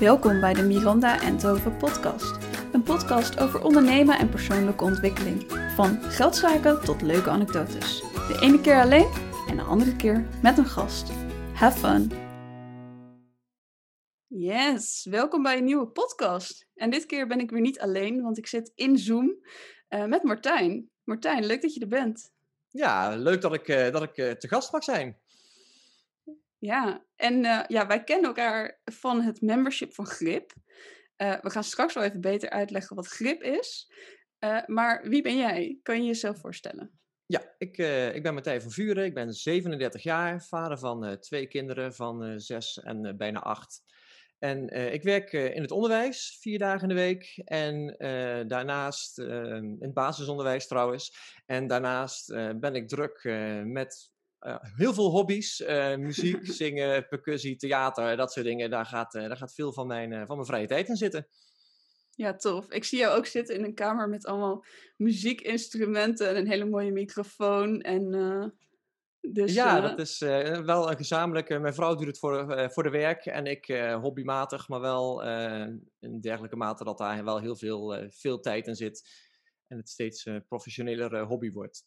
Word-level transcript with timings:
Welkom 0.00 0.40
bij 0.40 0.54
de 0.54 0.62
Miranda 0.62 1.20
en 1.20 1.38
Tove 1.38 1.70
podcast. 1.70 2.38
Een 2.72 2.82
podcast 2.82 3.40
over 3.40 3.62
ondernemen 3.62 4.18
en 4.18 4.28
persoonlijke 4.28 4.84
ontwikkeling. 4.84 5.52
Van 5.74 6.02
geldzaken 6.02 6.84
tot 6.84 7.02
leuke 7.02 7.30
anekdotes. 7.30 8.00
De 8.00 8.38
ene 8.40 8.60
keer 8.60 8.80
alleen 8.80 9.10
en 9.48 9.56
de 9.56 9.62
andere 9.62 9.96
keer 9.96 10.26
met 10.42 10.58
een 10.58 10.66
gast. 10.66 11.10
Have 11.52 11.78
fun! 11.78 12.10
Yes, 14.26 15.06
welkom 15.10 15.42
bij 15.42 15.58
een 15.58 15.64
nieuwe 15.64 15.86
podcast. 15.86 16.66
En 16.74 16.90
dit 16.90 17.06
keer 17.06 17.26
ben 17.26 17.40
ik 17.40 17.50
weer 17.50 17.60
niet 17.60 17.80
alleen, 17.80 18.22
want 18.22 18.38
ik 18.38 18.46
zit 18.46 18.72
in 18.74 18.98
Zoom 18.98 19.36
uh, 19.88 20.04
met 20.04 20.22
Martijn. 20.22 20.90
Martijn, 21.04 21.46
leuk 21.46 21.62
dat 21.62 21.74
je 21.74 21.80
er 21.80 21.88
bent. 21.88 22.32
Ja, 22.68 23.16
leuk 23.16 23.40
dat 23.40 23.54
ik, 23.54 23.68
uh, 23.68 23.90
dat 23.90 24.02
ik 24.02 24.16
uh, 24.16 24.30
te 24.30 24.48
gast 24.48 24.72
mag 24.72 24.84
zijn. 24.84 25.18
Ja, 26.64 27.04
en 27.16 27.44
uh, 27.44 27.64
ja, 27.66 27.86
wij 27.86 28.04
kennen 28.04 28.26
elkaar 28.26 28.80
van 28.84 29.20
het 29.20 29.40
membership 29.40 29.94
van 29.94 30.06
Grip. 30.06 30.52
Uh, 31.16 31.40
we 31.40 31.50
gaan 31.50 31.64
straks 31.64 31.94
wel 31.94 32.04
even 32.04 32.20
beter 32.20 32.50
uitleggen 32.50 32.96
wat 32.96 33.06
Grip 33.06 33.42
is. 33.42 33.92
Uh, 34.44 34.66
maar 34.66 35.08
wie 35.08 35.22
ben 35.22 35.36
jij? 35.36 35.78
Kan 35.82 36.00
je 36.00 36.06
jezelf 36.06 36.40
voorstellen? 36.40 36.98
Ja, 37.26 37.54
ik, 37.58 37.76
ik 38.14 38.22
ben 38.22 38.34
Martijn 38.34 38.62
van 38.62 38.70
Vuren. 38.70 39.04
Ik 39.04 39.14
ben 39.14 39.32
37 39.32 40.02
jaar, 40.02 40.42
vader 40.42 40.78
van 40.78 41.18
twee 41.20 41.46
kinderen 41.46 41.94
van 41.94 42.40
zes 42.40 42.80
en 42.80 43.16
bijna 43.16 43.40
acht. 43.40 43.82
En 44.38 44.68
ik 44.92 45.02
werk 45.02 45.32
in 45.32 45.62
het 45.62 45.70
onderwijs, 45.70 46.38
vier 46.40 46.58
dagen 46.58 46.82
in 46.82 46.88
de 46.88 47.00
week. 47.00 47.42
En 47.44 47.94
daarnaast, 48.48 49.18
in 49.18 49.76
het 49.80 49.94
basisonderwijs 49.94 50.66
trouwens. 50.66 51.16
En 51.46 51.66
daarnaast 51.66 52.28
ben 52.56 52.74
ik 52.74 52.88
druk 52.88 53.24
met 53.64 54.13
heel 54.76 54.94
veel 54.94 55.10
hobby's. 55.10 55.60
Uh, 55.60 55.96
muziek, 55.96 56.46
zingen, 56.60 57.08
percussie, 57.08 57.56
theater, 57.56 58.16
dat 58.16 58.32
soort 58.32 58.46
dingen. 58.46 58.70
Daar 58.70 58.86
gaat, 58.86 59.14
uh, 59.14 59.22
daar 59.22 59.36
gaat 59.36 59.54
veel 59.54 59.72
van 59.72 59.86
mijn, 59.86 60.26
van 60.26 60.36
mijn 60.36 60.48
vrije 60.48 60.66
tijd 60.66 60.88
in 60.88 60.96
zitten. 60.96 61.26
Ja, 62.10 62.36
tof. 62.36 62.70
Ik 62.70 62.84
zie 62.84 62.98
jou 62.98 63.16
ook 63.16 63.26
zitten 63.26 63.54
in 63.54 63.64
een 63.64 63.74
kamer 63.74 64.08
met 64.08 64.26
allemaal 64.26 64.64
muziekinstrumenten 64.96 66.28
en 66.28 66.36
een 66.36 66.48
hele 66.48 66.64
mooie 66.64 66.92
microfoon. 66.92 67.80
En, 67.80 68.10
dus, 69.20 69.54
ja, 69.54 69.80
dat 69.80 69.98
is 69.98 70.18
wel 70.18 70.90
een 70.90 70.96
gezamenlijke. 70.96 71.58
Mijn 71.58 71.74
vrouw 71.74 71.94
doet 71.94 72.06
het 72.06 72.18
voor, 72.18 72.70
voor 72.72 72.82
de 72.82 72.90
werk 72.90 73.26
en 73.26 73.46
ik 73.46 73.66
hobbymatig, 74.00 74.68
maar 74.68 74.80
wel 74.80 75.22
in 75.98 76.20
dergelijke 76.20 76.56
mate 76.56 76.84
dat 76.84 76.98
daar 76.98 77.24
wel 77.24 77.40
heel 77.40 77.56
veel, 77.56 78.08
veel 78.10 78.40
tijd 78.40 78.66
in 78.66 78.76
zit. 78.76 79.08
En 79.66 79.76
het 79.76 79.88
steeds 79.88 80.28
professioneler 80.48 81.20
hobby 81.20 81.52
wordt. 81.52 81.84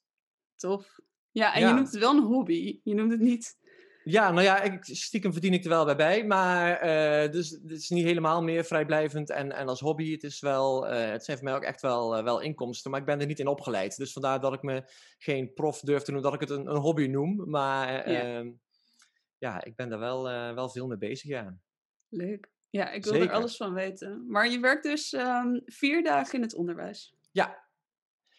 Tof. 0.56 1.00
Ja, 1.32 1.54
en 1.54 1.62
ja. 1.62 1.68
je 1.68 1.74
noemt 1.74 1.92
het 1.92 2.00
wel 2.00 2.16
een 2.16 2.24
hobby. 2.24 2.80
Je 2.84 2.94
noemt 2.94 3.12
het 3.12 3.20
niet... 3.20 3.58
Ja, 4.04 4.32
nou 4.32 4.44
ja, 4.44 4.62
ik, 4.62 4.78
stiekem 4.82 5.32
verdien 5.32 5.54
ik 5.54 5.64
er 5.64 5.70
wel 5.70 5.86
bij 5.86 5.96
bij. 5.96 6.26
Maar 6.26 6.86
uh, 6.86 7.32
dus 7.32 7.50
het 7.50 7.72
is 7.72 7.90
niet 7.90 8.06
helemaal 8.06 8.44
meer 8.44 8.64
vrijblijvend. 8.64 9.30
En, 9.30 9.52
en 9.52 9.68
als 9.68 9.80
hobby, 9.80 10.12
het, 10.12 10.24
is 10.24 10.40
wel, 10.40 10.94
uh, 10.94 11.10
het 11.10 11.26
zijn 11.26 11.38
voor 11.38 11.46
mij 11.46 11.56
ook 11.56 11.64
echt 11.64 11.82
wel, 11.82 12.18
uh, 12.18 12.24
wel 12.24 12.40
inkomsten. 12.40 12.92
Maar 12.92 13.00
ik 13.00 13.06
ben 13.06 13.20
er 13.20 13.26
niet 13.26 13.40
in 13.40 13.48
opgeleid. 13.48 13.98
Dus 13.98 14.14
vandaar 14.14 14.40
dat 14.40 14.54
ik 14.54 14.62
me 14.62 14.84
geen 15.18 15.54
prof 15.54 15.80
durf 15.80 16.04
te 16.04 16.12
noemen, 16.12 16.32
dat 16.32 16.42
ik 16.42 16.50
het 16.50 16.60
een, 16.60 16.68
een 16.68 16.82
hobby 16.82 17.08
noem. 17.08 17.50
Maar 17.50 18.12
ja. 18.12 18.22
Ehm, 18.22 18.52
ja, 19.38 19.64
ik 19.64 19.76
ben 19.76 19.90
daar 19.90 20.00
wel, 20.00 20.24
wel 20.56 20.70
veel 20.70 20.88
mee 20.88 20.98
bezig, 20.98 21.30
ja. 21.30 21.58
Leuk. 22.10 22.50
Ja, 22.70 22.92
ik 22.92 23.04
wil 23.04 23.14
Zeker. 23.14 23.30
er 23.30 23.36
alles 23.36 23.58
van 23.58 23.74
weten. 23.74 24.26
Maar 24.28 24.50
je 24.50 24.60
werkt 24.60 24.84
dus 24.84 25.14
um, 25.14 25.62
vier 25.66 26.04
dagen 26.04 26.34
in 26.34 26.42
het 26.42 26.56
onderwijs. 26.56 27.16
Ja, 27.32 27.67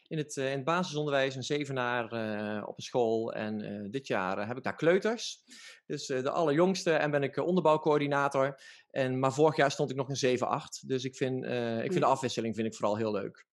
in 0.09 0.19
het, 0.19 0.37
uh, 0.37 0.51
in 0.51 0.57
het 0.57 0.65
basisonderwijs 0.65 1.35
een 1.35 1.43
zevenaar 1.43 2.13
uh, 2.13 2.69
op 2.69 2.77
een 2.77 2.83
school. 2.83 3.33
En 3.33 3.65
uh, 3.65 3.91
dit 3.91 4.07
jaar 4.07 4.47
heb 4.47 4.57
ik 4.57 4.63
daar 4.63 4.77
kleuters. 4.77 5.43
Dus 5.87 6.07
de 6.07 6.31
allerjongste. 6.31 6.93
En 6.93 7.11
ben 7.11 7.23
ik 7.23 7.37
onderbouwcoördinator. 7.37 8.61
En, 8.91 9.19
maar 9.19 9.33
vorig 9.33 9.57
jaar 9.57 9.71
stond 9.71 9.91
ik 9.91 9.97
nog 9.97 10.09
in 10.09 10.39
7-8. 10.39 10.41
Dus 10.87 11.05
ik 11.05 11.17
vind, 11.17 11.45
ik 11.85 11.93
vind 11.93 12.01
de 12.01 12.05
afwisseling 12.05 12.55
vind 12.55 12.67
ik 12.67 12.75
vooral 12.75 12.97
heel 12.97 13.13
leuk. 13.13 13.47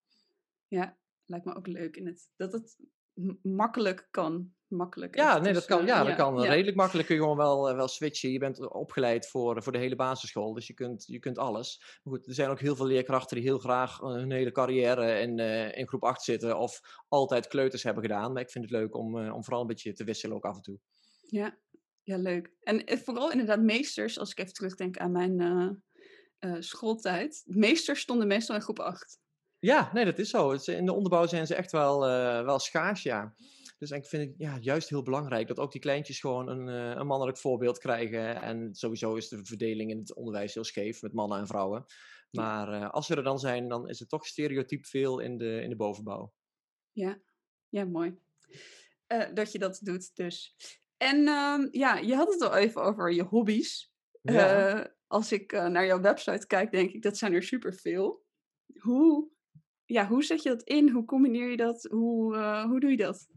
Ja, 0.67 0.97
lijkt 1.25 1.45
me 1.45 1.55
ook 1.55 1.67
leuk. 1.67 1.95
In 1.95 2.05
het, 2.05 2.29
dat 2.35 2.51
het 2.51 2.77
makkelijk 3.41 4.07
kan 4.11 4.53
makkelijk. 4.67 5.15
Ja, 5.15 5.37
nee, 5.37 5.53
dat 5.53 5.65
kan, 5.65 5.85
ja, 5.85 6.03
dat 6.03 6.15
kan 6.15 6.41
redelijk 6.41 6.77
makkelijk. 6.77 7.07
Kun 7.07 7.15
je 7.15 7.21
gewoon 7.21 7.37
wel, 7.37 7.75
wel 7.75 7.87
switchen. 7.87 8.31
Je 8.31 8.39
bent 8.39 8.71
opgeleid 8.71 9.27
voor, 9.27 9.63
voor 9.63 9.71
de 9.71 9.77
hele 9.77 9.95
basisschool, 9.95 10.53
dus 10.53 10.67
je 10.67 10.73
kunt, 10.73 11.05
je 11.07 11.19
kunt 11.19 11.37
alles. 11.37 11.99
Maar 12.03 12.13
goed, 12.13 12.27
er 12.27 12.33
zijn 12.33 12.49
ook 12.49 12.59
heel 12.59 12.75
veel 12.75 12.85
leerkrachten 12.85 13.35
die 13.37 13.45
heel 13.45 13.59
graag 13.59 13.99
hun 13.99 14.31
hele 14.31 14.51
carrière 14.51 15.19
in, 15.19 15.39
uh, 15.39 15.77
in 15.77 15.87
groep 15.87 16.03
8 16.03 16.21
zitten 16.21 16.57
of 16.57 17.03
altijd 17.07 17.47
kleuters 17.47 17.83
hebben 17.83 18.03
gedaan. 18.03 18.33
Maar 18.33 18.41
ik 18.41 18.49
vind 18.49 18.63
het 18.63 18.73
leuk 18.73 18.95
om, 18.95 19.17
uh, 19.17 19.33
om 19.33 19.43
vooral 19.43 19.61
een 19.61 19.67
beetje 19.67 19.93
te 19.93 20.03
wisselen 20.03 20.35
ook 20.35 20.45
af 20.45 20.55
en 20.55 20.61
toe. 20.61 20.79
Ja, 21.27 21.57
ja 22.03 22.17
leuk. 22.17 22.51
En 22.61 22.99
vooral 22.99 23.31
inderdaad 23.31 23.61
meesters, 23.61 24.19
als 24.19 24.31
ik 24.31 24.39
even 24.39 24.53
terugdenk 24.53 24.97
aan 24.97 25.11
mijn 25.11 25.39
uh, 26.39 26.55
schooltijd. 26.59 27.43
Meesters 27.45 27.99
stonden 27.99 28.27
meestal 28.27 28.55
in 28.55 28.61
groep 28.61 28.79
8. 28.79 29.19
Ja, 29.65 29.89
nee, 29.93 30.05
dat 30.05 30.19
is 30.19 30.29
zo. 30.29 30.51
In 30.65 30.85
de 30.85 30.93
onderbouw 30.93 31.25
zijn 31.25 31.47
ze 31.47 31.55
echt 31.55 31.71
wel, 31.71 31.99
wel 32.45 32.59
schaars, 32.59 33.03
ja. 33.03 33.35
Dus 33.77 33.91
ik 33.91 34.05
vind 34.05 34.23
het 34.23 34.33
ja, 34.37 34.57
juist 34.59 34.89
heel 34.89 35.03
belangrijk 35.03 35.47
dat 35.47 35.59
ook 35.59 35.71
die 35.71 35.81
kleintjes 35.81 36.19
gewoon 36.19 36.47
een, 36.47 36.67
uh, 36.67 36.95
een 36.99 37.07
mannelijk 37.07 37.37
voorbeeld 37.37 37.77
krijgen. 37.77 38.41
En 38.41 38.75
sowieso 38.75 39.15
is 39.15 39.27
de 39.27 39.45
verdeling 39.45 39.91
in 39.91 39.97
het 39.97 40.15
onderwijs 40.15 40.53
heel 40.53 40.63
scheef 40.63 41.01
met 41.01 41.13
mannen 41.13 41.39
en 41.39 41.47
vrouwen. 41.47 41.85
Maar 42.31 42.73
uh, 42.73 42.89
als 42.89 43.05
ze 43.05 43.15
er 43.15 43.23
dan 43.23 43.39
zijn, 43.39 43.67
dan 43.67 43.89
is 43.89 43.99
het 43.99 44.09
toch 44.09 44.25
stereotyp 44.25 44.85
veel 44.85 45.19
in 45.19 45.37
de, 45.37 45.61
in 45.61 45.69
de 45.69 45.75
bovenbouw. 45.75 46.33
Ja, 46.91 47.21
ja 47.69 47.85
mooi. 47.85 48.17
Dat 49.33 49.51
je 49.51 49.59
dat 49.59 49.79
doet 49.83 50.15
dus. 50.15 50.55
En 50.97 51.27
ehm, 51.27 51.67
ja, 51.71 51.97
je 51.97 52.15
had 52.15 52.33
het 52.33 52.41
al 52.41 52.55
even 52.55 52.81
over 52.81 53.13
je 53.13 53.23
hobby's. 53.23 53.93
Ja. 54.21 54.95
als 55.07 55.31
ik 55.31 55.51
naar 55.51 55.85
jouw 55.85 56.01
website 56.01 56.47
kijk, 56.47 56.71
denk 56.71 56.91
ik 56.91 57.01
dat 57.01 57.17
zijn 57.17 57.33
er 57.33 57.43
superveel. 57.43 58.25
Hoe, 58.79 59.31
ja, 59.85 60.07
hoe 60.07 60.23
zet 60.23 60.43
je 60.43 60.49
dat 60.49 60.63
in? 60.63 60.89
Hoe 60.89 61.05
combineer 61.05 61.49
je 61.49 61.57
dat? 61.57 61.87
Hoe, 61.91 62.37
hoe 62.67 62.79
doe 62.79 62.89
je 62.89 62.97
dat? 62.97 63.27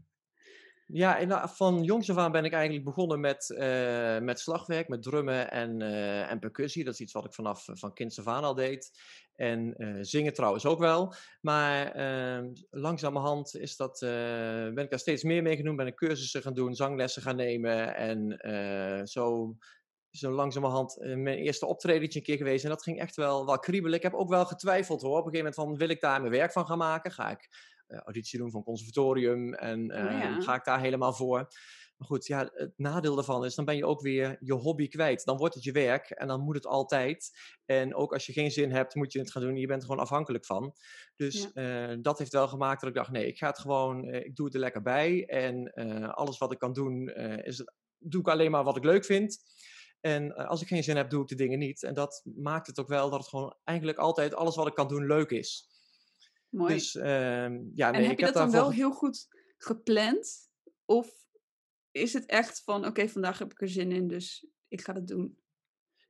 Ja, 0.91 1.47
van 1.47 1.83
jongs 1.83 2.09
af 2.09 2.17
aan 2.17 2.31
ben 2.31 2.45
ik 2.45 2.53
eigenlijk 2.53 2.85
begonnen 2.85 3.19
met, 3.19 3.49
uh, 3.49 4.19
met 4.19 4.39
slagwerk, 4.39 4.87
met 4.87 5.03
drummen 5.03 5.51
en, 5.51 5.79
uh, 5.79 6.31
en 6.31 6.39
percussie. 6.39 6.83
Dat 6.83 6.93
is 6.93 6.99
iets 6.99 7.13
wat 7.13 7.25
ik 7.25 7.33
vanaf 7.33 7.65
van 7.71 7.93
kinds 7.93 8.19
af 8.19 8.27
al 8.27 8.55
deed. 8.55 8.91
En 9.35 9.75
zingen 10.01 10.33
trouwens 10.33 10.65
ook 10.65 10.79
wel. 10.79 11.13
Maar 11.41 11.91
ehm, 11.91 12.53
langzamerhand 12.69 13.55
is 13.55 13.75
dat, 13.75 13.99
ben 13.99 14.77
ik 14.77 14.89
daar 14.89 14.99
steeds 14.99 15.23
meer 15.23 15.41
mee 15.41 15.55
genoemd. 15.55 15.77
Ben 15.77 15.87
ik 15.87 15.95
cursussen 15.95 16.41
gaan 16.41 16.53
doen, 16.53 16.75
zanglessen 16.75 17.21
gaan 17.21 17.35
nemen. 17.35 17.95
En 17.95 18.39
zo, 19.07 19.55
zo 20.11 20.31
langzamerhand 20.31 20.97
mijn 20.99 21.37
eerste 21.37 21.65
optredentje 21.65 22.19
een 22.19 22.25
keer 22.25 22.37
geweest. 22.37 22.63
En 22.63 22.69
dat 22.69 22.83
ging 22.83 22.99
echt 22.99 23.15
wel, 23.15 23.45
wel 23.45 23.59
kriebelen. 23.59 23.97
Ik 23.97 24.03
heb 24.03 24.13
ook 24.13 24.29
wel 24.29 24.45
getwijfeld 24.45 25.01
hoor. 25.01 25.19
Op 25.19 25.25
een 25.25 25.31
gegeven 25.31 25.51
moment 25.55 25.55
van, 25.55 25.77
wil 25.77 25.95
ik 25.95 26.01
daar 26.01 26.19
mijn 26.19 26.33
werk 26.33 26.51
van 26.51 26.65
gaan 26.65 26.77
maken? 26.77 27.11
Ga 27.11 27.29
ik 27.29 27.49
uh, 27.87 27.99
auditie 27.99 28.39
doen 28.39 28.51
van 28.51 28.63
conservatorium 28.63 29.53
en 29.53 29.79
uh, 29.91 29.97
oh, 29.97 30.11
ja. 30.11 30.41
ga 30.41 30.55
ik 30.55 30.63
daar 30.63 30.79
helemaal 30.79 31.13
voor. 31.13 31.37
Maar 31.97 32.07
goed, 32.07 32.25
ja, 32.25 32.49
het 32.53 32.73
nadeel 32.75 33.15
daarvan 33.15 33.45
is, 33.45 33.55
dan 33.55 33.65
ben 33.65 33.75
je 33.75 33.85
ook 33.85 34.01
weer 34.01 34.37
je 34.39 34.53
hobby 34.53 34.87
kwijt. 34.87 35.25
Dan 35.25 35.37
wordt 35.37 35.55
het 35.55 35.63
je 35.63 35.71
werk 35.71 36.09
en 36.09 36.27
dan 36.27 36.41
moet 36.41 36.55
het 36.55 36.65
altijd. 36.65 37.31
En 37.65 37.95
ook 37.95 38.13
als 38.13 38.25
je 38.25 38.33
geen 38.33 38.51
zin 38.51 38.71
hebt, 38.71 38.95
moet 38.95 39.13
je 39.13 39.19
het 39.19 39.31
gaan 39.31 39.41
doen. 39.41 39.55
Je 39.55 39.67
bent 39.67 39.81
er 39.81 39.87
gewoon 39.87 40.03
afhankelijk 40.03 40.45
van. 40.45 40.73
Dus 41.15 41.49
ja. 41.53 41.89
uh, 41.89 41.97
dat 42.01 42.19
heeft 42.19 42.33
wel 42.33 42.47
gemaakt 42.47 42.79
dat 42.79 42.89
ik 42.89 42.95
dacht, 42.95 43.11
nee, 43.11 43.27
ik 43.27 43.37
ga 43.37 43.47
het 43.47 43.59
gewoon, 43.59 44.13
ik 44.13 44.35
doe 44.35 44.45
het 44.45 44.53
er 44.53 44.59
lekker 44.59 44.81
bij. 44.81 45.25
En 45.25 45.73
alles 46.13 46.37
wat 46.37 46.51
ik 46.51 46.59
kan 46.59 46.73
doen, 46.73 47.09
is 47.43 47.63
doe 47.97 48.21
ik 48.21 48.27
alleen 48.27 48.51
maar 48.51 48.63
wat 48.63 48.77
ik 48.77 48.83
leuk 48.83 49.05
vind. 49.05 49.37
En 50.01 50.35
als 50.35 50.61
ik 50.61 50.67
geen 50.67 50.83
zin 50.83 50.95
heb, 50.95 51.09
doe 51.09 51.21
ik 51.21 51.27
de 51.27 51.35
dingen 51.35 51.59
niet. 51.59 51.83
En 51.83 51.93
dat 51.93 52.21
maakt 52.35 52.67
het 52.67 52.79
ook 52.79 52.87
wel 52.87 53.09
dat 53.09 53.19
het 53.19 53.29
gewoon 53.29 53.55
eigenlijk 53.63 53.97
altijd 53.97 54.33
alles 54.33 54.55
wat 54.55 54.67
ik 54.67 54.73
kan 54.73 54.87
doen 54.87 55.05
leuk 55.05 55.29
is. 55.29 55.67
Mooi. 56.49 56.73
Dus, 56.73 56.95
uh, 56.95 57.03
ja, 57.03 57.91
nee, 57.91 58.01
en 58.01 58.07
heb 58.07 58.19
je 58.19 58.25
dat 58.25 58.33
dan 58.33 58.51
wel 58.51 58.71
heel 58.71 58.91
goed 58.91 59.27
gepland? 59.57 60.49
Of 60.85 61.11
is 61.91 62.13
het 62.13 62.25
echt 62.25 62.63
van, 62.63 62.79
oké, 62.79 62.87
okay, 62.87 63.09
vandaag 63.09 63.39
heb 63.39 63.51
ik 63.51 63.61
er 63.61 63.69
zin 63.69 63.91
in, 63.91 64.07
dus 64.07 64.47
ik 64.67 64.81
ga 64.81 64.93
dat 64.93 65.07
doen? 65.07 65.37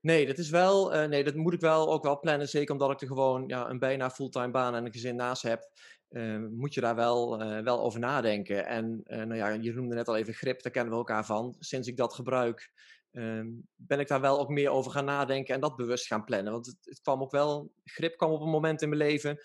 Nee, 0.01 0.25
dat 0.25 0.37
is 0.37 0.49
wel, 0.49 0.95
uh, 0.95 1.05
nee, 1.05 1.23
dat 1.23 1.35
moet 1.35 1.53
ik 1.53 1.59
wel 1.59 1.91
ook 1.91 2.03
wel 2.03 2.19
plannen. 2.19 2.49
Zeker 2.49 2.71
omdat 2.71 2.91
ik 2.91 3.01
er 3.01 3.07
gewoon 3.07 3.47
ja, 3.47 3.69
een 3.69 3.79
bijna 3.79 4.09
fulltime 4.09 4.51
baan 4.51 4.75
en 4.75 4.85
een 4.85 4.91
gezin 4.91 5.15
naast 5.15 5.41
heb. 5.41 5.71
Uh, 6.09 6.47
moet 6.49 6.73
je 6.73 6.81
daar 6.81 6.95
wel, 6.95 7.41
uh, 7.41 7.59
wel 7.59 7.79
over 7.79 7.99
nadenken. 7.99 8.65
En 8.65 9.01
nou 9.05 9.35
ja, 9.35 9.49
je 9.49 9.73
noemde 9.73 9.95
net 9.95 10.07
al 10.07 10.17
even 10.17 10.33
grip, 10.33 10.61
daar 10.61 10.71
kennen 10.71 10.91
we 10.91 10.97
elkaar 10.97 11.25
van. 11.25 11.55
Sinds 11.59 11.87
ik 11.87 11.97
dat 11.97 12.13
gebruik, 12.13 12.71
ehm, 13.11 13.47
ben 13.75 13.99
ik 13.99 14.07
daar 14.07 14.21
wel 14.21 14.39
ook 14.39 14.49
meer 14.49 14.69
over 14.69 14.91
gaan 14.91 15.05
nadenken 15.05 15.53
en 15.55 15.61
dat 15.61 15.75
bewust 15.75 16.07
gaan 16.07 16.23
plannen. 16.23 16.53
Want 16.53 16.65
het, 16.65 16.99
kwam 17.01 17.21
ook 17.21 17.31
wel, 17.31 17.71
grip 17.83 18.17
kwam 18.17 18.31
op 18.31 18.41
een 18.41 18.49
moment 18.49 18.81
in 18.81 18.89
mijn 18.89 19.01
leven 19.01 19.39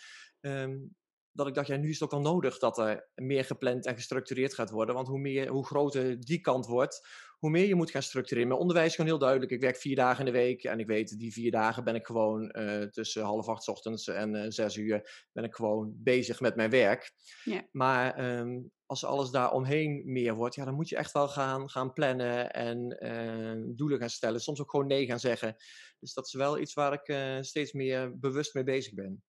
Um, 0.47 0.95
dat 1.35 1.47
ik 1.47 1.55
dacht, 1.55 1.67
ja, 1.67 1.77
nu 1.77 1.89
is 1.89 2.01
het 2.01 2.03
ook 2.03 2.13
al 2.13 2.33
nodig 2.33 2.59
dat 2.59 2.79
er 2.79 3.09
meer 3.15 3.45
gepland 3.45 3.87
en 3.87 3.95
gestructureerd 3.95 4.55
gaat 4.55 4.71
worden. 4.71 4.95
Want 4.95 5.09
hoe, 5.09 5.19
meer, 5.19 5.49
hoe 5.49 5.67
groter 5.67 6.21
die 6.21 6.41
kant 6.41 6.67
wordt, 6.67 7.09
hoe 7.39 7.51
meer 7.51 7.67
je 7.67 7.75
moet 7.75 7.91
gaan 7.91 8.03
structureren. 8.03 8.49
Mijn 8.49 8.61
onderwijs 8.61 8.89
is 8.89 8.95
gewoon 8.95 9.11
heel 9.11 9.21
duidelijk. 9.21 9.53
Ik 9.53 9.61
werk 9.61 9.77
vier 9.77 9.97
dagen 9.97 10.27
in 10.27 10.33
de 10.33 10.39
week 10.39 10.65
en 10.65 10.79
ik 10.79 10.87
weet, 10.87 11.19
die 11.19 11.33
vier 11.33 11.51
dagen 11.51 11.85
ben 11.85 11.95
ik 11.95 12.07
gewoon 12.07 12.55
uh, 12.57 12.83
tussen 12.83 13.23
half 13.23 13.49
acht 13.49 13.69
ochtends 13.69 14.09
en 14.09 14.35
uh, 14.35 14.45
zes 14.49 14.77
uur 14.77 15.27
ben 15.33 15.45
ik 15.45 15.55
gewoon 15.55 15.93
bezig 15.97 16.41
met 16.41 16.57
mijn 16.57 16.71
werk. 16.71 17.13
Ja. 17.45 17.69
Maar 17.71 18.39
um, 18.39 18.71
als 18.87 19.05
alles 19.05 19.31
daar 19.31 19.53
omheen 19.53 20.03
meer 20.05 20.35
wordt, 20.35 20.55
ja, 20.55 20.65
dan 20.65 20.75
moet 20.75 20.89
je 20.89 20.97
echt 20.97 21.13
wel 21.13 21.29
gaan, 21.29 21.71
gaan 21.71 21.93
plannen 21.93 22.51
en 22.53 22.97
uh, 22.99 23.77
doelen 23.77 23.99
gaan 23.99 24.11
stellen. 24.11 24.41
Soms 24.41 24.61
ook 24.61 24.71
gewoon 24.71 24.87
nee 24.87 25.07
gaan 25.07 25.21
zeggen. 25.21 25.57
Dus 25.99 26.15
dat 26.15 26.27
is 26.27 26.33
wel 26.33 26.59
iets 26.59 26.75
waar 26.75 26.93
ik 26.93 27.43
steeds 27.45 27.73
meer 27.73 28.19
bewust 28.19 28.55
mee 28.55 28.65
bezig 28.65 28.95
ben. 28.95 29.23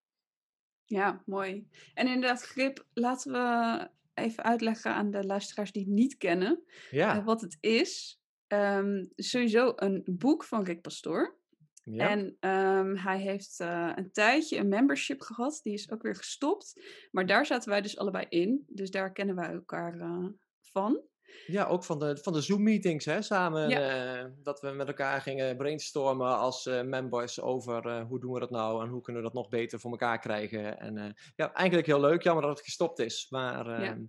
Ja, 0.85 1.23
mooi. 1.25 1.67
En 1.93 2.07
inderdaad, 2.07 2.41
grip, 2.41 2.85
laten 2.93 3.31
we 3.31 3.89
even 4.13 4.43
uitleggen 4.43 4.93
aan 4.93 5.11
de 5.11 5.25
luisteraars 5.25 5.71
die 5.71 5.83
het 5.83 5.91
niet 5.91 6.17
kennen 6.17 6.63
ja. 6.91 7.17
uh, 7.17 7.25
wat 7.25 7.41
het 7.41 7.57
is. 7.59 8.19
Um, 8.47 9.11
sowieso 9.15 9.73
een 9.75 10.03
boek 10.05 10.43
van 10.43 10.63
Rick 10.63 10.81
Pastoor. 10.81 11.37
Ja. 11.83 12.09
En 12.09 12.37
um, 12.39 12.97
hij 12.97 13.19
heeft 13.19 13.59
uh, 13.59 13.91
een 13.95 14.11
tijdje 14.11 14.57
een 14.57 14.67
membership 14.67 15.21
gehad, 15.21 15.59
die 15.63 15.73
is 15.73 15.91
ook 15.91 16.01
weer 16.01 16.15
gestopt. 16.15 16.81
Maar 17.11 17.25
daar 17.25 17.45
zaten 17.45 17.69
wij 17.69 17.81
dus 17.81 17.97
allebei 17.97 18.25
in, 18.29 18.65
dus 18.67 18.91
daar 18.91 19.11
kennen 19.11 19.35
wij 19.35 19.51
elkaar 19.51 19.95
uh, 19.95 20.27
van. 20.61 21.01
Ja, 21.47 21.65
ook 21.65 21.83
van 21.83 21.99
de, 21.99 22.17
van 22.17 22.33
de 22.33 22.41
Zoom-meetings, 22.41 23.05
hè, 23.05 23.21
samen. 23.21 23.69
Ja. 23.69 24.23
Uh, 24.23 24.31
dat 24.43 24.59
we 24.59 24.69
met 24.69 24.87
elkaar 24.87 25.21
gingen 25.21 25.57
brainstormen 25.57 26.37
als 26.37 26.65
uh, 26.65 26.81
members 26.81 27.41
over 27.41 27.85
uh, 27.85 28.05
hoe 28.07 28.19
doen 28.19 28.33
we 28.33 28.39
dat 28.39 28.49
nou 28.49 28.83
en 28.83 28.89
hoe 28.89 29.01
kunnen 29.01 29.21
we 29.21 29.27
dat 29.27 29.37
nog 29.37 29.49
beter 29.49 29.79
voor 29.79 29.91
elkaar 29.91 30.19
krijgen. 30.19 30.79
En 30.79 31.15
ja, 31.35 31.53
eigenlijk 31.53 31.87
heel 31.87 31.99
leuk. 31.99 32.21
Jammer 32.23 32.43
dat 32.43 32.57
het 32.57 32.65
gestopt 32.65 32.99
is, 32.99 33.27
maar, 33.29 33.67
ja. 33.67 33.91
Ehm, 33.91 34.03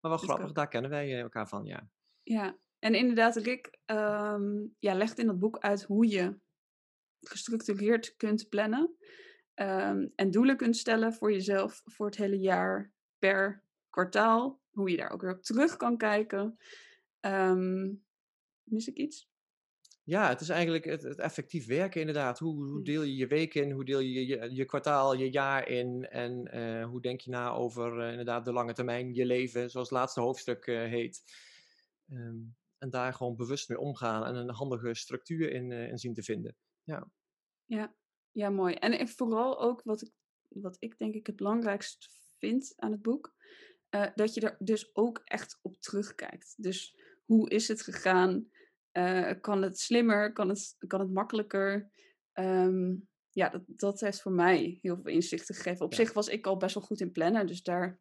maar 0.00 0.10
wel 0.10 0.16
grappig. 0.16 0.52
Daar 0.52 0.68
kennen 0.68 0.90
wij 0.90 1.20
elkaar 1.20 1.48
van, 1.48 1.64
ja. 1.64 1.88
Ja, 2.22 2.58
en 2.78 2.94
inderdaad, 2.94 3.36
Rick 3.36 3.78
um, 3.86 4.74
ja, 4.78 4.94
legt 4.94 5.18
in 5.18 5.26
dat 5.26 5.38
boek 5.38 5.58
uit 5.58 5.82
hoe 5.82 6.08
je 6.08 6.38
gestructureerd 7.20 8.16
kunt 8.16 8.48
plannen. 8.48 8.96
Um, 9.54 10.12
en 10.14 10.30
doelen 10.30 10.56
kunt 10.56 10.76
stellen 10.76 11.12
voor 11.12 11.32
jezelf 11.32 11.82
voor 11.84 12.06
het 12.06 12.16
hele 12.16 12.38
jaar 12.38 12.92
per 13.18 13.64
kwartaal 13.90 14.62
hoe 14.74 14.90
je 14.90 14.96
daar 14.96 15.10
ook 15.10 15.20
weer 15.20 15.34
op 15.34 15.42
terug 15.42 15.76
kan 15.76 15.96
kijken. 15.96 16.58
Um, 17.20 18.04
mis 18.62 18.88
ik 18.88 18.96
iets? 18.96 19.32
Ja, 20.02 20.28
het 20.28 20.40
is 20.40 20.48
eigenlijk 20.48 20.84
het, 20.84 21.02
het 21.02 21.18
effectief 21.18 21.66
werken 21.66 22.00
inderdaad. 22.00 22.38
Hoe, 22.38 22.66
hoe, 22.66 22.84
deel 22.84 23.02
je 23.02 23.16
je 23.16 23.26
week 23.26 23.54
in? 23.54 23.70
Hoe 23.70 23.84
deel 23.84 23.98
je 23.98 24.26
je, 24.26 24.54
je 24.54 24.64
kwartaal, 24.64 25.14
je 25.14 25.30
jaar 25.30 25.68
in? 25.68 26.06
En 26.08 26.56
uh, 26.56 26.84
hoe 26.86 27.00
denk 27.00 27.20
je 27.20 27.30
na 27.30 27.50
over 27.50 27.98
uh, 27.98 28.10
inderdaad 28.10 28.44
de 28.44 28.52
lange 28.52 28.72
termijn, 28.72 29.14
je 29.14 29.26
leven, 29.26 29.70
zoals 29.70 29.88
het 29.88 29.98
laatste 29.98 30.20
hoofdstuk 30.20 30.66
uh, 30.66 30.78
heet. 30.78 31.22
Um, 32.10 32.56
en 32.78 32.90
daar 32.90 33.14
gewoon 33.14 33.36
bewust 33.36 33.68
mee 33.68 33.78
omgaan 33.78 34.24
en 34.24 34.34
een 34.34 34.50
handige 34.50 34.94
structuur 34.94 35.52
in, 35.52 35.72
in 35.72 35.98
zien 35.98 36.14
te 36.14 36.22
vinden. 36.22 36.56
Ja. 36.82 37.10
Ja, 37.64 37.94
ja 38.30 38.50
mooi. 38.50 38.74
En 38.74 39.08
vooral 39.08 39.60
ook 39.60 39.82
wat 39.82 40.02
ik, 40.02 40.12
wat 40.48 40.76
ik 40.78 40.98
denk 40.98 41.14
ik 41.14 41.26
het 41.26 41.36
belangrijkst 41.36 42.08
vind 42.38 42.72
aan 42.76 42.92
het 42.92 43.02
boek, 43.02 43.33
uh, 43.94 44.06
dat 44.14 44.34
je 44.34 44.40
er 44.40 44.56
dus 44.58 44.94
ook 44.94 45.20
echt 45.24 45.58
op 45.62 45.80
terugkijkt. 45.80 46.54
Dus 46.56 46.96
hoe 47.24 47.50
is 47.50 47.68
het 47.68 47.82
gegaan? 47.82 48.48
Uh, 48.92 49.32
kan 49.40 49.62
het 49.62 49.78
slimmer? 49.78 50.32
Kan 50.32 50.48
het, 50.48 50.76
kan 50.86 51.00
het 51.00 51.12
makkelijker? 51.12 51.90
Um, 52.32 53.08
ja, 53.30 53.48
dat, 53.48 53.62
dat 53.66 54.00
heeft 54.00 54.22
voor 54.22 54.32
mij 54.32 54.78
heel 54.82 54.96
veel 54.96 55.12
inzichten 55.12 55.54
gegeven. 55.54 55.84
Op 55.84 55.90
ja. 55.90 55.96
zich 55.96 56.12
was 56.12 56.28
ik 56.28 56.46
al 56.46 56.56
best 56.56 56.74
wel 56.74 56.82
goed 56.82 57.00
in 57.00 57.12
plannen, 57.12 57.46
dus 57.46 57.62
daar 57.62 58.00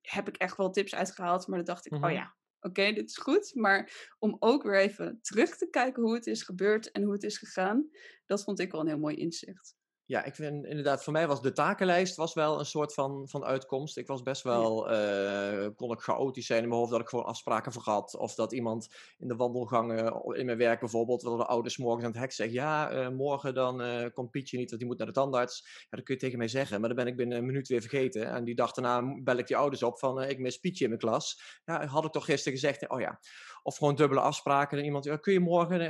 heb 0.00 0.28
ik 0.28 0.36
echt 0.36 0.56
wel 0.56 0.70
tips 0.70 0.94
uitgehaald. 0.94 1.46
Maar 1.46 1.56
dan 1.56 1.66
dacht 1.66 1.86
ik, 1.86 1.92
mm 1.92 1.98
-hmm. 1.98 2.06
oh 2.06 2.14
ja, 2.14 2.36
oké, 2.56 2.68
okay, 2.68 2.94
dit 2.94 3.08
is 3.08 3.16
goed. 3.16 3.54
Maar 3.54 4.12
om 4.18 4.36
ook 4.38 4.62
weer 4.62 4.80
even 4.80 5.18
terug 5.20 5.56
te 5.56 5.68
kijken 5.70 6.02
hoe 6.02 6.14
het 6.14 6.26
is 6.26 6.42
gebeurd 6.42 6.90
en 6.90 7.02
hoe 7.02 7.12
het 7.12 7.22
is 7.22 7.38
gegaan, 7.38 7.90
dat 8.26 8.44
vond 8.44 8.60
ik 8.60 8.72
wel 8.72 8.80
een 8.80 8.86
heel 8.86 8.98
mooi 8.98 9.16
inzicht 9.16 9.80
ja, 10.12 10.24
ik 10.24 10.34
vind 10.34 10.64
inderdaad, 10.64 11.04
voor 11.04 11.12
mij 11.12 11.26
was 11.26 11.42
de 11.42 11.52
takenlijst 11.52 12.16
was 12.16 12.34
wel 12.34 12.58
een 12.58 12.66
soort 12.66 12.94
van, 12.94 13.28
van 13.28 13.44
uitkomst. 13.44 13.96
Ik 13.96 14.06
was 14.06 14.22
best 14.22 14.42
wel, 14.42 14.92
uh, 14.92 15.68
kon 15.76 15.92
ik 15.92 16.00
chaotisch 16.00 16.46
zijn 16.46 16.62
in 16.62 16.68
mijn 16.68 16.80
hoofd 16.80 16.92
dat 16.92 17.00
ik 17.00 17.08
gewoon 17.08 17.24
afspraken 17.24 17.72
vergat. 17.72 18.16
Of 18.16 18.34
dat 18.34 18.52
iemand 18.52 18.88
in 19.18 19.28
de 19.28 19.36
wandelgangen 19.36 20.24
in 20.36 20.46
mijn 20.46 20.58
werk 20.58 20.80
bijvoorbeeld, 20.80 21.22
wel 21.22 21.36
de 21.36 21.44
ouders 21.44 21.76
morgens 21.76 22.04
aan 22.04 22.10
het 22.10 22.20
hek 22.20 22.32
zeggen, 22.32 22.56
ja, 22.56 22.92
uh, 22.92 23.08
morgen 23.08 23.54
dan 23.54 23.82
uh, 23.82 24.06
komt 24.12 24.30
Pietje 24.30 24.58
niet, 24.58 24.68
want 24.68 24.80
die 24.80 24.90
moet 24.90 24.98
naar 24.98 25.06
de 25.06 25.12
tandarts. 25.12 25.66
Ja, 25.90 25.96
dat 25.96 26.04
kun 26.04 26.14
je 26.14 26.20
tegen 26.20 26.38
mij 26.38 26.48
zeggen, 26.48 26.80
maar 26.80 26.88
dan 26.88 26.98
ben 26.98 27.06
ik 27.06 27.16
binnen 27.16 27.38
een 27.38 27.46
minuut 27.46 27.68
weer 27.68 27.80
vergeten. 27.80 28.26
En 28.26 28.44
die 28.44 28.54
dag 28.54 28.72
daarna 28.72 29.20
bel 29.22 29.36
ik 29.36 29.46
die 29.46 29.56
ouders 29.56 29.82
op 29.82 29.98
van, 29.98 30.22
ik 30.22 30.38
mis 30.38 30.58
Pietje 30.58 30.84
in 30.84 30.90
mijn 30.90 31.02
klas. 31.02 31.60
Ja, 31.64 31.86
had 31.86 32.04
ik 32.04 32.12
toch 32.12 32.24
gisteren 32.24 32.58
gezegd, 32.58 32.88
oh 32.88 33.00
ja. 33.00 33.20
Of 33.64 33.76
gewoon 33.76 33.94
dubbele 33.94 34.20
afspraken. 34.20 34.78
En 34.78 34.84
iemand, 34.84 35.04
ja, 35.04 35.16
kun 35.16 35.32
je 35.32 35.40
morgen? 35.40 35.80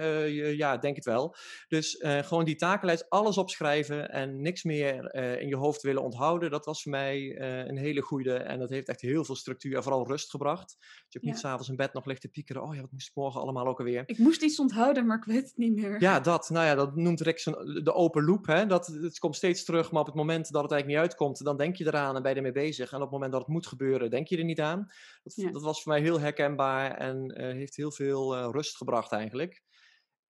ja, 0.57 0.77
denk 0.77 0.97
het 0.97 1.05
wel. 1.05 1.37
Dus 1.69 1.97
gewoon 2.01 2.45
die 2.45 2.55
takenlijst, 2.55 3.11
alles 3.11 3.39
opschrijven 3.39 4.12
en 4.13 4.41
niks 4.43 4.63
meer 4.63 5.15
uh, 5.15 5.41
in 5.41 5.49
je 5.49 5.57
hoofd 5.57 5.83
willen 5.83 6.03
onthouden, 6.03 6.51
dat 6.51 6.65
was 6.65 6.83
voor 6.83 6.91
mij 6.91 7.21
uh, 7.21 7.67
een 7.67 7.77
hele 7.77 8.01
goede. 8.01 8.35
En 8.35 8.59
dat 8.59 8.71
heeft 8.71 8.89
echt 8.89 9.01
heel 9.01 9.25
veel 9.25 9.37
structuur 9.37 9.77
en 9.77 9.83
vooral 9.83 10.07
rust 10.07 10.31
gebracht. 10.31 10.77
Je 11.09 11.19
ook 11.19 11.25
ja. 11.25 11.31
niet 11.31 11.39
s'avonds 11.39 11.69
in 11.69 11.77
bed 11.77 11.93
nog 11.93 12.05
ligt 12.05 12.21
te 12.21 12.29
piekeren. 12.29 12.63
Oh 12.63 12.75
ja, 12.75 12.81
wat 12.81 12.93
moest 12.93 13.09
ik 13.09 13.15
morgen 13.15 13.41
allemaal 13.41 13.67
ook 13.67 13.79
alweer? 13.79 14.03
Ik 14.07 14.19
moest 14.19 14.43
iets 14.43 14.61
onthouden, 14.61 15.07
maar 15.07 15.17
ik 15.17 15.25
weet 15.25 15.45
het 15.45 15.57
niet 15.57 15.75
meer. 15.75 16.01
Ja, 16.01 16.21
dat. 16.21 16.51
Nou 16.51 16.67
ja, 16.67 16.75
dat 16.75 16.97
noemt 16.97 17.21
Rick 17.21 17.45
de 17.85 17.93
open 17.95 18.25
loop. 18.25 18.47
Hè? 18.47 18.67
Dat, 18.67 18.87
het 18.87 19.19
komt 19.19 19.37
steeds 19.37 19.65
terug, 19.65 19.91
maar 19.91 20.01
op 20.01 20.07
het 20.07 20.17
moment 20.17 20.53
dat 20.53 20.63
het 20.63 20.73
eigenlijk 20.73 21.01
niet 21.01 21.11
uitkomt, 21.11 21.45
dan 21.45 21.57
denk 21.57 21.77
je 21.77 21.87
eraan 21.87 22.17
en 22.17 22.23
ben 22.23 22.31
je 22.31 22.37
ermee 22.37 22.53
bezig. 22.53 22.91
En 22.91 22.97
op 22.97 23.03
het 23.03 23.13
moment 23.13 23.33
dat 23.33 23.41
het 23.41 23.51
moet 23.51 23.67
gebeuren, 23.67 24.11
denk 24.11 24.29
je 24.29 24.37
er 24.37 24.45
niet 24.45 24.61
aan. 24.61 24.89
Dat, 25.23 25.35
ja. 25.35 25.51
dat 25.51 25.63
was 25.63 25.83
voor 25.83 25.93
mij 25.93 26.01
heel 26.01 26.21
herkenbaar 26.21 26.97
en 26.97 27.41
uh, 27.41 27.53
heeft 27.53 27.77
heel 27.77 27.93
veel 27.93 28.51
rust 28.51 28.77
gebracht 28.77 29.13
eigenlijk. 29.13 29.63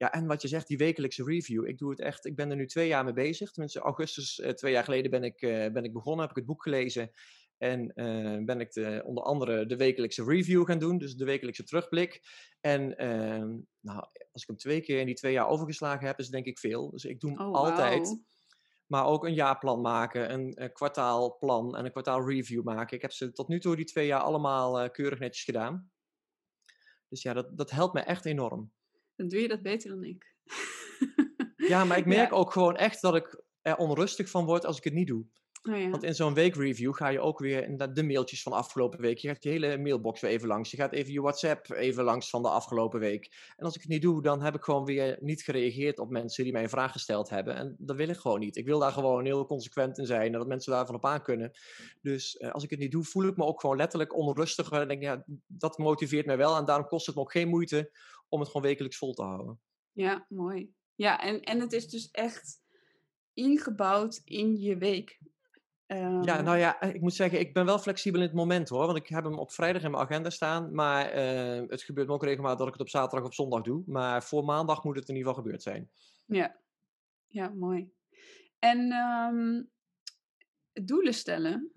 Ja, 0.03 0.13
en 0.13 0.27
wat 0.27 0.43
je 0.43 0.49
zegt, 0.49 0.67
die 0.67 0.77
wekelijkse 0.77 1.25
review. 1.25 1.67
Ik 1.67 1.79
doe 1.79 1.91
het 1.91 2.01
echt, 2.01 2.27
ik 2.27 2.37
ben 2.37 2.51
er 2.51 2.57
nu 2.57 2.67
twee 2.67 2.89
jaar 2.89 3.05
mee 3.05 3.13
bezig. 3.13 3.51
Tenminste, 3.51 3.81
augustus 3.81 4.39
uh, 4.39 4.49
twee 4.49 4.73
jaar 4.73 4.85
geleden 4.85 5.11
ben 5.11 5.23
ik, 5.23 5.43
uh, 5.43 5.73
ben 5.73 5.85
ik 5.85 5.93
begonnen, 5.93 6.21
heb 6.21 6.31
ik 6.31 6.37
het 6.37 6.47
boek 6.47 6.63
gelezen. 6.63 7.11
En 7.59 7.93
uh, 7.95 8.45
ben 8.45 8.61
ik 8.61 8.73
de, 8.73 9.03
onder 9.05 9.25
andere 9.25 9.67
de 9.67 9.77
wekelijkse 9.77 10.25
review 10.25 10.67
gaan 10.67 10.79
doen, 10.79 10.99
dus 10.99 11.15
de 11.15 11.25
wekelijkse 11.25 11.65
terugblik. 11.65 12.21
En 12.61 12.97
ehm, 12.97 13.49
nou, 13.81 13.99
als 14.33 14.43
ik 14.43 14.47
hem 14.47 14.57
twee 14.57 14.81
keer 14.81 15.01
in 15.01 15.07
die 15.07 15.15
twee 15.15 15.33
jaar 15.33 15.49
overgeslagen 15.49 16.07
heb, 16.07 16.19
is 16.19 16.29
denk 16.29 16.47
ik 16.47 16.59
veel. 16.59 16.91
Dus 16.91 17.05
ik 17.05 17.21
doe 17.21 17.31
hem 17.31 17.41
oh, 17.41 17.55
altijd. 17.55 18.09
Wow. 18.09 18.23
Maar 18.87 19.07
ook 19.07 19.25
een 19.25 19.35
jaarplan 19.35 19.81
maken, 19.81 20.33
een, 20.33 20.63
een, 20.63 20.73
kwartaalplan 20.73 21.77
en 21.77 21.85
een 21.85 21.91
kwartaalreview 21.91 22.63
maken. 22.63 22.97
Ik 22.97 23.03
heb 23.03 23.13
ze 23.13 23.33
tot 23.33 23.49
nu 23.49 23.61
toe 23.61 23.77
die 23.77 23.85
twee 23.85 24.07
jaar 24.07 24.21
allemaal 24.21 24.91
keurig 24.91 25.19
netjes 25.19 25.45
gedaan. 25.45 25.91
Dus 27.09 27.23
ja, 27.23 27.33
dat, 27.33 27.59
dat 27.59 27.71
helpt 27.71 27.95
me 27.95 28.01
echt 28.01 28.25
enorm 28.25 28.73
dan 29.23 29.31
doe 29.31 29.41
je 29.41 29.49
dat 29.49 29.63
beter 29.63 29.91
dan 29.91 30.05
ik. 30.05 30.35
ja, 31.73 31.85
maar 31.85 31.99
ik 31.99 32.07
merk 32.07 32.31
ja. 32.31 32.37
ook 32.37 32.53
gewoon 32.53 32.77
echt 32.77 33.01
dat 33.01 33.15
ik 33.15 33.43
er 33.63 33.77
onrustig 33.77 34.31
van 34.31 34.45
word 34.45 34.65
als 34.65 34.77
ik 34.77 34.85
het 34.85 34.93
niet 34.93 35.07
doe. 35.07 35.27
Oh 35.71 35.79
ja. 35.79 35.91
Want 35.91 36.03
in 36.03 36.15
zo'n 36.15 36.35
weekreview 36.35 36.95
ga 36.95 37.09
je 37.09 37.21
ook 37.21 37.39
weer 37.39 37.93
de 37.93 38.03
mailtjes 38.03 38.43
van 38.43 38.53
afgelopen 38.53 39.01
week. 39.01 39.19
Je 39.19 39.29
gaat 39.29 39.43
je 39.43 39.49
hele 39.49 39.79
mailbox 39.79 40.21
weer 40.21 40.31
even 40.31 40.49
langs. 40.49 40.71
Je 40.71 40.77
gaat 40.77 40.93
even 40.93 41.13
je 41.13 41.21
WhatsApp 41.21 41.71
even 41.71 42.05
langs 42.05 42.31
van 42.31 42.43
de 42.43 42.49
afgelopen 42.49 43.01
week. 43.01 43.53
En 43.57 43.65
als 43.65 43.75
ik 43.75 43.81
het 43.81 43.91
niet 43.91 44.03
doe, 44.03 44.23
dan 44.23 44.43
heb 44.43 44.55
ik 44.55 44.65
gewoon 44.65 44.85
weer 44.85 45.19
niet 45.21 45.43
gereageerd 45.43 45.99
op 45.99 46.11
mensen 46.11 46.45
die 46.45 46.53
mij 46.53 46.63
een 46.63 46.69
vraag 46.69 46.93
gesteld 46.93 47.29
hebben. 47.29 47.55
En 47.55 47.77
dat 47.79 47.97
wil 47.97 48.09
ik 48.09 48.17
gewoon 48.17 48.41
niet. 48.41 48.57
Ik 48.57 48.67
wil 48.67 48.79
daar 48.79 48.93
gewoon 48.93 49.25
heel 49.25 49.47
consequent 49.47 49.99
in 49.99 50.07
zijn 50.07 50.33
en 50.33 50.39
dat 50.39 50.47
mensen 50.47 50.73
daarvan 50.73 50.95
op 50.95 51.07
aan 51.07 51.23
kunnen. 51.23 51.51
Dus 52.01 52.37
uh, 52.41 52.53
als 52.53 52.65
ik 52.65 52.71
het 52.71 52.79
niet 52.79 52.93
doe, 52.93 53.05
voel 53.05 53.27
ik 53.27 53.37
me 53.37 53.45
ook 53.45 53.61
gewoon 53.61 53.77
letterlijk 53.77 54.17
onrustig. 54.17 54.71
En 54.71 54.89
denk 54.89 55.03
ja, 55.03 55.25
dat 55.47 55.79
motiveert 55.79 56.27
mij 56.27 56.37
wel. 56.37 56.57
En 56.57 56.65
daarom 56.65 56.87
kost 56.87 57.07
het 57.07 57.15
me 57.15 57.21
ook 57.21 57.33
geen 57.33 57.49
moeite 57.49 57.91
om 58.33 58.41
het 58.41 58.49
gewoon 58.49 58.67
wekelijks 58.67 58.97
vol 58.97 59.15
te 59.15 59.23
houden. 59.23 59.61
Ja, 59.93 60.27
mooi. 60.29 60.73
Ja, 60.95 61.21
en, 61.21 61.43
en 61.43 61.61
het 61.61 61.73
is 61.73 61.89
dus 61.89 62.11
echt 62.11 62.61
ingebouwd 63.35 64.21
in 64.25 64.57
je 64.57 64.77
week. 64.77 65.21
Ja, 66.23 66.41
nou 66.41 66.59
ja, 66.59 66.81
ik 66.81 67.01
moet 67.01 67.15
zeggen, 67.15 67.41
ik 67.41 67.55
ben 67.55 67.65
wel 67.65 67.79
flexibel 67.79 68.21
in 68.21 68.27
het 68.27 68.37
moment 68.37 68.69
hoor. 68.69 68.87
Want 68.87 68.99
ik 68.99 69.07
heb 69.07 69.25
hem 69.25 69.39
op 69.39 69.53
vrijdag 69.53 69.83
in 69.83 69.91
mijn 69.91 70.03
agenda 70.03 70.31
staan. 70.31 70.75
Maar 70.75 71.17
uh, 71.17 71.69
het 71.69 71.83
gebeurt 71.83 72.07
me 72.07 72.15
ook 72.15 72.25
regelmatig 72.25 72.59
dat 72.59 72.67
ik 72.67 72.73
het 72.73 72.83
op 72.83 72.89
zaterdag 72.89 73.29
of 73.29 73.35
zondag 73.35 73.63
doe. 73.63 73.83
Maar 73.87 74.23
voor 74.23 74.45
maandag 74.45 74.85
moet 74.85 74.97
het 74.97 75.09
in 75.09 75.17
ieder 75.17 75.29
geval 75.29 75.43
gebeurd 75.43 75.63
zijn. 75.63 75.91
Ja, 76.27 76.57
ja 77.27 77.49
mooi. 77.49 77.93
En 78.59 78.93
um, 78.93 79.71
doelen 80.73 81.15
stellen, 81.15 81.73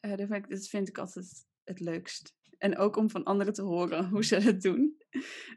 uh, 0.00 0.16
dat, 0.16 0.28
vind 0.28 0.44
ik, 0.44 0.50
dat 0.50 0.68
vind 0.68 0.88
ik 0.88 0.98
altijd 0.98 1.46
het 1.64 1.80
leukst. 1.80 2.34
En 2.64 2.78
ook 2.78 2.96
om 2.96 3.10
van 3.10 3.24
anderen 3.24 3.52
te 3.52 3.62
horen 3.62 4.08
hoe 4.08 4.24
ze 4.24 4.36
het 4.36 4.62
doen. 4.62 4.96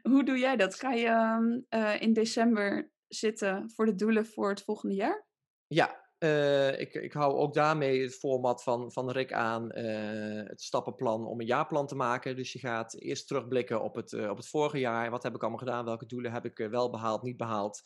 Hoe 0.02 0.24
doe 0.24 0.38
jij 0.38 0.56
dat? 0.56 0.74
Ga 0.74 0.92
je 0.92 1.64
uh, 1.70 2.00
in 2.00 2.12
december 2.12 2.92
zitten 3.06 3.70
voor 3.70 3.86
de 3.86 3.94
doelen 3.94 4.26
voor 4.26 4.48
het 4.48 4.62
volgende 4.62 4.94
jaar? 4.94 5.26
Ja, 5.66 6.04
uh, 6.18 6.80
ik, 6.80 6.94
ik 6.94 7.12
hou 7.12 7.34
ook 7.34 7.54
daarmee 7.54 8.02
het 8.02 8.14
format 8.14 8.62
van, 8.62 8.92
van 8.92 9.10
Rick 9.10 9.32
aan, 9.32 9.78
uh, 9.78 10.48
het 10.48 10.62
stappenplan 10.62 11.26
om 11.26 11.40
een 11.40 11.46
jaarplan 11.46 11.86
te 11.86 11.94
maken. 11.94 12.36
Dus 12.36 12.52
je 12.52 12.58
gaat 12.58 13.00
eerst 13.00 13.26
terugblikken 13.26 13.82
op 13.82 13.94
het, 13.94 14.12
op 14.28 14.36
het 14.36 14.48
vorige 14.48 14.78
jaar. 14.78 15.10
Wat 15.10 15.22
heb 15.22 15.34
ik 15.34 15.40
allemaal 15.40 15.58
gedaan? 15.58 15.84
Welke 15.84 16.06
doelen 16.06 16.32
heb 16.32 16.44
ik 16.44 16.68
wel 16.70 16.90
behaald, 16.90 17.22
niet 17.22 17.36
behaald? 17.36 17.82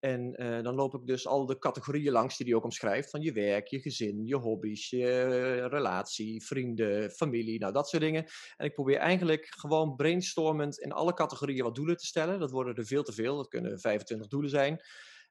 En 0.00 0.42
uh, 0.42 0.62
dan 0.62 0.74
loop 0.74 0.94
ik 0.94 1.06
dus 1.06 1.26
al 1.26 1.46
de 1.46 1.58
categorieën 1.58 2.12
langs 2.12 2.36
die 2.36 2.46
hij 2.46 2.56
ook 2.56 2.64
omschrijft. 2.64 3.10
Van 3.10 3.20
je 3.20 3.32
werk, 3.32 3.66
je 3.66 3.80
gezin, 3.80 4.26
je 4.26 4.36
hobby's, 4.36 4.90
je 4.90 5.66
relatie, 5.68 6.44
vrienden, 6.44 7.10
familie, 7.10 7.58
nou 7.58 7.72
dat 7.72 7.88
soort 7.88 8.02
dingen. 8.02 8.24
En 8.56 8.66
ik 8.66 8.74
probeer 8.74 8.96
eigenlijk 8.96 9.46
gewoon 9.48 9.96
brainstormend 9.96 10.78
in 10.78 10.92
alle 10.92 11.14
categorieën 11.14 11.64
wat 11.64 11.74
doelen 11.74 11.96
te 11.96 12.06
stellen. 12.06 12.38
Dat 12.38 12.50
worden 12.50 12.74
er 12.74 12.86
veel 12.86 13.02
te 13.02 13.12
veel, 13.12 13.36
dat 13.36 13.48
kunnen 13.48 13.80
25 13.80 14.28
doelen 14.28 14.50
zijn. 14.50 14.80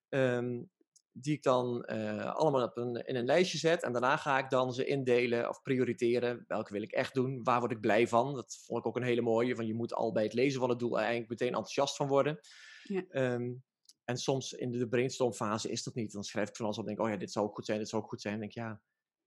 Um, 0.09 0.69
die 1.11 1.33
ik 1.33 1.43
dan 1.43 1.85
uh, 1.91 2.35
allemaal 2.35 2.63
op 2.63 2.77
een, 2.77 2.95
in 2.95 3.15
een 3.15 3.25
lijstje 3.25 3.57
zet. 3.57 3.83
En 3.83 3.91
daarna 3.91 4.17
ga 4.17 4.37
ik 4.37 4.49
dan 4.49 4.73
ze 4.73 4.85
indelen 4.85 5.49
of 5.49 5.61
prioriteren. 5.61 6.43
Welke 6.47 6.73
wil 6.73 6.81
ik 6.81 6.91
echt 6.91 7.13
doen? 7.13 7.43
Waar 7.43 7.59
word 7.59 7.71
ik 7.71 7.79
blij 7.79 8.07
van? 8.07 8.33
Dat 8.33 8.59
vond 8.65 8.79
ik 8.79 8.85
ook 8.87 8.95
een 8.95 9.03
hele 9.03 9.21
mooie. 9.21 9.55
Van 9.55 9.67
je 9.67 9.73
moet 9.73 9.93
al 9.93 10.11
bij 10.11 10.23
het 10.23 10.33
lezen 10.33 10.59
van 10.59 10.69
het 10.69 10.79
doel 10.79 10.97
eigenlijk 10.97 11.29
meteen 11.29 11.47
enthousiast 11.47 11.95
van 11.95 12.07
worden. 12.07 12.39
Ja. 12.83 13.03
Um, 13.33 13.63
en 14.09 14.17
soms 14.17 14.53
in 14.53 14.71
de 14.71 14.87
brainstormfase 14.87 15.69
is 15.71 15.83
dat 15.83 15.95
niet. 15.95 16.11
Dan 16.11 16.23
schrijf 16.23 16.49
ik 16.49 16.55
van 16.55 16.65
alles 16.65 16.77
op. 16.77 16.85
Denk, 16.85 16.99
oh 16.99 17.09
ja, 17.09 17.17
dit 17.17 17.31
zou 17.31 17.45
ook 17.45 17.55
goed 17.55 17.65
zijn, 17.65 17.79
dit 17.79 17.89
zou 17.89 18.01
ook 18.01 18.09
goed 18.09 18.21
zijn. 18.21 18.33
Dan 18.33 18.41
denk 18.41 18.55
ik, 18.55 18.63
ja, 18.63 18.69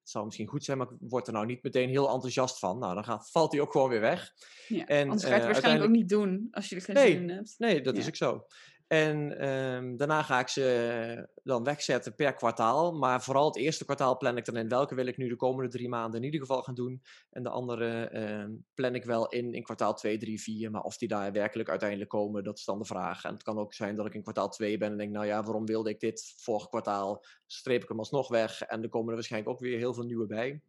het 0.01 0.11
zou 0.11 0.25
misschien 0.25 0.47
goed 0.47 0.65
zijn, 0.65 0.79
maar 0.79 0.87
ik 0.87 0.97
word 1.01 1.27
er 1.27 1.33
nou 1.33 1.47
niet 1.47 1.63
meteen 1.63 1.89
heel 1.89 2.11
enthousiast 2.11 2.59
van. 2.59 2.79
Nou, 2.79 2.95
dan 2.95 3.05
gaat, 3.05 3.31
valt 3.31 3.53
hij 3.53 3.61
ook 3.61 3.73
gewoon 3.73 3.89
weer 3.89 4.01
weg. 4.01 4.33
Ja, 4.69 4.87
en, 4.87 5.03
anders 5.03 5.23
ga 5.23 5.29
je 5.29 5.35
het 5.35 5.43
uh, 5.43 5.49
waarschijnlijk 5.49 5.85
ook 5.85 5.97
niet 5.97 6.09
doen 6.09 6.49
als 6.51 6.69
je 6.69 6.77
er 6.77 6.83
geen 6.83 6.95
nee, 6.95 7.13
zin 7.13 7.23
in 7.23 7.31
hebt. 7.31 7.55
Nee, 7.59 7.81
dat 7.81 7.97
is 7.97 8.07
ook 8.07 8.17
zo. 8.17 8.47
En 8.93 9.49
um, 9.49 9.97
daarna 9.97 10.23
ga 10.23 10.41
ik 10.41 10.49
ze 10.49 11.29
dan 11.43 11.65
wegzetten 11.65 12.15
per 12.15 12.35
kwartaal. 12.35 12.93
Maar 12.93 13.23
vooral 13.23 13.47
het 13.47 13.57
eerste 13.57 13.85
kwartaal 13.85 14.17
plan 14.17 14.37
ik 14.37 14.45
dan 14.45 14.57
in 14.57 14.69
welke 14.69 14.95
wil 14.95 15.07
ik 15.07 15.17
nu 15.17 15.29
de 15.29 15.37
komende 15.37 15.71
drie 15.71 15.89
maanden 15.89 16.21
in 16.21 16.25
ieder 16.25 16.41
geval 16.41 16.63
gaan 16.63 16.75
doen. 16.75 17.03
En 17.31 17.43
de 17.43 17.49
andere 17.49 18.19
um, 18.41 18.65
plan 18.75 18.95
ik 18.95 19.05
wel 19.05 19.29
in 19.29 19.55
in 19.55 19.63
kwartaal 19.63 19.95
2, 19.95 20.19
3, 20.19 20.41
4. 20.41 20.71
Maar 20.71 20.83
of 20.83 20.97
die 20.97 21.09
daar 21.09 21.33
werkelijk 21.33 21.69
uiteindelijk 21.69 22.11
komen, 22.11 22.45
dat 22.45 22.59
is 22.59 22.65
dan 22.65 22.79
de 22.79 22.85
vraag. 22.85 23.25
En 23.25 23.33
het 23.33 23.43
kan 23.43 23.59
ook 23.59 23.75
zijn 23.75 23.97
dat 23.97 24.07
ik 24.07 24.15
in 24.15 24.23
kwartaal 24.23 24.49
2 24.49 24.79
ben 24.79 24.91
en 24.91 24.97
denk, 24.97 25.13
nou 25.13 25.27
ja, 25.27 25.43
waarom 25.43 25.67
wilde 25.67 25.91
ik 25.91 26.01
dit 26.01 26.35
vorig 26.37 26.69
kwartaal? 26.69 27.25
Streep 27.47 27.83
ik 27.83 27.89
hem 27.89 27.99
alsnog 27.99 28.29
weg 28.29 28.63
en 28.63 28.83
er 28.83 28.89
komen 28.89 29.09
er 29.09 29.15
waarschijnlijk 29.15 29.53
ook 29.53 29.61
weer 29.61 29.79
heel 29.79 29.95
veel 29.95 30.05
nieuwe 30.05 30.27
bij. 30.27 30.63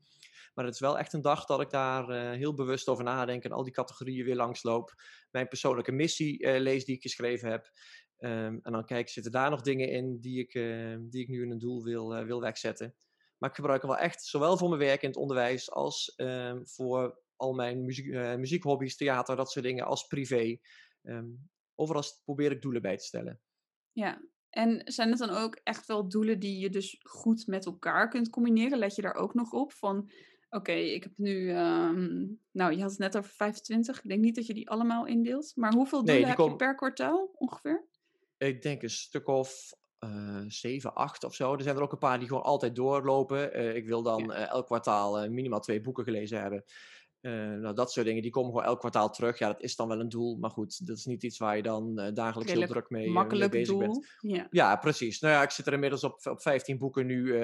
Maar 0.54 0.66
het 0.66 0.74
is 0.74 0.80
wel 0.80 0.98
echt 0.98 1.14
een 1.14 1.22
dag 1.22 1.46
dat 1.46 1.62
ik 1.62 1.70
daar 1.70 2.10
uh, 2.10 2.38
heel 2.38 2.54
bewust 2.54 2.88
over 2.88 3.04
nadenk 3.04 3.44
en 3.44 3.52
al 3.52 3.64
die 3.64 3.74
categorieën 3.74 4.26
weer 4.26 4.36
langsloop. 4.36 4.94
Mijn 5.32 5.48
persoonlijke 5.48 5.92
missie 5.92 6.44
uh, 6.44 6.60
lees 6.60 6.86
die 6.86 6.96
ik 6.96 7.02
geschreven 7.02 7.50
heb. 7.50 7.72
Um, 8.26 8.60
en 8.64 8.72
dan 8.72 8.86
kijk, 8.86 9.10
zitten 9.10 9.32
daar 9.32 9.50
nog 9.50 9.62
dingen 9.62 9.90
in 9.90 10.20
die 10.20 10.40
ik, 10.40 10.54
uh, 10.54 10.98
die 11.00 11.22
ik 11.22 11.28
nu 11.28 11.42
in 11.42 11.52
een 11.52 11.60
doel 11.60 11.84
wil, 11.84 12.18
uh, 12.18 12.26
wil 12.26 12.42
wegzetten. 12.42 12.96
Maar 13.38 13.50
ik 13.50 13.56
gebruik 13.56 13.82
hem 13.82 13.92
wel 13.92 14.00
echt, 14.00 14.24
zowel 14.24 14.58
voor 14.58 14.70
mijn 14.70 14.82
werk 14.82 15.02
in 15.02 15.08
het 15.08 15.18
onderwijs 15.18 15.72
als 15.72 16.14
um, 16.18 16.68
voor 16.68 17.20
al 17.36 17.54
mijn 17.54 17.86
muziek, 17.86 18.06
uh, 18.06 18.36
muziekhobby's, 18.36 18.96
theater, 18.96 19.36
dat 19.36 19.52
soort 19.52 19.66
dingen, 19.66 19.86
als 19.86 20.08
privé. 20.08 20.58
Um, 21.02 21.50
overal 21.76 22.04
probeer 22.24 22.52
ik 22.52 22.62
doelen 22.62 22.82
bij 22.82 22.98
te 22.98 23.06
stellen. 23.06 23.40
Ja, 23.92 24.22
en 24.50 24.82
zijn 24.86 25.10
het 25.10 25.20
dan 25.20 25.30
ook 25.30 25.60
echt 25.64 25.86
wel 25.86 26.10
doelen 26.10 26.40
die 26.40 26.60
je 26.60 26.70
dus 26.70 27.00
goed 27.02 27.48
met 27.48 27.66
elkaar 27.66 28.10
kunt 28.10 28.30
combineren? 28.30 28.78
Let 28.78 28.96
je 28.96 29.02
daar 29.02 29.16
ook 29.16 29.34
nog 29.34 29.52
op 29.52 29.74
van, 29.74 29.98
oké, 29.98 30.12
okay, 30.50 30.90
ik 30.90 31.04
heb 31.04 31.18
nu, 31.18 31.50
um, 31.50 32.40
nou 32.52 32.74
je 32.74 32.82
had 32.82 32.90
het 32.90 33.00
net 33.00 33.18
over 33.18 33.32
25, 33.32 33.98
ik 33.98 34.10
denk 34.10 34.22
niet 34.22 34.36
dat 34.36 34.46
je 34.46 34.54
die 34.54 34.70
allemaal 34.70 35.06
indeelt, 35.06 35.52
maar 35.56 35.74
hoeveel 35.74 36.00
doelen 36.00 36.16
nee, 36.16 36.26
heb 36.26 36.38
kom... 36.38 36.50
je 36.50 36.56
per 36.56 36.76
kwartaal 36.76 37.32
ongeveer? 37.34 37.92
Ik 38.48 38.62
denk 38.62 38.82
een 38.84 38.90
stuk 38.90 39.28
of 39.28 39.74
uh, 40.04 40.44
7, 40.48 40.94
8 40.94 41.24
of 41.24 41.36
zo. 41.36 41.54
Er 41.54 41.62
zijn 41.62 41.76
er 41.76 41.82
ook 41.82 41.92
een 41.92 41.98
paar 41.98 42.20
die 42.20 42.28
gewoon 42.28 42.44
altijd 42.44 42.76
doorlopen. 42.76 43.60
Uh, 43.60 43.76
ik 43.76 43.86
wil 43.86 44.04
dan 44.04 44.32
uh, 44.32 44.50
elk 44.50 44.66
kwartaal 44.66 45.24
uh, 45.24 45.30
minimaal 45.30 45.60
twee 45.60 45.82
boeken 45.82 46.04
gelezen 46.04 46.42
hebben. 46.42 46.64
nou, 47.62 47.74
dat 47.74 47.92
soort 47.92 48.06
dingen, 48.06 48.22
die 48.22 48.32
komen 48.32 48.52
gewoon 48.52 48.66
elk 48.66 48.80
kwartaal 48.80 49.10
terug. 49.10 49.38
Ja, 49.38 49.48
dat 49.48 49.62
is 49.62 49.76
dan 49.76 49.88
wel 49.88 50.00
een 50.00 50.10
doel, 50.10 50.38
maar 50.38 50.50
goed, 50.50 50.88
dat 50.88 50.98
is 50.98 51.06
niet 51.06 51.24
iets 51.24 51.38
waar 51.38 51.56
je 51.56 51.64
dan 51.64 52.12
dagelijks 52.14 52.52
heel 52.52 52.68
druk 52.68 52.90
mee, 52.90 53.12
mee 53.12 53.50
bezig 53.50 53.68
doel. 53.68 53.80
bent. 53.80 54.16
Ja. 54.20 54.48
ja, 54.50 54.76
precies. 54.76 55.20
Nou 55.20 55.34
ja, 55.34 55.42
ik 55.42 55.50
zit 55.50 55.68
er 55.68 55.74
inmiddels 55.74 56.04
op, 56.04 56.20
op 56.24 56.42
15 56.42 56.78
boeken 56.78 57.06
nu 57.06 57.38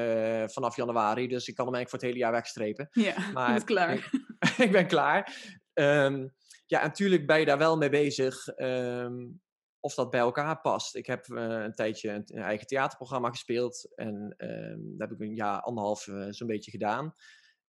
vanaf 0.50 0.75
januari, 0.75 1.27
dus 1.27 1.48
ik 1.48 1.56
kan 1.56 1.65
hem 1.65 1.75
eigenlijk 1.75 1.89
voor 1.89 2.00
het 2.00 2.08
hele 2.08 2.18
jaar 2.18 2.32
wegstrepen. 2.32 2.88
Ja, 2.91 3.29
maar, 3.34 3.53
je 3.53 3.63
klaar. 3.63 3.94
Ik, 3.94 4.10
ik 4.65 4.72
ben 4.72 4.88
klaar. 4.88 5.36
Um, 5.74 6.34
ja, 6.65 6.82
natuurlijk 6.82 7.27
ben 7.27 7.39
je 7.39 7.46
daar 7.46 7.58
wel 7.58 7.77
mee 7.77 7.89
bezig. 7.89 8.48
Um, 8.58 9.41
of 9.79 9.93
dat 9.93 10.09
bij 10.09 10.19
elkaar 10.19 10.62
past. 10.62 10.95
Ik 10.95 11.05
heb 11.05 11.27
uh, 11.27 11.43
een 11.43 11.74
tijdje 11.74 12.12
een, 12.12 12.24
een, 12.25 12.41
eigen 12.41 12.67
theaterprogramma 12.67 13.29
gespeeld. 13.29 13.93
En 13.95 14.36
uh, 14.38 14.98
dat 14.98 15.09
heb 15.09 15.19
ik 15.19 15.27
een 15.27 15.36
jaar, 15.36 15.62
anderhalf 15.62 16.07
uh, 16.07 16.25
zo'n 16.29 16.48
beetje 16.48 16.71
gedaan. 16.71 17.13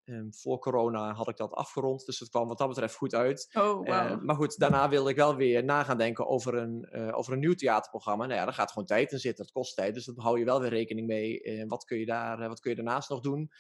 Um, 0.05 0.35
voor 0.35 0.59
corona 0.59 1.13
had 1.13 1.29
ik 1.29 1.37
dat 1.37 1.53
afgerond, 1.53 2.07
dus 2.07 2.19
het 2.19 2.29
kwam 2.29 2.49
wat 2.49 2.59
dat 2.59 2.69
betreft 2.69 2.95
goed 2.95 3.15
uit. 3.15 3.49
Oh, 3.53 3.63
wow. 3.63 3.89
Eh, 3.89 4.17
maar 4.21 4.37
goed, 4.37 4.59
daarna 4.59 4.89
wilde 4.89 5.11
ik 5.11 5.17
wel 5.17 5.37
weer 5.37 5.65
na 5.65 5.83
gaan 5.83 5.99
denken 5.99 6.27
over 6.27 6.55
een, 6.55 6.93
over 7.13 7.33
een 7.33 7.39
nieuw 7.39 7.55
theaterprogramma. 7.55 8.27
Nou 8.27 8.39
ja, 8.39 8.45
daar 8.45 8.55
gaat 8.55 8.71
gewoon 8.71 8.87
tijd 8.87 9.13
in 9.13 9.19
zitten, 9.19 9.45
dat 9.45 9.53
kost 9.53 9.77
tijd. 9.77 9.95
Dus 9.95 10.05
daar 10.05 10.25
hou 10.25 10.39
je 10.39 10.45
wel 10.45 10.61
weer 10.61 10.71
rekening 10.71 11.07
mee. 11.07 11.65
wat, 11.67 11.85
kun 11.85 11.99
je 11.99 12.07
daar, 12.07 12.49
wat 12.49 12.61
kun 12.61 12.71
je 12.71 12.77
daarnaast 12.77 13.11
nog 13.11 13.21
doen? 13.21 13.51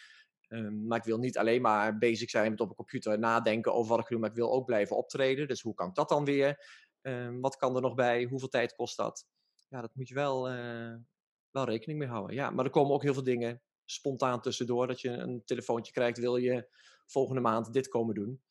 Um, 0.52 0.86
maar 0.86 0.98
ik 0.98 1.04
wil 1.04 1.18
niet 1.18 1.38
alleen 1.38 1.62
maar 1.62 1.98
bezig 1.98 2.30
zijn 2.30 2.50
met 2.50 2.60
op 2.60 2.68
een 2.68 2.74
computer 2.74 3.18
nadenken 3.18 3.74
over 3.74 3.90
wat 3.90 4.00
ik 4.00 4.08
doe, 4.08 4.18
maar 4.18 4.30
ik 4.30 4.36
wil 4.36 4.52
ook 4.52 4.64
blijven 4.64 4.96
optreden. 4.96 5.48
Dus 5.48 5.62
hoe 5.62 5.74
kan 5.74 5.88
ik 5.88 5.94
dat 5.94 6.08
dan 6.08 6.24
weer? 6.24 6.64
Um, 7.02 7.40
wat 7.40 7.56
kan 7.56 7.76
er 7.76 7.82
nog 7.82 7.94
bij? 7.94 8.24
Hoeveel 8.24 8.48
tijd 8.48 8.74
kost 8.74 8.96
dat? 8.96 9.26
Ja, 9.68 9.80
dat 9.80 9.94
moet 9.94 10.08
je 10.08 10.14
wel, 10.14 10.52
uh, 10.52 10.94
wel 11.50 11.64
rekening 11.64 11.98
mee 11.98 12.08
houden. 12.08 12.36
Ja, 12.36 12.50
maar 12.50 12.64
er 12.64 12.70
komen 12.70 12.92
ook 12.92 13.02
heel 13.02 13.14
veel 13.14 13.22
dingen 13.22 13.62
spontaan 13.84 14.40
tussendoor. 14.40 14.86
Dat 14.86 15.00
je 15.00 15.08
een 15.08 15.42
telefoontje 15.44 15.92
krijgt, 15.92 16.18
wil 16.18 16.36
je 16.36 16.68
volgende 17.06 17.40
maand 17.40 17.72
dit 17.72 17.88
komen 17.88 18.14
doen? 18.14 18.42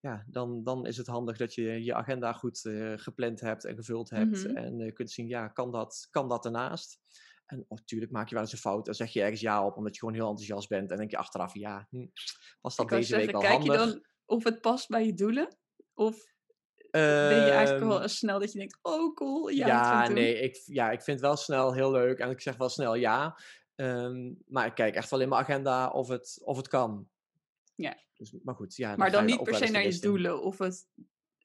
Ja, 0.00 0.24
dan, 0.26 0.64
dan 0.64 0.86
is 0.86 0.96
het 0.96 1.06
handig 1.06 1.36
dat 1.36 1.54
je 1.54 1.84
je 1.84 1.94
agenda 1.94 2.32
goed 2.32 2.64
uh, 2.64 2.92
gepland 2.96 3.40
hebt 3.40 3.64
en 3.64 3.74
gevuld 3.74 4.10
hebt. 4.10 4.44
Mm 4.44 4.46
-hmm. 4.46 4.56
En 4.56 4.80
uh, 4.80 4.92
kunt 4.92 5.10
zien, 5.10 5.28
ja, 5.28 5.48
kan 5.48 5.72
dat, 5.72 6.08
kan 6.10 6.28
dat 6.28 6.44
ernaast? 6.44 7.00
En 7.46 7.64
natuurlijk 7.68 8.12
maak 8.12 8.28
je 8.28 8.34
wel 8.34 8.44
eens 8.44 8.52
een 8.52 8.58
fout. 8.58 8.84
Dan 8.84 8.94
zeg 8.94 9.12
je 9.12 9.22
ergens 9.22 9.40
ja 9.40 9.66
op, 9.66 9.76
omdat 9.76 9.92
je 9.94 9.98
gewoon 9.98 10.14
heel 10.14 10.28
enthousiast 10.28 10.68
bent. 10.68 10.90
En 10.90 10.96
denk 10.96 11.10
je 11.10 11.16
achteraf, 11.16 11.54
ja, 11.54 11.86
hm, 11.90 12.06
was 12.60 12.76
dat 12.76 12.88
deze 12.88 13.08
zeggen, 13.08 13.26
week 13.26 13.34
al 13.34 13.40
kijk 13.40 13.52
handig? 13.52 13.76
Kijk 13.76 13.86
je 13.86 13.92
dan 13.92 14.06
of 14.26 14.44
het 14.44 14.60
past 14.60 14.88
bij 14.88 15.06
je 15.06 15.14
doelen? 15.14 15.56
Of 15.94 16.24
ben 16.90 17.44
je 17.44 17.50
eigenlijk 17.50 17.86
wel 17.86 17.98
ehm, 17.98 18.08
snel 18.08 18.38
dat 18.38 18.52
je 18.52 18.58
denkt, 18.58 18.78
oh 18.82 19.14
cool, 19.14 19.48
ja, 19.48 19.66
ja 19.66 20.08
nee, 20.08 20.40
ik, 20.40 20.62
ja, 20.64 20.90
ik 20.90 21.02
vind 21.02 21.20
wel 21.20 21.36
snel 21.36 21.74
heel 21.74 21.90
leuk 21.90 22.18
en 22.18 22.30
ik 22.30 22.40
zeg 22.40 22.56
wel 22.56 22.68
snel 22.68 22.94
ja. 22.94 23.38
Um, 23.76 24.38
maar 24.46 24.66
ik 24.66 24.74
kijk 24.74 24.94
echt 24.94 25.10
wel 25.10 25.20
in 25.20 25.28
mijn 25.28 25.40
agenda 25.40 25.90
of 25.90 26.08
het, 26.08 26.40
of 26.44 26.56
het 26.56 26.68
kan. 26.68 27.08
Ja. 27.74 27.96
Dus, 28.16 28.34
maar 28.42 28.54
goed, 28.54 28.76
ja. 28.76 28.96
Maar 28.96 29.10
dan, 29.10 29.26
dan 29.26 29.36
niet 29.36 29.42
per 29.42 29.54
se 29.54 29.70
naar 29.70 29.82
je 29.82 29.98
doelen 29.98 30.42
of 30.42 30.58
het, 30.58 30.86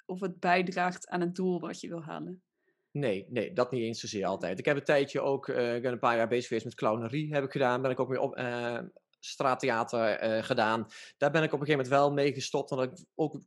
of 0.06 0.20
het 0.20 0.40
bijdraagt 0.40 1.08
aan 1.08 1.22
het 1.22 1.36
doel 1.36 1.60
wat 1.60 1.82
je 1.82 1.88
wil 1.88 2.04
halen. 2.04 2.44
Nee, 2.92 3.26
nee, 3.30 3.54
dat 3.54 3.72
niet 3.72 3.82
eens 3.82 4.00
zozeer 4.00 4.26
altijd. 4.26 4.60
Ik 4.60 4.66
heb 4.66 4.78
een 4.78 4.84
tijdje 4.84 5.22
ook, 5.22 5.48
uh, 5.48 5.76
ik 5.76 5.82
ben 5.82 5.92
een 5.92 6.00
paar 6.00 6.18
jaar 6.18 6.28
bezig 6.28 6.48
geweest 6.48 6.66
met 6.66 6.76
clownerie, 6.76 7.34
heb 7.34 7.44
ik 7.44 7.52
gedaan. 7.52 7.82
Ben 7.82 7.92
ik 7.92 8.00
ook 8.00 8.10
weer 8.10 8.20
op, 8.20 8.38
uh, 8.38 8.80
straattheater 9.20 10.24
uh, 10.24 10.44
gedaan. 10.44 10.88
Daar 11.18 11.32
ben 11.32 11.44
ik 11.44 11.54
op 11.54 11.60
een 11.60 11.66
gegeven 11.66 11.90
moment 11.90 12.02
wel 12.02 12.14
mee 12.14 12.34
gestopt, 12.34 12.72
omdat 12.72 12.92
ik 12.92 13.06
ook 13.16 13.40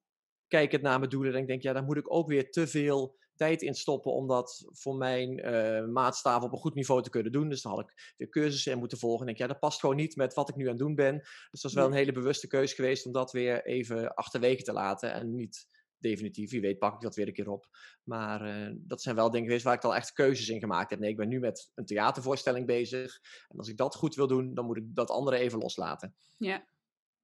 kijkend 0.49 0.83
naar 0.83 0.99
mijn 0.99 1.11
doelen, 1.11 1.35
en 1.35 1.41
ik 1.41 1.47
denk, 1.47 1.63
ja, 1.63 1.73
daar 1.73 1.85
moet 1.85 1.97
ik 1.97 2.13
ook 2.13 2.29
weer 2.29 2.51
te 2.51 2.67
veel 2.67 3.17
tijd 3.37 3.63
in 3.63 3.75
stoppen 3.75 4.13
om 4.13 4.27
dat 4.27 4.67
voor 4.73 4.97
mijn 4.97 5.39
uh, 5.39 5.87
maatstaaf 5.93 6.43
op 6.43 6.53
een 6.53 6.59
goed 6.59 6.75
niveau 6.75 7.03
te 7.03 7.11
kunnen 7.11 7.33
doen. 7.33 7.49
Dus 7.49 7.63
dan 7.63 7.73
had 7.73 7.81
ik 7.81 8.15
weer 8.17 8.29
cursussen 8.29 8.73
in 8.73 8.79
moeten 8.79 8.99
volgen. 8.99 9.21
En 9.21 9.27
denk, 9.27 9.39
ja, 9.39 9.47
dat 9.47 9.59
past 9.59 9.81
gewoon 9.81 9.97
niet 9.97 10.17
met 10.17 10.35
wat 10.35 10.49
ik 10.49 10.57
nu 10.57 10.65
aan 10.65 10.71
het 10.71 10.79
doen 10.79 10.95
ben. 10.95 11.19
Dus 11.19 11.49
dat 11.51 11.63
was 11.63 11.75
wel 11.75 11.87
een 11.87 11.93
hele 11.93 12.13
bewuste 12.13 12.47
keuze 12.47 12.75
geweest 12.75 13.07
om 13.07 13.13
dat 13.13 13.33
weer 13.33 13.65
even 13.65 14.15
achterwege 14.15 14.63
te 14.63 14.73
laten. 14.73 15.13
En 15.13 15.35
niet 15.35 15.69
definitief, 15.99 16.51
wie 16.51 16.61
weet 16.61 16.79
pak 16.79 16.95
ik 16.95 17.01
dat 17.01 17.15
weer 17.15 17.27
een 17.27 17.33
keer 17.33 17.51
op. 17.51 17.67
Maar 18.03 18.47
uh, 18.47 18.75
dat 18.77 19.03
zijn 19.03 19.17
wel 19.17 19.31
dingen 19.31 19.47
geweest 19.47 19.65
waar 19.65 19.75
ik 19.75 19.85
al 19.85 19.95
echt 19.95 20.13
keuzes 20.13 20.49
in 20.49 20.61
gemaakt 20.61 20.91
heb. 20.91 20.99
Nee, 20.99 21.11
ik 21.11 21.17
ben 21.17 21.29
nu 21.29 21.39
met 21.39 21.71
een 21.75 21.87
theatervoorstelling 21.87 22.67
bezig. 22.67 23.21
En 23.49 23.59
als 23.59 23.69
ik 23.69 23.77
dat 23.77 23.95
goed 23.95 24.15
wil 24.15 24.27
doen, 24.27 24.55
dan 24.55 24.67
moet 24.67 24.77
ik 24.77 24.95
dat 24.95 25.11
andere 25.11 25.37
even 25.37 25.59
loslaten. 25.59 26.15
Ja, 26.37 26.67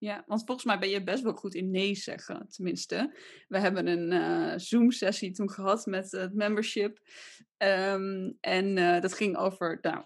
ja, 0.02 0.24
want 0.26 0.44
volgens 0.44 0.66
mij 0.66 0.78
ben 0.78 0.88
je 0.88 1.02
best 1.02 1.22
wel 1.22 1.32
goed 1.32 1.54
in 1.54 1.70
nee 1.70 1.94
zeggen, 1.94 2.48
tenminste. 2.48 3.16
We 3.48 3.58
hebben 3.58 3.86
een 3.86 4.12
uh, 4.12 4.58
Zoom-sessie 4.58 5.30
toen 5.30 5.50
gehad 5.50 5.86
met 5.86 6.10
het 6.10 6.34
membership. 6.34 6.98
Um, 7.58 8.36
en 8.40 8.76
uh, 8.76 9.00
dat 9.00 9.12
ging 9.12 9.36
over, 9.36 9.78
nou, 9.80 10.04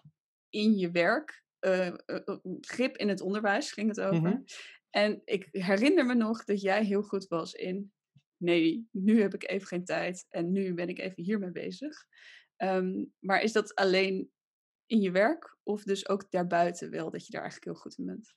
in 0.49 0.76
je 0.76 0.91
werk, 0.91 1.45
uh, 1.61 1.95
grip 2.61 2.97
in 2.97 3.09
het 3.09 3.21
onderwijs 3.21 3.73
ging 3.73 3.88
het 3.88 4.00
over. 4.00 4.19
Mm 4.19 4.25
-hmm. 4.25 4.45
En 4.91 5.23
ik 5.25 5.49
herinner 5.50 6.07
me 6.07 6.15
nog 6.15 6.45
dat 6.45 6.61
jij 6.61 6.85
heel 6.85 7.03
goed 7.03 7.26
was 7.26 7.53
in, 7.53 7.93
nee, 8.37 8.88
nu 8.91 9.21
heb 9.21 9.35
ik 9.35 9.50
even 9.50 9.67
geen 9.67 9.85
tijd 9.85 10.26
en 10.29 10.53
nu 10.53 10.75
ben 10.75 10.88
ik 10.88 10.99
even 10.99 11.23
hiermee 11.23 11.53
bezig. 11.53 12.07
Um, 12.57 13.12
maar 13.19 13.43
is 13.43 13.53
dat 13.53 13.75
alleen 13.75 14.31
in 14.87 15.00
je 15.00 15.11
werk 15.11 15.57
of 15.62 15.83
dus 15.83 16.09
ook 16.09 16.31
daarbuiten 16.31 16.91
wel 16.91 17.11
dat 17.11 17.26
je 17.26 17.33
daar 17.33 17.43
eigenlijk 17.43 17.73
heel 17.73 17.83
goed 17.83 17.99
in 17.99 18.05
bent? 18.05 18.35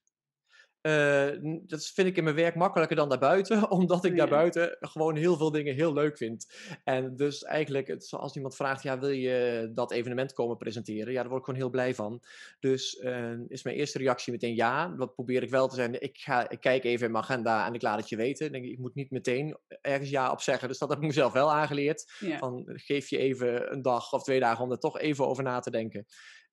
Uh, 0.81 1.29
dat 1.67 1.85
vind 1.85 2.07
ik 2.07 2.17
in 2.17 2.23
mijn 2.23 2.35
werk 2.35 2.55
makkelijker 2.55 2.95
dan 2.95 3.09
daarbuiten, 3.09 3.69
omdat 3.79 4.05
ik 4.05 4.15
daarbuiten 4.15 4.77
gewoon 4.79 5.15
heel 5.15 5.37
veel 5.37 5.51
dingen 5.51 5.75
heel 5.75 5.93
leuk 5.93 6.17
vind. 6.17 6.53
En 6.83 7.15
dus 7.15 7.43
eigenlijk, 7.43 7.87
het, 7.87 8.07
als 8.11 8.35
iemand 8.35 8.55
vraagt, 8.55 8.83
ja, 8.83 8.99
wil 8.99 9.09
je 9.09 9.71
dat 9.73 9.91
evenement 9.91 10.33
komen 10.33 10.57
presenteren? 10.57 11.13
Ja, 11.13 11.19
daar 11.19 11.29
word 11.29 11.39
ik 11.39 11.45
gewoon 11.45 11.59
heel 11.59 11.69
blij 11.69 11.95
van. 11.95 12.23
Dus 12.59 12.95
uh, 12.95 13.31
is 13.47 13.63
mijn 13.63 13.75
eerste 13.75 13.97
reactie 13.97 14.31
meteen 14.33 14.55
ja. 14.55 14.87
Dat 14.87 15.13
probeer 15.13 15.43
ik 15.43 15.49
wel 15.49 15.67
te 15.67 15.75
zijn. 15.75 16.01
Ik, 16.01 16.17
ga, 16.17 16.49
ik 16.49 16.59
kijk 16.59 16.83
even 16.83 17.05
in 17.05 17.11
mijn 17.11 17.23
agenda 17.23 17.65
en 17.65 17.73
ik 17.73 17.81
laat 17.81 17.99
het 17.99 18.09
je 18.09 18.15
weten. 18.15 18.45
Ik, 18.45 18.51
denk, 18.51 18.65
ik 18.65 18.79
moet 18.79 18.95
niet 18.95 19.11
meteen 19.11 19.57
ergens 19.81 20.09
ja 20.09 20.31
op 20.31 20.41
zeggen. 20.41 20.67
Dus 20.67 20.77
dat 20.77 20.89
heb 20.89 20.97
ik 20.97 21.05
mezelf 21.05 21.33
wel 21.33 21.51
aangeleerd. 21.51 22.11
Van, 22.37 22.63
geef 22.65 23.09
je 23.09 23.17
even 23.17 23.71
een 23.71 23.81
dag 23.81 24.13
of 24.13 24.23
twee 24.23 24.39
dagen 24.39 24.63
om 24.63 24.71
er 24.71 24.79
toch 24.79 24.99
even 24.99 25.27
over 25.27 25.43
na 25.43 25.59
te 25.59 25.71
denken. 25.71 26.05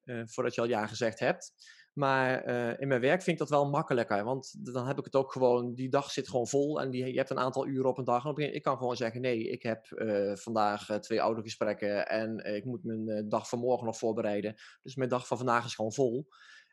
Uh, 0.04 0.22
voordat 0.24 0.54
je 0.54 0.60
al 0.60 0.68
ja 0.68 0.86
gezegd 0.86 1.18
hebt. 1.18 1.52
Maar 1.96 2.48
uh, 2.48 2.80
in 2.80 2.88
mijn 2.88 3.00
werk 3.00 3.22
vind 3.22 3.40
ik 3.40 3.48
dat 3.48 3.58
wel 3.58 3.70
makkelijker. 3.70 4.24
Want 4.24 4.74
dan 4.74 4.86
heb 4.86 4.98
ik 4.98 5.04
het 5.04 5.16
ook 5.16 5.32
gewoon, 5.32 5.74
die 5.74 5.88
dag 5.88 6.10
zit 6.10 6.28
gewoon 6.28 6.46
vol. 6.46 6.80
En 6.80 6.90
die, 6.90 7.06
je 7.06 7.16
hebt 7.16 7.30
een 7.30 7.38
aantal 7.38 7.66
uren 7.66 7.90
op 7.90 7.98
een 7.98 8.04
dag. 8.04 8.24
En 8.24 8.30
op 8.30 8.38
een, 8.38 8.54
ik 8.54 8.62
kan 8.62 8.76
gewoon 8.76 8.96
zeggen: 8.96 9.20
nee, 9.20 9.48
ik 9.48 9.62
heb 9.62 9.86
uh, 9.90 10.36
vandaag 10.36 10.88
uh, 10.88 10.96
twee 10.96 11.18
autogesprekken. 11.18 12.08
En 12.08 12.54
ik 12.54 12.64
moet 12.64 12.84
mijn 12.84 13.28
dag 13.28 13.48
van 13.48 13.58
morgen 13.58 13.86
nog 13.86 13.98
voorbereiden. 13.98 14.54
Dus 14.82 14.94
mijn 14.94 15.08
dag 15.08 15.26
van 15.26 15.36
vandaag 15.36 15.64
is 15.64 15.74
gewoon 15.74 15.92
vol. 15.92 16.28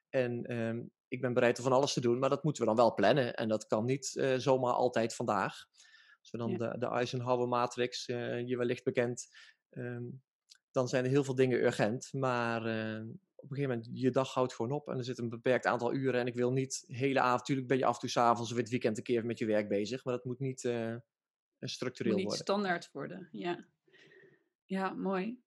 En 0.10 0.58
um, 0.58 0.92
ik 1.08 1.22
ben 1.22 1.34
bereid 1.34 1.58
om 1.58 1.64
van 1.64 1.74
alles 1.74 1.94
te 1.94 2.02
doen. 2.02 2.20
Maar 2.20 2.30
dat 2.30 2.44
moeten 2.44 2.62
we 2.62 2.68
dan 2.68 2.78
wel 2.78 2.94
plannen. 2.94 3.36
En 3.36 3.48
dat 3.48 3.68
kan 3.68 3.86
niet 3.86 4.36
zomaar 4.38 4.74
altijd 4.74 5.16
vandaag. 5.16 5.66
Als 6.20 6.32
we 6.32 6.38
dan 6.38 6.52
ja. 6.52 6.58
de, 6.58 6.78
de 6.78 6.88
Eisenhower-matrix, 6.88 8.06
je 8.46 8.56
wellicht 8.58 8.84
bekend. 8.84 9.28
Um, 9.70 10.22
dan 10.72 10.88
zijn 10.88 11.04
er 11.04 11.10
heel 11.10 11.24
veel 11.24 11.36
dingen 11.36 11.64
urgent. 11.64 12.14
Maar 12.14 12.66
op 13.44 13.50
een 13.50 13.56
gegeven 13.56 13.78
moment, 13.78 14.00
je 14.02 14.12
dag 14.12 14.34
houdt 14.34 14.54
gewoon 14.54 14.72
op 14.72 14.88
en 14.88 14.98
er 14.98 15.04
zit 15.04 15.18
een 15.18 15.30
beperkt 15.30 15.66
aantal 15.66 15.94
uren. 15.94 16.20
En 16.20 16.28
ik 16.28 16.36
wil 16.36 16.52
niet 16.52 16.84
hele 16.88 17.20
avond, 17.20 17.40
natuurlijk 17.40 17.68
ben 17.68 17.78
je 17.78 17.86
af 17.86 17.94
en 17.94 18.00
toe 18.00 18.10
s'avonds 18.10 18.52
of 18.52 18.58
het 18.58 18.70
weekend 18.70 18.98
een 18.98 19.04
keer 19.04 19.26
met 19.26 19.40
je 19.40 19.46
werk 19.46 19.68
bezig, 19.68 20.04
maar 20.04 20.14
dat 20.14 20.26
moet 20.26 20.40
niet 20.40 20.64
uh, 20.64 20.96
structureel 21.60 22.12
moet 22.12 22.22
niet 22.22 22.30
worden. 22.30 22.46
standaard 22.46 22.90
worden, 22.92 23.28
ja. 23.32 23.66
Ja, 24.66 24.94
mooi. 24.94 25.42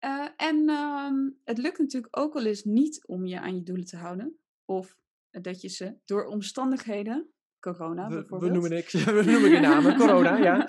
Uh, 0.00 0.28
en 0.36 0.68
um, 0.70 1.40
het 1.44 1.58
lukt 1.58 1.78
natuurlijk 1.78 2.18
ook 2.18 2.34
wel 2.34 2.46
eens 2.46 2.64
niet 2.64 3.06
om 3.06 3.26
je 3.26 3.40
aan 3.40 3.56
je 3.56 3.62
doelen 3.62 3.86
te 3.86 3.96
houden. 3.96 4.38
Of 4.64 4.98
dat 5.30 5.60
je 5.60 5.68
ze 5.68 5.98
door 6.04 6.26
omstandigheden, 6.26 7.30
corona 7.60 8.08
we, 8.08 8.14
bijvoorbeeld. 8.14 8.52
We 8.52 8.58
noemen 8.58 8.70
niks, 8.70 8.92
we 9.04 9.22
noemen 9.24 9.50
geen 9.50 9.62
namen, 9.62 9.96
corona, 9.96 10.36
ja. 10.36 10.68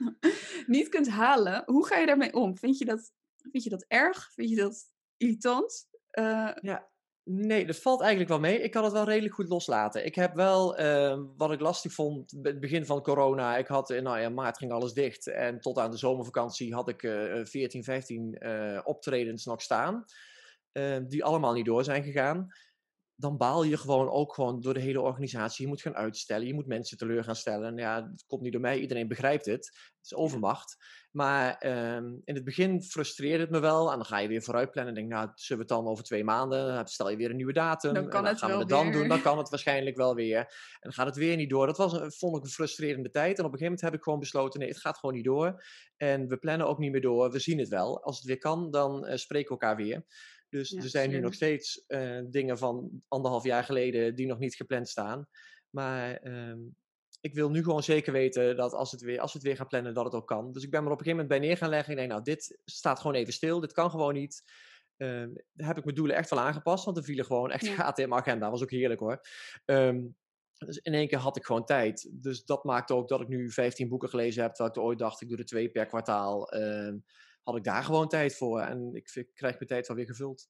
niet 0.76 0.88
kunt 0.88 1.08
halen. 1.08 1.62
Hoe 1.66 1.86
ga 1.86 1.98
je 1.98 2.06
daarmee 2.06 2.32
om? 2.32 2.56
Vind 2.56 2.78
je 2.78 2.84
dat, 2.84 3.12
vind 3.36 3.64
je 3.64 3.70
dat 3.70 3.84
erg? 3.88 4.32
Vind 4.32 4.48
je 4.48 4.56
dat 4.56 4.94
irritant. 5.16 5.88
Uh, 6.12 6.50
ja, 6.60 6.88
nee, 7.22 7.66
dat 7.66 7.76
valt 7.76 8.00
eigenlijk 8.00 8.30
wel 8.30 8.40
mee. 8.40 8.62
Ik 8.62 8.70
kan 8.70 8.84
het 8.84 8.92
wel 8.92 9.04
redelijk 9.04 9.34
goed 9.34 9.48
loslaten. 9.48 10.04
Ik 10.04 10.14
heb 10.14 10.34
wel, 10.34 10.80
uh, 10.80 11.20
wat 11.36 11.52
ik 11.52 11.60
lastig 11.60 11.92
vond, 11.92 12.38
het 12.42 12.60
begin 12.60 12.86
van 12.86 13.02
corona. 13.02 13.56
Ik 13.56 13.66
had, 13.66 13.90
in 13.90 14.02
nou 14.02 14.20
ja, 14.20 14.28
maart 14.28 14.58
ging 14.58 14.72
alles 14.72 14.92
dicht. 14.92 15.26
En 15.26 15.60
tot 15.60 15.78
aan 15.78 15.90
de 15.90 15.96
zomervakantie 15.96 16.74
had 16.74 16.88
ik 16.88 17.02
uh, 17.02 17.44
14, 17.44 17.84
15 17.84 18.36
uh, 18.38 18.80
optredens 18.84 19.44
nog 19.44 19.62
staan. 19.62 20.04
Ehm, 20.72 21.06
die 21.06 21.24
allemaal 21.24 21.52
niet 21.52 21.64
door 21.64 21.84
zijn 21.84 22.02
gegaan 22.02 22.48
dan 23.16 23.36
baal 23.36 23.62
je 23.62 23.76
gewoon 23.76 24.10
ook 24.10 24.34
gewoon 24.34 24.60
door 24.60 24.74
de 24.74 24.80
hele 24.80 25.00
organisatie. 25.00 25.62
Je 25.64 25.68
moet 25.70 25.80
gaan 25.80 25.94
uitstellen, 25.96 26.46
je 26.46 26.54
moet 26.54 26.66
mensen 26.66 26.98
teleur 26.98 27.24
gaan 27.24 27.36
stellen. 27.36 27.68
En 27.68 27.76
ja, 27.76 28.08
het 28.10 28.24
komt 28.26 28.42
niet 28.42 28.52
door 28.52 28.60
mij, 28.60 28.78
iedereen 28.78 29.08
begrijpt 29.08 29.46
het. 29.46 29.64
Het 29.66 30.04
is 30.04 30.14
overmacht. 30.14 30.76
Maar 31.10 31.66
um, 31.96 32.20
in 32.24 32.34
het 32.34 32.44
begin 32.44 32.82
frustreerde 32.82 33.42
het 33.42 33.50
me 33.50 33.58
wel. 33.58 33.90
En 33.90 33.96
dan 33.96 34.06
ga 34.06 34.18
je 34.18 34.28
weer 34.28 34.42
vooruit 34.42 34.70
plannen 34.70 34.94
en 34.94 35.00
denk, 35.00 35.12
nou, 35.12 35.30
zullen 35.34 35.66
we 35.66 35.72
het 35.72 35.82
dan 35.82 35.90
over 35.92 36.04
twee 36.04 36.24
maanden? 36.24 36.66
Dan 36.74 36.86
stel 36.88 37.10
je 37.10 37.16
weer 37.16 37.30
een 37.30 37.36
nieuwe 37.36 37.52
datum. 37.52 37.94
Dan 37.94 38.08
kan 38.08 38.24
en 38.24 38.30
het 38.30 38.38
gaan 38.38 38.48
wel 38.48 38.56
we 38.58 38.64
het 38.64 38.72
dan 38.72 38.84
weer. 38.84 38.92
doen, 38.92 39.08
dan 39.08 39.22
kan 39.22 39.38
het 39.38 39.48
waarschijnlijk 39.48 39.96
wel 39.96 40.14
weer. 40.14 40.38
En 40.38 40.46
dan 40.80 40.92
gaat 40.92 41.06
het 41.06 41.16
weer 41.16 41.36
niet 41.36 41.50
door. 41.50 41.66
Dat 41.66 41.76
was, 41.76 41.92
een- 41.92 42.12
vond 42.12 42.36
ik 42.36 42.42
een 42.42 42.50
frustrerende 42.50 43.10
tijd. 43.10 43.38
En 43.38 43.44
op 43.44 43.52
een 43.52 43.58
gegeven 43.58 43.64
moment 43.64 43.80
heb 43.80 43.94
ik 43.94 44.02
gewoon 44.02 44.18
besloten, 44.18 44.60
nee, 44.60 44.68
het 44.68 44.80
gaat 44.80 44.98
gewoon 44.98 45.14
niet 45.14 45.24
door. 45.24 45.64
En 45.96 46.28
we 46.28 46.36
plannen 46.36 46.66
ook 46.66 46.78
niet 46.78 46.92
meer 46.92 47.00
door. 47.00 47.30
We 47.30 47.38
zien 47.38 47.58
het 47.58 47.68
wel. 47.68 48.02
Als 48.02 48.16
het 48.16 48.26
weer 48.26 48.38
kan, 48.38 48.70
dan 48.70 49.06
eh, 49.06 49.16
spreken 49.16 49.46
we 49.56 49.60
elkaar 49.60 49.76
weer. 49.76 50.04
Dus 50.48 50.70
Ja, 50.70 50.82
er 50.82 50.88
zijn 50.88 51.10
nu 51.10 51.20
nog 51.20 51.34
steeds 51.34 51.84
eh, 51.86 52.20
dingen 52.30 52.58
van 52.58 53.02
anderhalf 53.08 53.44
jaar 53.44 53.64
geleden 53.64 54.14
die 54.14 54.26
nog 54.26 54.38
niet 54.38 54.54
gepland 54.54 54.88
staan. 54.88 55.28
Maar 55.70 56.16
ehm, 56.16 56.58
ik 57.20 57.34
wil 57.34 57.50
nu 57.50 57.62
gewoon 57.62 57.82
zeker 57.82 58.12
weten 58.12 58.56
dat 58.56 58.72
als, 58.72 58.90
het 58.92 59.00
weer, 59.00 59.20
als 59.20 59.32
we 59.32 59.38
het 59.38 59.46
weer 59.46 59.56
gaan 59.56 59.66
plannen, 59.66 59.94
dat 59.94 60.04
het 60.04 60.14
ook 60.14 60.26
kan. 60.26 60.52
Dus 60.52 60.62
ik 60.64 60.70
ben 60.70 60.80
me 60.80 60.86
er 60.86 60.92
op 60.92 60.98
een 60.98 61.04
gegeven 61.04 61.24
moment 61.24 61.40
bij 61.40 61.48
neer 61.48 61.58
gaan 61.58 61.68
leggen. 61.68 61.92
Ik 61.92 61.98
denk, 61.98 62.10
nou, 62.10 62.22
dit 62.22 62.58
staat 62.64 63.00
gewoon 63.00 63.16
even 63.16 63.32
stil. 63.32 63.60
Dit 63.60 63.72
kan 63.72 63.90
gewoon 63.90 64.14
niet. 64.14 64.42
Ehm, 64.96 65.30
daar 65.52 65.66
heb 65.66 65.78
ik 65.78 65.84
mijn 65.84 65.96
doelen 65.96 66.16
echt 66.16 66.30
wel 66.30 66.40
aangepast, 66.40 66.84
want 66.84 66.96
er 66.96 67.04
vielen 67.04 67.24
gewoon 67.24 67.50
echt 67.50 67.66
Ja. 67.66 67.74
gaten 67.74 68.02
in 68.02 68.08
mijn 68.08 68.20
agenda. 68.20 68.50
was 68.50 68.62
ook 68.62 68.70
heerlijk 68.70 69.00
hoor. 69.00 69.20
Ehm, 69.64 70.02
dus 70.58 70.76
in 70.76 70.94
één 70.94 71.08
keer 71.08 71.18
had 71.18 71.36
ik 71.36 71.44
gewoon 71.44 71.64
tijd. 71.64 72.08
Dus 72.12 72.44
dat 72.44 72.64
maakte 72.64 72.94
ook 72.94 73.08
dat 73.08 73.20
ik 73.20 73.28
nu 73.28 73.50
15 73.50 73.88
boeken 73.88 74.08
gelezen 74.08 74.42
heb. 74.42 74.54
Terwijl 74.54 74.76
ik 74.76 74.82
ooit 74.82 74.98
dacht, 74.98 75.20
ik 75.20 75.28
doe 75.28 75.38
er 75.38 75.44
twee 75.44 75.70
per 75.70 75.86
kwartaal. 75.86 76.48
Had 77.46 77.56
ik 77.56 77.64
daar 77.64 77.84
gewoon 77.84 78.08
tijd 78.08 78.36
voor. 78.36 78.60
En 78.60 78.94
ik, 78.94 79.10
ik 79.14 79.34
krijg 79.34 79.54
mijn 79.54 79.66
tijd 79.66 79.86
wel 79.86 79.96
weer 79.96 80.06
gevuld. 80.06 80.46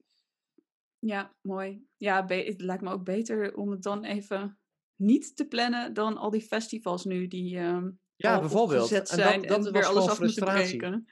Ja, 0.99 1.37
mooi. 1.43 1.87
Ja, 1.97 2.27
het 2.27 2.61
lijkt 2.61 2.83
me 2.83 2.91
ook 2.91 3.05
beter 3.05 3.57
om 3.57 3.71
het 3.71 3.83
dan 3.83 4.05
even 4.05 4.59
niet 4.97 5.37
te 5.37 5.47
plannen 5.47 5.95
dan 5.95 6.17
al 6.17 6.31
die 6.31 6.41
festivals 6.41 7.05
nu 7.05 7.27
die 7.27 7.59
ehm 7.59 7.91
Ja, 8.19 8.41
bijvoorbeeld. 8.41 8.93
En 8.93 8.99
dat- 8.99 9.49
dat 9.49 9.67
en 9.67 9.73
was 9.73 9.85
alles 9.85 10.09
af 10.09 10.21
moeten 10.21 10.43
frustratie. 10.43 10.83
Ja, 10.83 11.03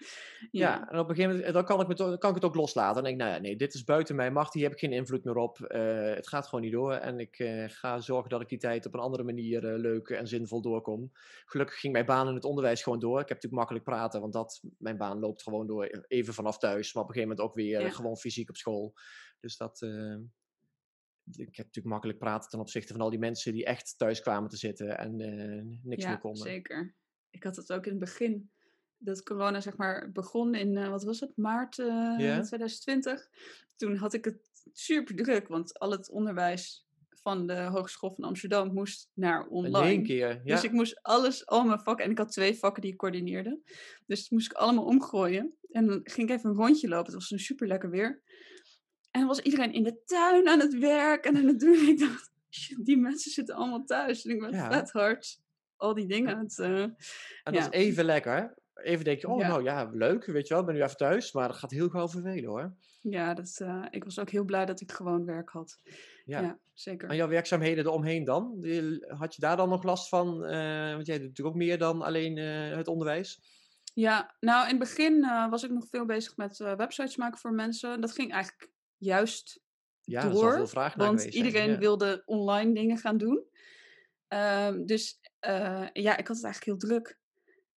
Ja, 0.50 0.90
en 0.90 0.98
op 0.98 1.08
een 1.08 1.14
gegeven 1.14 1.36
moment 1.36 1.54
dan 1.54 1.64
kan 1.64 1.80
ik, 1.80 1.86
me, 1.88 1.94
dan 1.94 2.18
kan 2.18 2.28
ik 2.28 2.34
het 2.34 2.44
ook 2.44 2.54
loslaten. 2.54 2.94
Dan 2.94 3.02
denk 3.04 3.14
ik, 3.16 3.20
nou 3.22 3.34
ja, 3.34 3.40
nee, 3.40 3.56
dit 3.56 3.74
is 3.74 3.84
buiten 3.84 4.16
mijn 4.16 4.32
macht. 4.32 4.54
Hier 4.54 4.62
heb 4.62 4.72
ik 4.72 4.78
geen 4.78 4.92
invloed 4.92 5.24
meer 5.24 5.36
op. 5.36 5.60
Eh, 5.60 6.14
het 6.14 6.28
gaat 6.28 6.46
gewoon 6.46 6.64
niet 6.64 6.72
door. 6.72 6.92
En 6.92 7.18
ik 7.18 7.38
eh, 7.38 7.64
ga 7.66 8.00
zorgen 8.00 8.30
dat 8.30 8.40
ik 8.40 8.48
die 8.48 8.58
tijd 8.58 8.86
op 8.86 8.94
een 8.94 9.00
andere 9.00 9.22
manier 9.22 9.68
eh, 9.72 9.78
leuk 9.78 10.08
en 10.08 10.26
zinvol 10.26 10.62
doorkom. 10.62 11.12
Gelukkig 11.44 11.80
ging 11.80 11.92
mijn 11.92 12.06
baan 12.06 12.28
in 12.28 12.34
het 12.34 12.44
onderwijs 12.44 12.82
gewoon 12.82 12.98
door. 12.98 13.20
Ik 13.20 13.28
heb 13.28 13.42
natuurlijk 13.42 13.54
makkelijk 13.54 13.84
praten, 13.84 14.20
want 14.20 14.32
dat, 14.32 14.62
mijn 14.78 14.96
baan 14.96 15.18
loopt 15.18 15.42
gewoon 15.42 15.66
door. 15.66 15.84
Even 16.08 16.34
vanaf 16.34 16.58
thuis, 16.58 16.94
maar 16.94 17.02
op 17.02 17.08
een 17.08 17.14
gegeven 17.14 17.36
moment 17.36 17.50
ook 17.50 17.64
weer 17.64 17.80
Ja. 17.80 17.90
gewoon 17.90 18.16
fysiek 18.16 18.48
op 18.48 18.56
school. 18.56 18.92
Dus 19.40 19.56
dat... 19.56 19.86
eh, 21.32 21.38
ik 21.38 21.56
heb 21.56 21.66
natuurlijk 21.66 21.94
makkelijk 21.94 22.18
praten 22.18 22.50
ten 22.50 22.60
opzichte 22.60 22.92
van 22.92 23.02
al 23.02 23.10
die 23.10 23.18
mensen 23.18 23.52
die 23.52 23.64
echt 23.64 23.94
thuis 23.98 24.20
kwamen 24.20 24.50
te 24.50 24.56
zitten 24.56 24.98
en 24.98 25.20
eh, 25.20 25.62
niks 25.82 26.04
meer 26.04 26.12
ja 26.12 26.16
konden. 26.16 26.42
zeker. 26.42 26.94
Ik 27.30 27.42
had 27.42 27.56
het 27.56 27.72
ook 27.72 27.84
in 27.84 27.90
het 27.90 28.00
begin. 28.00 28.50
Dat 28.98 29.22
corona 29.22 29.60
zeg 29.60 29.76
maar 29.76 30.12
begon 30.12 30.54
in, 30.54 30.76
eh, 30.76 30.88
wat 30.88 31.04
was 31.04 31.20
het, 31.20 31.36
maart 31.36 31.78
eh, 31.78 31.86
Ja? 32.18 32.40
2020. 32.40 33.28
Toen 33.76 33.96
had 33.96 34.14
ik 34.14 34.24
het 34.24 34.50
super 34.72 35.16
druk, 35.16 35.48
want 35.48 35.78
al 35.78 35.90
het 35.90 36.10
onderwijs 36.10 36.86
van 37.08 37.46
de 37.46 37.62
Hogeschool 37.62 38.10
van 38.14 38.24
Amsterdam 38.24 38.72
moest 38.72 39.10
naar 39.14 39.40
In 39.40 39.48
online. 39.48 39.86
één 39.86 40.02
keer, 40.02 40.28
ja. 40.44 40.54
Dus 40.54 40.64
ik 40.64 40.72
moest 40.72 41.02
alles, 41.02 41.46
al 41.46 41.64
mijn 41.64 41.80
vakken, 41.80 42.04
en 42.04 42.10
ik 42.10 42.18
had 42.18 42.32
twee 42.32 42.54
vakken 42.54 42.82
die 42.82 42.92
ik 42.92 42.98
coördineerde. 42.98 43.60
Dus 44.06 44.20
dat 44.20 44.30
moest 44.30 44.50
ik 44.50 44.56
allemaal 44.56 44.84
omgooien. 44.84 45.54
En 45.70 45.86
dan 45.86 46.00
ging 46.04 46.28
ik 46.30 46.36
even 46.36 46.50
een 46.50 46.56
rondje 46.56 46.88
lopen. 46.88 47.04
Het 47.04 47.14
was 47.14 47.30
een 47.30 47.38
super 47.38 47.66
lekker 47.66 47.90
weer. 47.90 48.22
En 49.14 49.26
was 49.26 49.40
iedereen 49.40 49.72
in 49.72 49.82
de 49.82 50.02
tuin 50.04 50.48
aan 50.48 50.60
het 50.60 50.78
werk 50.78 51.24
en 51.24 51.36
aan 51.36 51.46
het 51.46 51.60
doen. 51.60 51.88
Ik 51.88 51.98
dacht, 51.98 52.30
die 52.82 52.96
mensen 52.96 53.30
zitten 53.30 53.54
allemaal 53.54 53.84
thuis. 53.84 54.24
En 54.24 54.30
ik 54.30 54.40
ben 54.40 54.50
Ja. 54.52 54.70
vet 54.72 54.90
hard 54.90 55.40
al 55.76 55.94
die 55.94 56.06
dingen 56.06 56.38
het... 56.38 56.58
eh, 56.58 56.82
En 56.82 56.96
dat 57.42 57.54
Ja. 57.54 57.60
is 57.60 57.68
even 57.70 58.04
lekker. 58.04 58.54
Even 58.74 59.04
denk 59.04 59.20
je, 59.20 59.28
oh 59.28 59.38
Ja. 59.40 59.48
nou 59.48 59.62
ja, 59.62 59.90
leuk, 59.92 60.24
weet 60.26 60.46
je 60.48 60.54
wel, 60.54 60.62
ik 60.62 60.66
ben 60.68 60.74
nu 60.74 60.82
even 60.82 60.96
thuis. 60.96 61.32
Maar 61.32 61.48
dat 61.48 61.56
gaat 61.56 61.70
heel 61.70 61.88
gauw 61.88 62.08
vervelen 62.08 62.44
hoor. 62.50 62.74
ja, 63.00 63.34
dat, 63.34 63.56
eh, 63.62 63.84
ik 63.90 64.04
was 64.04 64.18
ook 64.18 64.30
heel 64.30 64.44
blij 64.44 64.64
dat 64.66 64.80
ik 64.80 64.92
gewoon 64.92 65.24
werk 65.24 65.48
had. 65.50 65.78
Ja. 66.24 66.40
Ja, 66.40 66.58
zeker. 66.72 67.08
En 67.08 67.16
jouw 67.16 67.28
werkzaamheden 67.28 67.84
eromheen 67.84 68.24
dan? 68.24 68.64
Had 69.18 69.34
je 69.34 69.40
daar 69.40 69.56
dan 69.56 69.68
nog 69.68 69.82
last 69.82 70.08
van? 70.08 70.44
Eh, 70.44 70.92
want 70.94 71.06
jij 71.06 71.18
doet 71.18 71.28
natuurlijk 71.28 71.56
ook 71.56 71.62
meer 71.62 71.78
dan 71.78 72.02
alleen 72.02 72.36
het 72.76 72.88
onderwijs. 72.88 73.40
Ja, 73.94 74.34
nou 74.40 74.62
in 74.62 74.68
het 74.70 74.78
begin 74.78 75.20
was 75.50 75.62
ik 75.62 75.70
nog 75.70 75.86
veel 75.90 76.04
bezig 76.04 76.36
met 76.36 76.56
websites 76.58 77.16
maken 77.16 77.38
voor 77.38 77.52
mensen. 77.52 78.00
Dat 78.00 78.12
ging 78.12 78.32
eigenlijk 78.32 78.72
juist 78.96 79.60
Ja, 80.00 80.24
er 80.24 80.30
door. 80.30 80.68
vraag 80.68 80.96
naar 80.96 81.06
Want 81.06 81.18
geweest 81.20 81.36
iedereen 81.36 81.70
ja. 81.70 81.78
wilde 81.78 82.22
online 82.26 82.74
dingen 82.74 82.98
gaan 82.98 83.18
doen. 83.18 83.44
Ehm, 84.28 84.84
dus 84.84 85.20
eh, 85.38 85.86
ja, 85.92 86.16
ik 86.16 86.26
had 86.26 86.36
het 86.36 86.44
eigenlijk 86.44 86.64
heel 86.64 86.88
druk. 86.88 87.18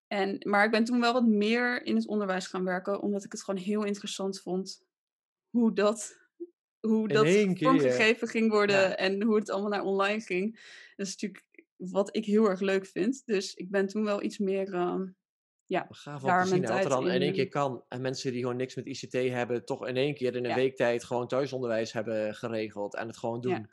En, 0.08 0.38
maar 0.40 0.66
ik 0.66 0.72
ben 0.72 0.84
toen 0.84 1.00
wel 1.00 1.14
wat 1.14 1.26
meer 1.26 1.86
in 1.86 1.96
het 1.96 2.08
onderwijs 2.08 2.48
gaan 2.48 2.64
werken, 2.64 3.02
omdat 3.02 3.24
ik 3.24 3.32
het 3.32 3.44
gewoon 3.44 3.64
heel 3.64 3.84
interessant 3.84 4.42
vond 4.42 4.86
hoe 5.50 5.74
dat, 5.74 6.18
hoe 6.80 7.08
In 7.08 7.14
dat 7.14 7.58
vormgegeven 7.60 8.28
ging 8.28 8.52
worden 8.52 8.80
ja. 8.80 8.96
en 8.96 9.24
hoe 9.24 9.36
het 9.36 9.50
allemaal 9.50 9.70
naar 9.70 9.84
online 9.84 10.22
ging. 10.22 10.54
Dat 10.96 11.08
is 11.08 11.12
natuurlijk 11.12 11.46
wat 11.76 12.16
ik 12.16 12.26
heel 12.26 12.50
erg 12.50 12.60
leuk 12.60 12.86
vind. 12.86 13.22
Dus 13.26 13.54
ik 13.54 13.70
ben 13.70 13.88
toen 13.88 14.04
wel 14.04 14.24
iets 14.24 14.38
meer 14.38 14.74
ehm, 14.74 15.08
ja, 15.68 15.88
Gaaf 15.90 16.22
om 16.22 16.28
daar 16.28 16.44
te 16.44 16.50
zien 16.50 16.62
wat 16.62 16.84
er 16.84 16.90
dan 16.90 17.10
in 17.10 17.22
één 17.22 17.34
keer 17.34 17.50
kan. 17.50 17.84
En 17.88 18.02
mensen 18.02 18.32
die 18.32 18.42
gewoon 18.42 18.56
niks 18.56 18.76
met 18.76 18.86
ICT 18.86 19.14
hebben, 19.14 19.66
toch 19.66 19.88
in 19.88 19.96
één 19.96 20.14
keer 20.16 20.36
in 20.36 20.44
een 20.44 20.50
Ja. 20.50 20.56
week 20.56 20.76
tijd 20.76 21.04
gewoon 21.04 21.28
thuisonderwijs 21.28 21.94
hebben 21.94 22.36
geregeld. 22.36 22.96
En 22.96 23.08
het 23.08 23.18
gewoon 23.18 23.42
doen. 23.42 23.52
Ja. 23.52 23.66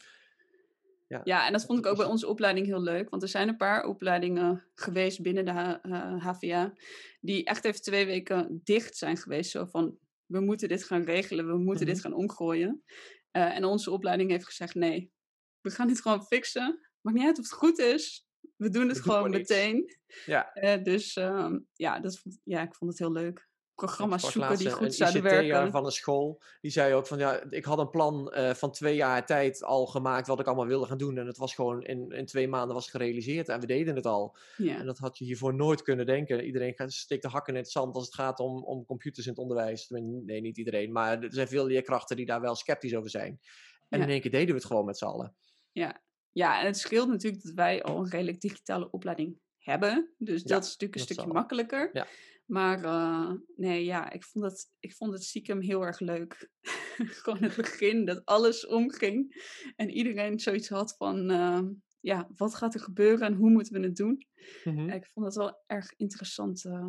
Ja. 1.08 1.20
Ja, 1.24 1.46
en 1.46 1.52
dat 1.52 1.64
vond 1.64 1.78
ik 1.78 1.86
ook 1.86 1.96
bij 1.96 2.06
onze 2.06 2.26
opleiding 2.28 2.66
heel 2.66 2.82
leuk. 2.82 3.10
Want 3.10 3.22
er 3.22 3.28
zijn 3.28 3.48
een 3.48 3.56
paar 3.56 3.84
opleidingen 3.84 4.64
geweest 4.74 5.22
binnen 5.22 5.44
de 5.44 5.50
H- 5.50 5.78
HVA. 6.18 6.72
die 7.20 7.44
echt 7.44 7.64
even 7.64 7.82
twee 7.82 8.06
weken 8.06 8.60
dicht 8.64 8.96
zijn 8.96 9.16
geweest. 9.16 9.50
Zo 9.50 9.64
van: 9.64 9.98
we 10.26 10.40
moeten 10.40 10.68
dit 10.68 10.84
gaan 10.84 11.02
regelen, 11.02 11.46
we 11.46 11.58
moeten 11.58 11.86
dit 11.86 11.94
Mhm. 11.96 12.04
gaan 12.04 12.14
omgooien. 12.14 12.82
Eh, 13.30 13.56
en 13.56 13.64
onze 13.64 13.90
opleiding 13.90 14.30
heeft 14.30 14.44
gezegd: 14.46 14.74
nee, 14.74 15.12
we 15.60 15.70
gaan 15.70 15.86
dit 15.88 16.00
gewoon 16.00 16.24
fixen. 16.24 16.88
maakt 17.00 17.16
niet 17.16 17.26
uit 17.26 17.38
of 17.38 17.44
het 17.44 17.52
goed 17.58 17.78
is. 17.78 18.26
We 18.56 18.68
doen 18.70 18.88
het 18.88 18.96
We 18.96 19.02
gewoon 19.02 19.30
meteen. 19.30 19.96
Ja. 20.26 20.52
Eh, 20.52 20.82
dus 20.82 21.16
ehm, 21.16 21.58
ja, 21.72 22.00
dat, 22.00 22.18
vond- 22.18 22.40
ja, 22.44 22.62
ik 22.62 22.74
vond 22.74 22.90
het 22.90 22.98
heel 23.00 23.12
leuk. 23.12 23.48
Programma's 23.74 24.32
zoeken 24.32 24.58
die 24.58 24.70
goed 24.70 24.86
een 24.86 24.92
zouden 24.92 25.22
werken. 25.22 25.70
van 25.70 25.84
een 25.84 25.90
school. 25.90 26.42
Die 26.60 26.70
zei 26.70 26.94
ook 26.94 27.06
van 27.06 27.18
ja, 27.18 27.42
ik 27.50 27.64
had 27.64 27.78
een 27.78 27.90
plan 27.90 28.32
eh, 28.32 28.54
van 28.54 28.70
twee 28.72 28.94
jaar 28.96 29.26
tijd 29.26 29.62
al 29.62 29.86
gemaakt 29.86 30.26
wat 30.26 30.40
ik 30.40 30.46
allemaal 30.46 30.66
wilde 30.66 30.86
gaan 30.86 30.98
doen. 30.98 31.18
En 31.18 31.26
het 31.26 31.36
was 31.36 31.54
gewoon 31.54 31.82
in, 31.82 32.10
in 32.10 32.26
twee 32.26 32.48
maanden 32.48 32.74
was 32.74 32.90
gerealiseerd 32.90 33.48
en 33.48 33.60
we 33.60 33.66
deden 33.66 33.94
het 33.96 34.06
al. 34.06 34.36
En 34.56 34.64
Ja, 34.64 34.82
dat 34.82 34.98
had 34.98 35.18
je 35.18 35.24
hiervoor 35.24 35.54
nooit 35.54 35.82
kunnen 35.82 36.06
denken. 36.06 36.44
Iedereen 36.44 36.74
gaat- 36.74 36.92
steekt 36.92 37.22
de 37.22 37.28
hakken 37.28 37.54
in 37.54 37.60
het 37.60 37.70
zand 37.70 37.94
als 37.94 38.04
het 38.04 38.14
gaat 38.14 38.38
om, 38.40 38.64
om 38.64 38.84
computers 38.84 39.26
in 39.26 39.32
het 39.32 39.40
onderwijs. 39.40 39.88
Nee, 39.88 40.40
niet 40.40 40.58
iedereen. 40.58 40.92
Maar 40.92 41.22
er 41.22 41.32
zijn 41.32 41.48
veel 41.48 41.66
leerkrachten 41.66 42.16
die 42.16 42.26
daar 42.26 42.40
wel 42.40 42.54
sceptisch 42.54 42.94
over 42.94 43.10
zijn. 43.10 43.40
En 43.88 43.98
Ja. 43.98 44.04
in 44.04 44.10
één 44.10 44.20
keer 44.20 44.30
deden 44.30 44.48
we 44.48 44.54
het 44.54 44.64
gewoon 44.64 44.84
met 44.84 44.98
z'n 44.98 45.04
allen. 45.04 45.34
ja, 45.72 46.02
en 46.34 46.66
het 46.66 46.78
scheelt 46.78 47.08
natuurlijk 47.08 47.42
dat 47.42 47.52
wij 47.52 47.82
al 47.82 47.98
een 47.98 48.10
redelijk 48.10 48.40
digitale 48.40 48.90
opleiding 48.90 49.38
hebben. 49.58 50.14
Dus 50.18 50.42
Ja, 50.42 50.48
dat 50.48 50.64
is 50.64 50.70
natuurlijk 50.70 50.80
een 50.80 50.90
dat 50.90 51.00
stukje 51.00 51.22
zal. 51.24 51.32
makkelijker. 51.32 51.90
Ja. 51.92 52.06
Maar 52.44 52.84
eh, 52.84 53.32
nee, 53.56 53.84
ja, 53.84 54.10
ik 54.10 54.24
vond, 54.24 54.44
het, 54.44 54.70
ik 54.78 54.94
vond 54.94 55.12
het 55.12 55.24
stiekem 55.24 55.60
heel 55.60 55.82
erg 55.82 56.00
leuk. 56.00 56.50
Gewoon 57.22 57.42
het 57.42 57.56
begin, 57.56 58.04
dat 58.04 58.24
alles 58.24 58.66
omging. 58.66 59.44
En 59.76 59.90
iedereen 59.90 60.40
zoiets 60.40 60.68
had 60.68 60.96
van, 60.96 61.30
eh, 61.30 61.62
ja, 62.00 62.28
wat 62.36 62.54
gaat 62.54 62.74
er 62.74 62.80
gebeuren 62.80 63.26
en 63.26 63.34
hoe 63.34 63.50
moeten 63.50 63.72
we 63.80 63.86
het 63.86 63.96
doen? 63.96 64.26
Mhm. 64.64 64.88
Ik 64.88 65.06
vond 65.06 65.26
het 65.26 65.34
wel 65.34 65.62
erg 65.66 65.92
interessante 65.96 66.68
eh, 66.68 66.86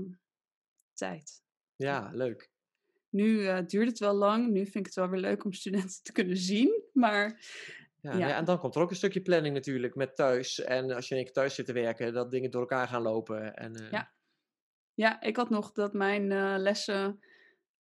tijd. 0.94 1.44
Ja, 1.76 2.12
leuk. 2.14 2.50
Nu 3.10 3.38
duurt 3.66 3.88
het 3.88 4.00
wel 4.00 4.14
lang. 4.14 4.48
Nu 4.52 4.64
vind 4.64 4.76
ik 4.76 4.86
het 4.86 4.96
wel 4.96 5.10
weer 5.10 5.20
leuk 5.20 5.46
om 5.46 5.54
studenten 5.54 6.04
te 6.04 6.12
kunnen 6.12 6.38
zien. 6.38 6.84
Maar 6.94 7.42
Ja, 8.06 8.12
Ja. 8.12 8.18
nou 8.18 8.32
ja, 8.32 8.38
en 8.38 8.46
dan 8.46 8.60
komt 8.60 8.76
er 8.76 8.82
ook 8.82 8.90
een 8.90 8.96
stukje 8.96 9.22
planning 9.22 9.54
natuurlijk 9.54 9.96
met 9.96 10.16
thuis. 10.16 10.60
En 10.60 10.92
als 10.92 11.08
je 11.08 11.18
in 11.18 11.32
thuis 11.32 11.56
zit 11.56 11.66
te 11.66 11.74
werken, 11.74 12.14
dat 12.14 12.32
dingen 12.32 12.52
door 12.52 12.62
elkaar 12.62 12.88
gaan 12.88 13.02
lopen. 13.02 13.56
En, 13.56 13.76
eh, 13.76 13.92
Ja. 13.92 14.14
ja, 14.94 15.22
ik 15.22 15.36
had 15.36 15.50
nog 15.50 15.72
dat 15.72 15.94
mijn 15.94 16.32
eh, 16.32 16.56
lessen 16.58 17.20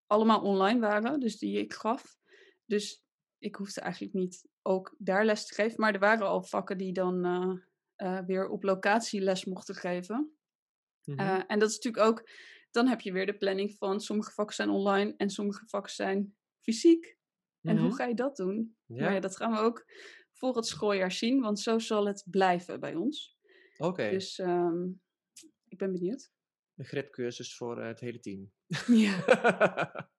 allemaal 0.08 0.42
online 0.42 0.80
waren. 0.80 1.20
Dus 1.20 1.38
die 1.38 1.60
ik 1.60 1.74
gaf. 1.74 2.18
Dus 2.66 3.04
ik 3.38 3.56
hoefde 3.56 3.82
eigenlijk 3.82 4.14
niet 4.14 4.48
ook 4.62 4.96
daar 4.98 5.26
les 5.26 5.46
te 5.46 5.54
geven. 5.54 5.80
Maar 5.80 5.94
er 5.94 6.00
waren 6.00 6.28
al 6.28 6.44
vakken 6.44 6.78
die 6.78 6.94
dan 6.94 7.26
eh, 7.96 8.20
weer 8.26 8.48
op 8.48 8.64
locatie 8.64 9.22
les 9.22 9.46
mochten 9.46 9.76
geven. 9.76 10.38
mhm. 11.04 11.20
En 11.48 11.60
dat 11.60 11.70
is 11.70 11.76
natuurlijk 11.76 12.06
ook, 12.06 12.30
dan 12.72 12.88
heb 12.88 13.02
je 13.02 13.12
weer 13.12 13.26
de 13.26 13.38
planning 13.38 13.76
van 13.78 14.00
sommige 14.00 14.32
vakken 14.32 14.56
zijn 14.56 14.70
online 14.70 15.14
en 15.18 15.30
sommige 15.30 15.66
vakken 15.66 15.94
zijn 15.94 16.36
fysiek. 16.62 17.15
En 17.66 17.78
hoe 17.78 17.88
Mhm. 17.88 17.96
ga 17.96 18.06
je 18.06 18.16
dat 18.16 18.36
doen? 18.36 18.78
Ja, 18.86 19.02
Maar 19.04 19.14
ja, 19.14 19.20
dat 19.20 19.36
gaan 19.38 19.52
we 19.52 19.58
ook 19.58 19.86
voor 20.32 20.56
het 20.56 20.66
schooljaar 20.66 21.12
zien, 21.12 21.42
want 21.42 21.60
zo 21.60 21.80
zal 21.80 22.08
het 22.08 22.24
blijven 22.30 22.80
bij 22.80 22.96
ons. 22.96 23.38
oké. 23.78 24.10
Dus 24.10 24.40
ehm, 24.40 24.84
ik 25.68 25.78
ben 25.78 25.92
benieuwd. 25.92 26.32
Een 26.76 26.86
gripcursus 26.86 27.58
voor 27.58 27.80
eh, 27.82 27.88
het 27.88 28.00
hele 28.00 28.20
team. 28.20 28.52
Ja, 28.88 29.18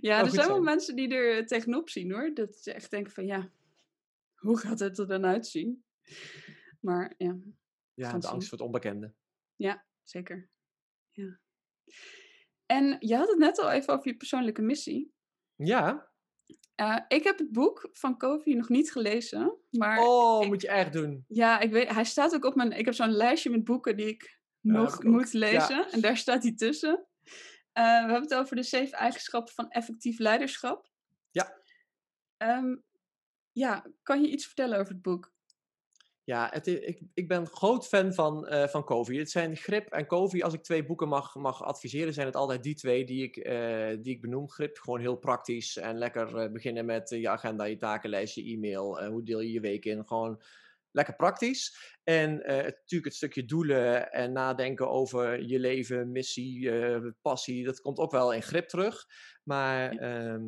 ja 0.00 0.18
er 0.20 0.30
zijn 0.30 0.34
wel 0.46 0.46
zijn. 0.46 0.62
mensen 0.62 0.96
die 0.96 1.14
er 1.14 1.46
tegenop 1.46 1.88
zien 1.88 2.12
hoor. 2.12 2.34
Dat 2.34 2.56
ze 2.56 2.72
echt 2.72 2.90
denken 2.90 3.12
van 3.12 3.26
ja, 3.26 3.50
hoe 4.34 4.58
gaat 4.58 4.78
het 4.78 4.98
er 4.98 5.06
dan 5.06 5.24
uitzien? 5.26 5.84
Maar 6.80 7.14
ja, 7.18 7.36
ja, 7.94 8.12
de 8.12 8.20
zien. 8.22 8.30
angst 8.30 8.48
voor 8.48 8.58
het 8.58 8.66
onbekende. 8.66 9.14
zeker. 10.02 10.50
Ja. 11.10 11.40
En 12.66 12.96
je 13.00 13.16
had 13.16 13.28
het 13.28 13.38
net 13.38 13.58
al 13.58 13.70
even 13.70 13.94
over 13.94 14.08
je 14.08 14.16
persoonlijke 14.16 14.62
missie. 14.62 15.12
Ja? 15.54 16.11
Eh, 16.74 16.98
ik 17.08 17.24
heb 17.24 17.38
het 17.38 17.52
boek 17.52 17.88
van 17.92 18.16
Kofi 18.18 18.54
nog 18.54 18.68
niet 18.68 18.92
gelezen, 18.92 19.58
maar 19.70 19.98
Oh, 19.98 20.42
ik- 20.42 20.48
moet 20.48 20.62
je 20.62 20.68
echt 20.68 20.92
doen. 20.92 21.24
ja, 21.28 21.60
ik 21.60 21.70
weet, 21.70 21.88
hij 21.88 22.04
staat 22.04 22.34
ook 22.34 22.44
op 22.44 22.54
mijn. 22.54 22.72
Ik 22.72 22.84
heb 22.84 22.94
zo'n 22.94 23.12
lijstje 23.12 23.50
met 23.50 23.64
boeken 23.64 23.96
die 23.96 24.06
ik 24.06 24.40
Ja, 24.60 24.72
nog 24.72 25.02
moet 25.02 25.32
lezen, 25.32 25.90
en 25.90 26.00
daar 26.00 26.16
staat 26.16 26.42
hij 26.42 26.54
tussen. 26.54 27.06
Eh, 27.72 27.82
we 27.84 27.88
hebben 28.10 28.22
het 28.22 28.34
over 28.34 28.56
de 28.56 28.62
zeven 28.62 28.98
eigenschappen 28.98 29.54
van 29.54 29.70
effectief 29.70 30.18
leiderschap. 30.18 30.90
Ja. 31.30 31.60
Ehm, 32.36 32.76
ja, 33.52 33.86
kan 34.02 34.22
je 34.22 34.28
iets 34.30 34.46
vertellen 34.46 34.78
over 34.78 34.92
het 34.92 35.02
boek? 35.02 35.31
Ja, 36.24 36.48
het, 36.52 36.66
ik, 36.66 37.00
ik 37.14 37.28
ben 37.28 37.46
groot 37.46 37.86
fan 37.88 38.14
van, 38.14 38.46
eh 38.46 38.68
van 38.68 38.84
Covey. 38.84 39.16
Het 39.16 39.30
zijn 39.30 39.56
Grip 39.56 39.92
en 39.92 40.06
Covey. 40.06 40.42
Als 40.42 40.54
ik 40.54 40.62
twee 40.62 40.86
boeken 40.86 41.08
mag, 41.08 41.34
mag 41.34 41.62
adviseren, 41.62 42.12
zijn 42.12 42.26
het 42.26 42.36
altijd 42.36 42.62
die 42.62 42.74
twee 42.74 43.04
die 43.04 43.22
ik, 43.22 43.36
eh, 43.36 43.96
die 44.00 44.14
ik 44.14 44.20
benoem. 44.20 44.50
Grip, 44.50 44.78
gewoon 44.78 45.00
heel 45.00 45.16
praktisch 45.16 45.76
en 45.76 45.98
lekker 45.98 46.36
eh, 46.36 46.52
beginnen 46.52 46.84
met 46.84 47.08
je 47.08 47.28
agenda, 47.28 47.64
je 47.64 47.76
takenlijst, 47.76 48.34
je 48.34 48.44
e-mail. 48.44 49.04
hoe 49.04 49.24
deel 49.24 49.40
je 49.40 49.52
je 49.52 49.60
week 49.60 49.84
in? 49.84 50.06
Gewoon 50.06 50.42
lekker 50.90 51.16
praktisch. 51.16 51.76
En 52.04 52.34
natuurlijk 52.46 53.04
het 53.04 53.14
stukje 53.14 53.44
doelen 53.44 54.12
en 54.12 54.32
nadenken 54.32 54.90
over 54.90 55.42
je 55.46 55.58
leven, 55.58 56.12
missie, 56.12 56.70
passie. 57.22 57.64
Dat 57.64 57.80
komt 57.80 57.98
ook 57.98 58.12
wel 58.12 58.32
in 58.32 58.42
Grip 58.42 58.68
terug. 58.68 59.06
Maar 59.42 59.90
ehm, 59.90 60.42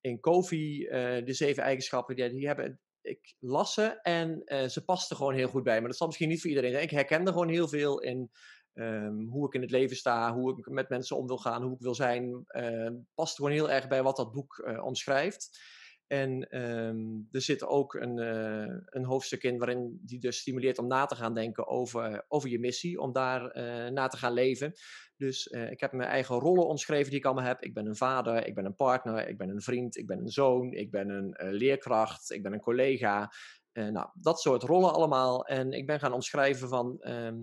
in 0.00 0.20
Covey, 0.20 0.88
de 1.24 1.32
zeven 1.32 1.62
eigenschappen, 1.62 2.16
die, 2.16 2.30
die 2.30 2.46
hebben 2.46 2.80
ik 3.04 3.34
las 3.38 3.74
ze 3.74 4.00
en 4.02 4.44
eh, 4.44 4.68
ze 4.68 4.84
pasten 4.84 5.16
gewoon 5.16 5.34
heel 5.34 5.48
goed 5.48 5.62
bij 5.62 5.80
me. 5.80 5.86
Dat 5.86 5.96
zal 5.96 6.06
misschien 6.06 6.28
niet 6.28 6.40
voor 6.40 6.50
iedereen 6.50 6.70
zijn. 6.70 6.82
Ik 6.82 6.90
herkende 6.90 7.30
gewoon 7.30 7.48
heel 7.48 7.68
veel 7.68 8.00
in 8.00 8.30
ehm, 8.72 9.24
hoe 9.24 9.46
ik 9.46 9.54
in 9.54 9.60
het 9.60 9.70
leven 9.70 9.96
sta, 9.96 10.34
hoe 10.34 10.58
ik 10.58 10.68
met 10.68 10.88
mensen 10.88 11.16
om 11.16 11.26
wil 11.26 11.38
gaan, 11.38 11.62
hoe 11.62 11.74
ik 11.74 11.80
wil 11.80 11.94
zijn. 11.94 12.44
eh, 12.46 12.90
past 13.14 13.36
gewoon 13.36 13.50
heel 13.50 13.70
erg 13.70 13.88
bij 13.88 14.02
wat 14.02 14.16
dat 14.16 14.32
boek 14.32 14.58
eh, 14.58 14.84
omschrijft. 14.84 15.60
En 16.06 16.48
ehm, 16.48 16.96
er 17.30 17.42
zit 17.42 17.64
ook 17.64 17.94
een, 17.94 18.18
eh, 18.18 18.76
een 18.84 19.04
hoofdstuk 19.04 19.42
in 19.42 19.58
waarin 19.58 20.00
die 20.02 20.20
dus 20.20 20.38
stimuleert 20.38 20.78
om 20.78 20.86
na 20.86 21.06
te 21.06 21.14
gaan 21.14 21.34
denken 21.34 21.66
over, 21.66 22.24
over 22.28 22.48
je 22.48 22.58
missie, 22.58 23.00
om 23.00 23.12
daar 23.12 23.50
eh 23.50 23.90
na 23.90 24.08
te 24.08 24.16
gaan 24.16 24.32
leven. 24.32 24.72
Dus 25.16 25.48
eh, 25.48 25.70
ik 25.70 25.80
heb 25.80 25.92
mijn 25.92 26.08
eigen 26.08 26.38
rollen 26.38 26.66
omschreven 26.66 27.10
die 27.10 27.18
ik 27.18 27.24
allemaal 27.24 27.44
heb. 27.44 27.62
Ik 27.62 27.74
ben 27.74 27.86
een 27.86 27.96
vader, 27.96 28.46
ik 28.46 28.54
ben 28.54 28.64
een 28.64 28.76
partner, 28.76 29.28
ik 29.28 29.38
ben 29.38 29.48
een 29.48 29.62
vriend, 29.62 29.96
ik 29.96 30.06
ben 30.06 30.18
een 30.18 30.28
zoon, 30.28 30.72
ik 30.72 30.90
ben 30.90 31.08
een 31.08 31.52
leerkracht, 31.52 32.30
ik 32.30 32.42
ben 32.42 32.52
een 32.52 32.60
collega. 32.60 33.32
Nou, 33.72 34.08
dat 34.20 34.40
soort 34.40 34.62
rollen 34.62 34.92
allemaal. 34.92 35.46
En 35.46 35.72
ik 35.72 35.86
ben 35.86 36.00
gaan 36.00 36.12
omschrijven 36.12 36.68
van 36.68 37.00
ehm, 37.00 37.36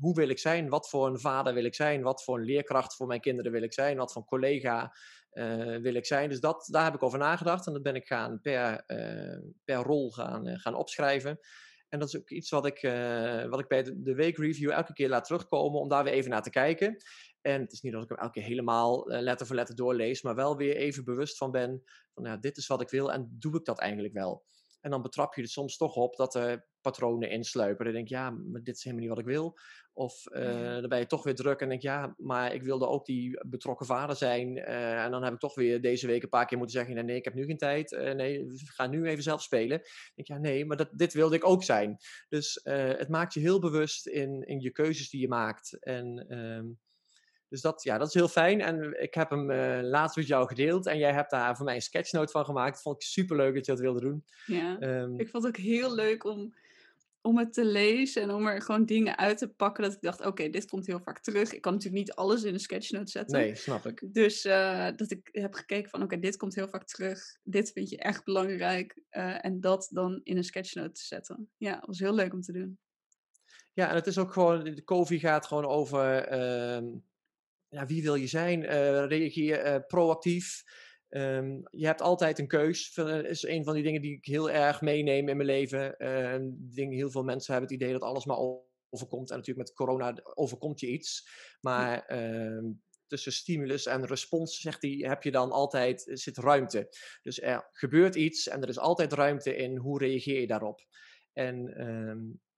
hoe 0.00 0.14
wil 0.14 0.28
ik 0.28 0.38
zijn, 0.38 0.68
wat 0.68 0.88
voor 0.88 1.06
een 1.06 1.20
vader 1.20 1.54
wil 1.54 1.64
ik 1.64 1.74
zijn, 1.74 2.02
wat 2.02 2.24
voor 2.24 2.38
een 2.38 2.44
leerkracht 2.44 2.96
voor 2.96 3.06
mijn 3.06 3.20
kinderen 3.20 3.52
wil 3.52 3.62
ik 3.62 3.72
zijn, 3.72 3.96
wat 3.96 4.12
voor 4.12 4.22
een 4.22 4.28
collega 4.28 4.92
eh, 5.30 5.76
wil 5.76 5.94
ik 5.94 6.06
zijn. 6.06 6.28
Dus 6.28 6.40
dat, 6.40 6.68
daar 6.70 6.84
heb 6.84 6.94
ik 6.94 7.02
over 7.02 7.18
nagedacht 7.18 7.66
en 7.66 7.72
dat 7.72 7.82
ben 7.82 7.94
ik 7.94 8.06
gaan 8.06 8.40
per, 8.40 8.84
eh, 8.86 9.38
per 9.64 9.76
rol 9.76 10.10
gaan, 10.10 10.46
eh, 10.46 10.58
gaan 10.58 10.74
opschrijven. 10.74 11.38
En 11.88 11.98
dat 11.98 12.08
is 12.08 12.16
ook 12.16 12.30
iets 12.30 12.50
wat 12.50 12.66
ik, 12.66 12.80
wat 13.48 13.60
ik 13.60 13.68
bij 13.68 13.82
de, 13.82 14.02
de 14.02 14.14
weekreview 14.14 14.70
elke 14.70 14.92
keer 14.92 15.08
laat 15.08 15.24
terugkomen 15.24 15.80
om 15.80 15.88
daar 15.88 16.04
weer 16.04 16.12
even 16.12 16.30
naar 16.30 16.42
te 16.42 16.50
kijken. 16.50 16.96
En 17.40 17.60
het 17.60 17.72
is 17.72 17.80
niet 17.80 17.92
dat 17.92 18.02
ik 18.02 18.08
hem 18.08 18.18
elke 18.18 18.32
keer 18.32 18.48
helemaal 18.48 19.04
letter 19.06 19.46
voor 19.46 19.56
letter 19.56 19.74
doorlees, 19.74 20.22
maar 20.22 20.34
wel 20.34 20.56
weer 20.56 20.76
even 20.76 21.04
bewust 21.04 21.36
van 21.36 21.50
ben 21.50 21.82
van 22.14 22.24
ja, 22.24 22.36
dit 22.36 22.56
is 22.56 22.66
wat 22.66 22.80
ik 22.80 22.90
wil 22.90 23.12
en 23.12 23.36
doe 23.38 23.58
ik 23.58 23.64
dat 23.64 23.78
eigenlijk 23.78 24.14
wel. 24.14 24.44
En 24.80 24.90
dan 24.90 25.02
betrap 25.02 25.34
je 25.34 25.42
er 25.42 25.48
soms 25.48 25.76
toch 25.76 25.94
op 25.94 26.16
dat 26.16 26.34
er 26.34 26.68
patronen 26.80 27.30
insluipen. 27.30 27.84
Dan 27.84 27.94
denk 27.94 28.08
je, 28.08 28.14
ja, 28.14 28.30
maar 28.30 28.62
dit 28.62 28.76
is 28.76 28.84
helemaal 28.84 29.04
niet 29.06 29.14
wat 29.14 29.24
ik 29.24 29.32
wil. 29.32 29.58
Of 29.92 30.24
Ja. 30.32 30.80
dan 30.80 30.88
ben 30.88 30.98
je 30.98 31.06
toch 31.06 31.22
weer 31.22 31.34
druk 31.34 31.60
en 31.60 31.68
denk 31.68 31.82
je, 31.82 31.88
ja, 31.88 32.14
maar 32.16 32.54
ik 32.54 32.62
wilde 32.62 32.86
ook 32.86 33.06
die 33.06 33.40
betrokken 33.46 33.86
vader 33.86 34.16
zijn. 34.16 34.58
Eh, 34.58 35.04
en 35.04 35.10
dan 35.10 35.24
heb 35.24 35.32
ik 35.32 35.38
toch 35.38 35.54
weer 35.54 35.80
deze 35.80 36.06
week 36.06 36.22
een 36.22 36.28
paar 36.28 36.46
keer 36.46 36.58
moeten 36.58 36.76
zeggen, 36.76 36.94
nee, 36.94 37.04
nee 37.04 37.16
ik 37.16 37.24
heb 37.24 37.34
nu 37.34 37.44
geen 37.44 37.58
tijd. 37.58 37.92
Eh, 37.92 38.14
nee, 38.14 38.46
ga 38.54 38.86
nu 38.86 39.06
even 39.06 39.22
zelf 39.22 39.42
spelen. 39.42 39.78
Dan 39.78 39.88
denk 40.14 40.28
ja, 40.28 40.38
nee, 40.38 40.64
maar 40.64 40.76
dat, 40.76 40.88
dit 40.92 41.12
wilde 41.12 41.36
ik 41.36 41.46
ook 41.46 41.62
zijn. 41.62 41.96
Dus 42.28 42.60
het 42.62 43.08
maakt 43.08 43.34
je 43.34 43.40
heel 43.40 43.60
bewust 43.60 44.06
in, 44.06 44.42
in 44.42 44.60
je 44.60 44.70
keuzes 44.70 45.10
die 45.10 45.20
je 45.20 45.28
maakt. 45.28 45.82
En 45.82 46.26
ehm, 46.28 46.66
dus 47.50 47.60
dat, 47.60 47.82
ja, 47.82 47.98
dat 47.98 48.08
is 48.08 48.14
heel 48.14 48.28
fijn. 48.28 48.60
En 48.60 49.02
ik 49.02 49.14
heb 49.14 49.30
hem 49.30 49.50
eh, 49.50 49.78
laatst 49.82 50.16
met 50.16 50.26
jou 50.26 50.46
gedeeld. 50.48 50.86
En 50.86 50.98
jij 50.98 51.12
hebt 51.12 51.30
daar 51.30 51.56
voor 51.56 51.64
mij 51.64 51.74
een 51.74 51.80
sketchnote 51.82 52.32
van 52.32 52.44
gemaakt. 52.44 52.72
Dat 52.72 52.82
vond 52.82 52.96
ik 52.96 53.02
super 53.08 53.36
leuk 53.36 53.54
dat 53.54 53.66
je 53.66 53.72
dat 53.72 53.80
wilde 53.80 54.00
doen. 54.00 54.24
Ja. 54.46 54.78
Ehm, 54.78 55.18
Ik 55.18 55.28
vond 55.28 55.44
het 55.44 55.56
ook 55.56 55.62
heel 55.64 55.94
leuk 55.94 56.24
om, 56.24 56.54
om 57.20 57.38
het 57.38 57.52
te 57.52 57.64
lezen 57.64 58.22
en 58.22 58.30
om 58.30 58.46
er 58.46 58.62
gewoon 58.62 58.84
dingen 58.84 59.18
uit 59.18 59.38
te 59.38 59.48
pakken. 59.48 59.82
Dat 59.84 59.92
ik 59.92 60.00
dacht, 60.00 60.26
oké, 60.26 60.48
dit 60.50 60.66
komt 60.66 60.86
heel 60.86 61.00
vaak 61.00 61.18
terug. 61.20 61.52
Ik 61.52 61.60
kan 61.60 61.72
natuurlijk 61.72 62.02
niet 62.06 62.14
alles 62.14 62.42
in 62.42 62.52
een 62.54 62.60
sketchnote 62.60 63.10
zetten. 63.10 63.38
nee, 63.38 63.54
snap 63.54 63.86
ik. 63.86 64.08
Dus 64.12 64.44
eh, 64.44 64.88
dat 64.96 65.10
ik 65.10 65.28
heb 65.32 65.54
gekeken 65.54 65.90
van, 65.90 66.02
oké, 66.02 66.18
dit 66.18 66.36
komt 66.36 66.54
heel 66.54 66.68
vaak 66.68 66.84
terug. 66.86 67.20
Dit 67.42 67.72
vind 67.72 67.90
je 67.90 67.98
echt 67.98 68.24
belangrijk. 68.24 69.02
eh, 69.08 69.44
en 69.44 69.60
dat 69.60 69.88
dan 69.92 70.20
in 70.22 70.36
een 70.36 70.44
sketchnote 70.44 70.92
te 70.92 71.04
zetten. 71.04 71.50
Ja, 71.56 71.74
dat 71.74 71.86
was 71.86 71.98
heel 71.98 72.14
leuk 72.14 72.32
om 72.32 72.40
te 72.40 72.52
doen. 72.52 72.78
Ja, 73.72 73.88
en 73.88 73.94
het 73.94 74.06
is 74.06 74.18
ook 74.18 74.32
gewoon, 74.32 74.64
de 74.64 74.84
COVID 74.84 75.20
gaat 75.20 75.46
gewoon 75.46 75.66
over 75.66 76.14
ehm, 76.24 76.86
ja, 77.70 77.86
wie 77.86 78.02
wil 78.02 78.14
je 78.14 78.26
zijn? 78.26 78.64
Eh, 78.64 79.06
reageer 79.06 79.58
eh, 79.58 79.86
proactief. 79.86 80.62
Ehm, 81.08 81.60
je 81.70 81.86
hebt 81.86 82.00
altijd 82.00 82.38
een 82.38 82.46
keus. 82.46 82.94
Dat 82.94 83.24
is 83.24 83.42
een 83.42 83.64
van 83.64 83.74
die 83.74 83.82
dingen 83.82 84.02
die 84.02 84.16
ik 84.16 84.24
heel 84.24 84.50
erg 84.50 84.80
meeneem 84.80 85.28
in 85.28 85.36
mijn 85.36 85.48
leven. 85.48 85.96
Ehm, 85.98 86.50
denk, 86.74 86.92
heel 86.92 87.10
veel 87.10 87.22
mensen 87.22 87.52
hebben 87.52 87.70
het 87.70 87.80
idee 87.80 87.92
dat 87.92 88.02
alles 88.02 88.24
maar 88.24 88.38
overkomt. 88.90 89.30
En 89.30 89.36
natuurlijk 89.36 89.68
met 89.68 89.76
corona 89.76 90.14
overkomt 90.34 90.80
je 90.80 90.86
iets. 90.86 91.28
Maar 91.60 92.06
ehm, 92.06 92.64
tussen 93.06 93.32
stimulus 93.32 93.86
en 93.86 94.06
respons, 94.06 94.60
zegt 94.60 94.82
hij, 94.82 94.90
heb 94.90 95.22
je 95.22 95.30
dan 95.30 95.50
altijd, 95.50 96.10
zit 96.12 96.38
ruimte. 96.38 96.88
Dus 97.22 97.40
er 97.40 97.68
gebeurt 97.72 98.14
iets 98.14 98.48
en 98.48 98.62
er 98.62 98.68
is 98.68 98.78
altijd 98.78 99.12
ruimte 99.12 99.56
in 99.56 99.76
hoe 99.76 99.98
reageer 99.98 100.40
je 100.40 100.46
daarop. 100.46 100.86
En 101.32 101.72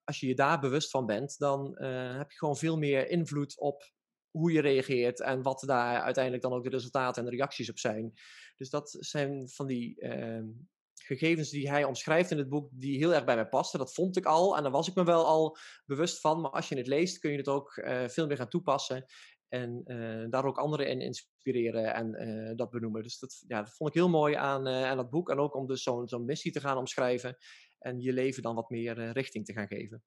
als 0.04 0.20
je 0.20 0.26
je 0.26 0.34
daar 0.34 0.60
bewust 0.60 0.90
van 0.90 1.06
bent, 1.06 1.38
dan 1.38 1.76
eh, 1.76 2.16
heb 2.16 2.30
je 2.30 2.38
gewoon 2.38 2.56
veel 2.56 2.78
meer 2.78 3.08
invloed 3.08 3.58
op 3.60 3.92
hoe 4.32 4.52
je 4.52 4.60
reageert 4.60 5.20
en 5.20 5.42
wat 5.42 5.62
daar 5.66 6.00
uiteindelijk 6.00 6.42
dan 6.42 6.52
ook 6.52 6.64
de 6.64 6.70
resultaten 6.70 7.24
en 7.24 7.30
de 7.30 7.36
reacties 7.36 7.70
op 7.70 7.78
zijn. 7.78 8.12
Dus 8.56 8.70
dat 8.70 8.96
zijn 8.98 9.48
van 9.48 9.66
die 9.66 10.00
ehm, 10.00 10.46
gegevens 10.94 11.50
die 11.50 11.70
hij 11.70 11.84
omschrijft 11.84 12.30
in 12.30 12.38
het 12.38 12.48
boek, 12.48 12.68
die 12.72 12.98
heel 12.98 13.14
erg 13.14 13.24
bij 13.24 13.34
mij 13.34 13.48
pasten. 13.48 13.78
Dat 13.78 13.94
vond 13.94 14.16
ik 14.16 14.26
al 14.26 14.56
en 14.56 14.62
daar 14.62 14.72
was 14.72 14.88
ik 14.88 14.94
me 14.94 15.04
wel 15.04 15.26
al 15.26 15.56
bewust 15.86 16.20
van. 16.20 16.40
Maar 16.40 16.50
als 16.50 16.68
je 16.68 16.76
het 16.76 16.86
leest, 16.86 17.18
kun 17.18 17.30
je 17.30 17.36
het 17.36 17.48
ook 17.48 17.76
uh, 17.76 18.08
veel 18.08 18.26
meer 18.26 18.36
gaan 18.36 18.48
toepassen. 18.48 19.04
En 19.48 19.82
uh, 19.86 20.26
daar 20.30 20.44
ook 20.44 20.58
anderen 20.58 20.88
in 20.88 21.00
inspireren 21.00 21.94
en 21.94 22.28
uh, 22.28 22.56
dat 22.56 22.70
benoemen. 22.70 23.02
Dus 23.02 23.18
dat, 23.18 23.44
ja, 23.46 23.62
dat 23.62 23.74
vond 23.76 23.90
ik 23.90 23.96
heel 23.96 24.08
mooi 24.08 24.34
aan, 24.34 24.68
aan 24.68 24.96
dat 24.96 25.10
boek. 25.10 25.30
En 25.30 25.38
ook 25.38 25.54
om 25.54 25.66
dus 25.66 25.82
zo'n 25.82 26.08
zo'n 26.08 26.24
missie 26.24 26.52
te 26.52 26.60
gaan 26.60 26.76
omschrijven. 26.76 27.36
En 27.78 28.00
je 28.00 28.12
leven 28.12 28.42
dan 28.42 28.54
wat 28.54 28.70
meer 28.70 29.12
richting 29.12 29.44
te 29.44 29.52
gaan 29.52 29.66
geven. 29.66 30.02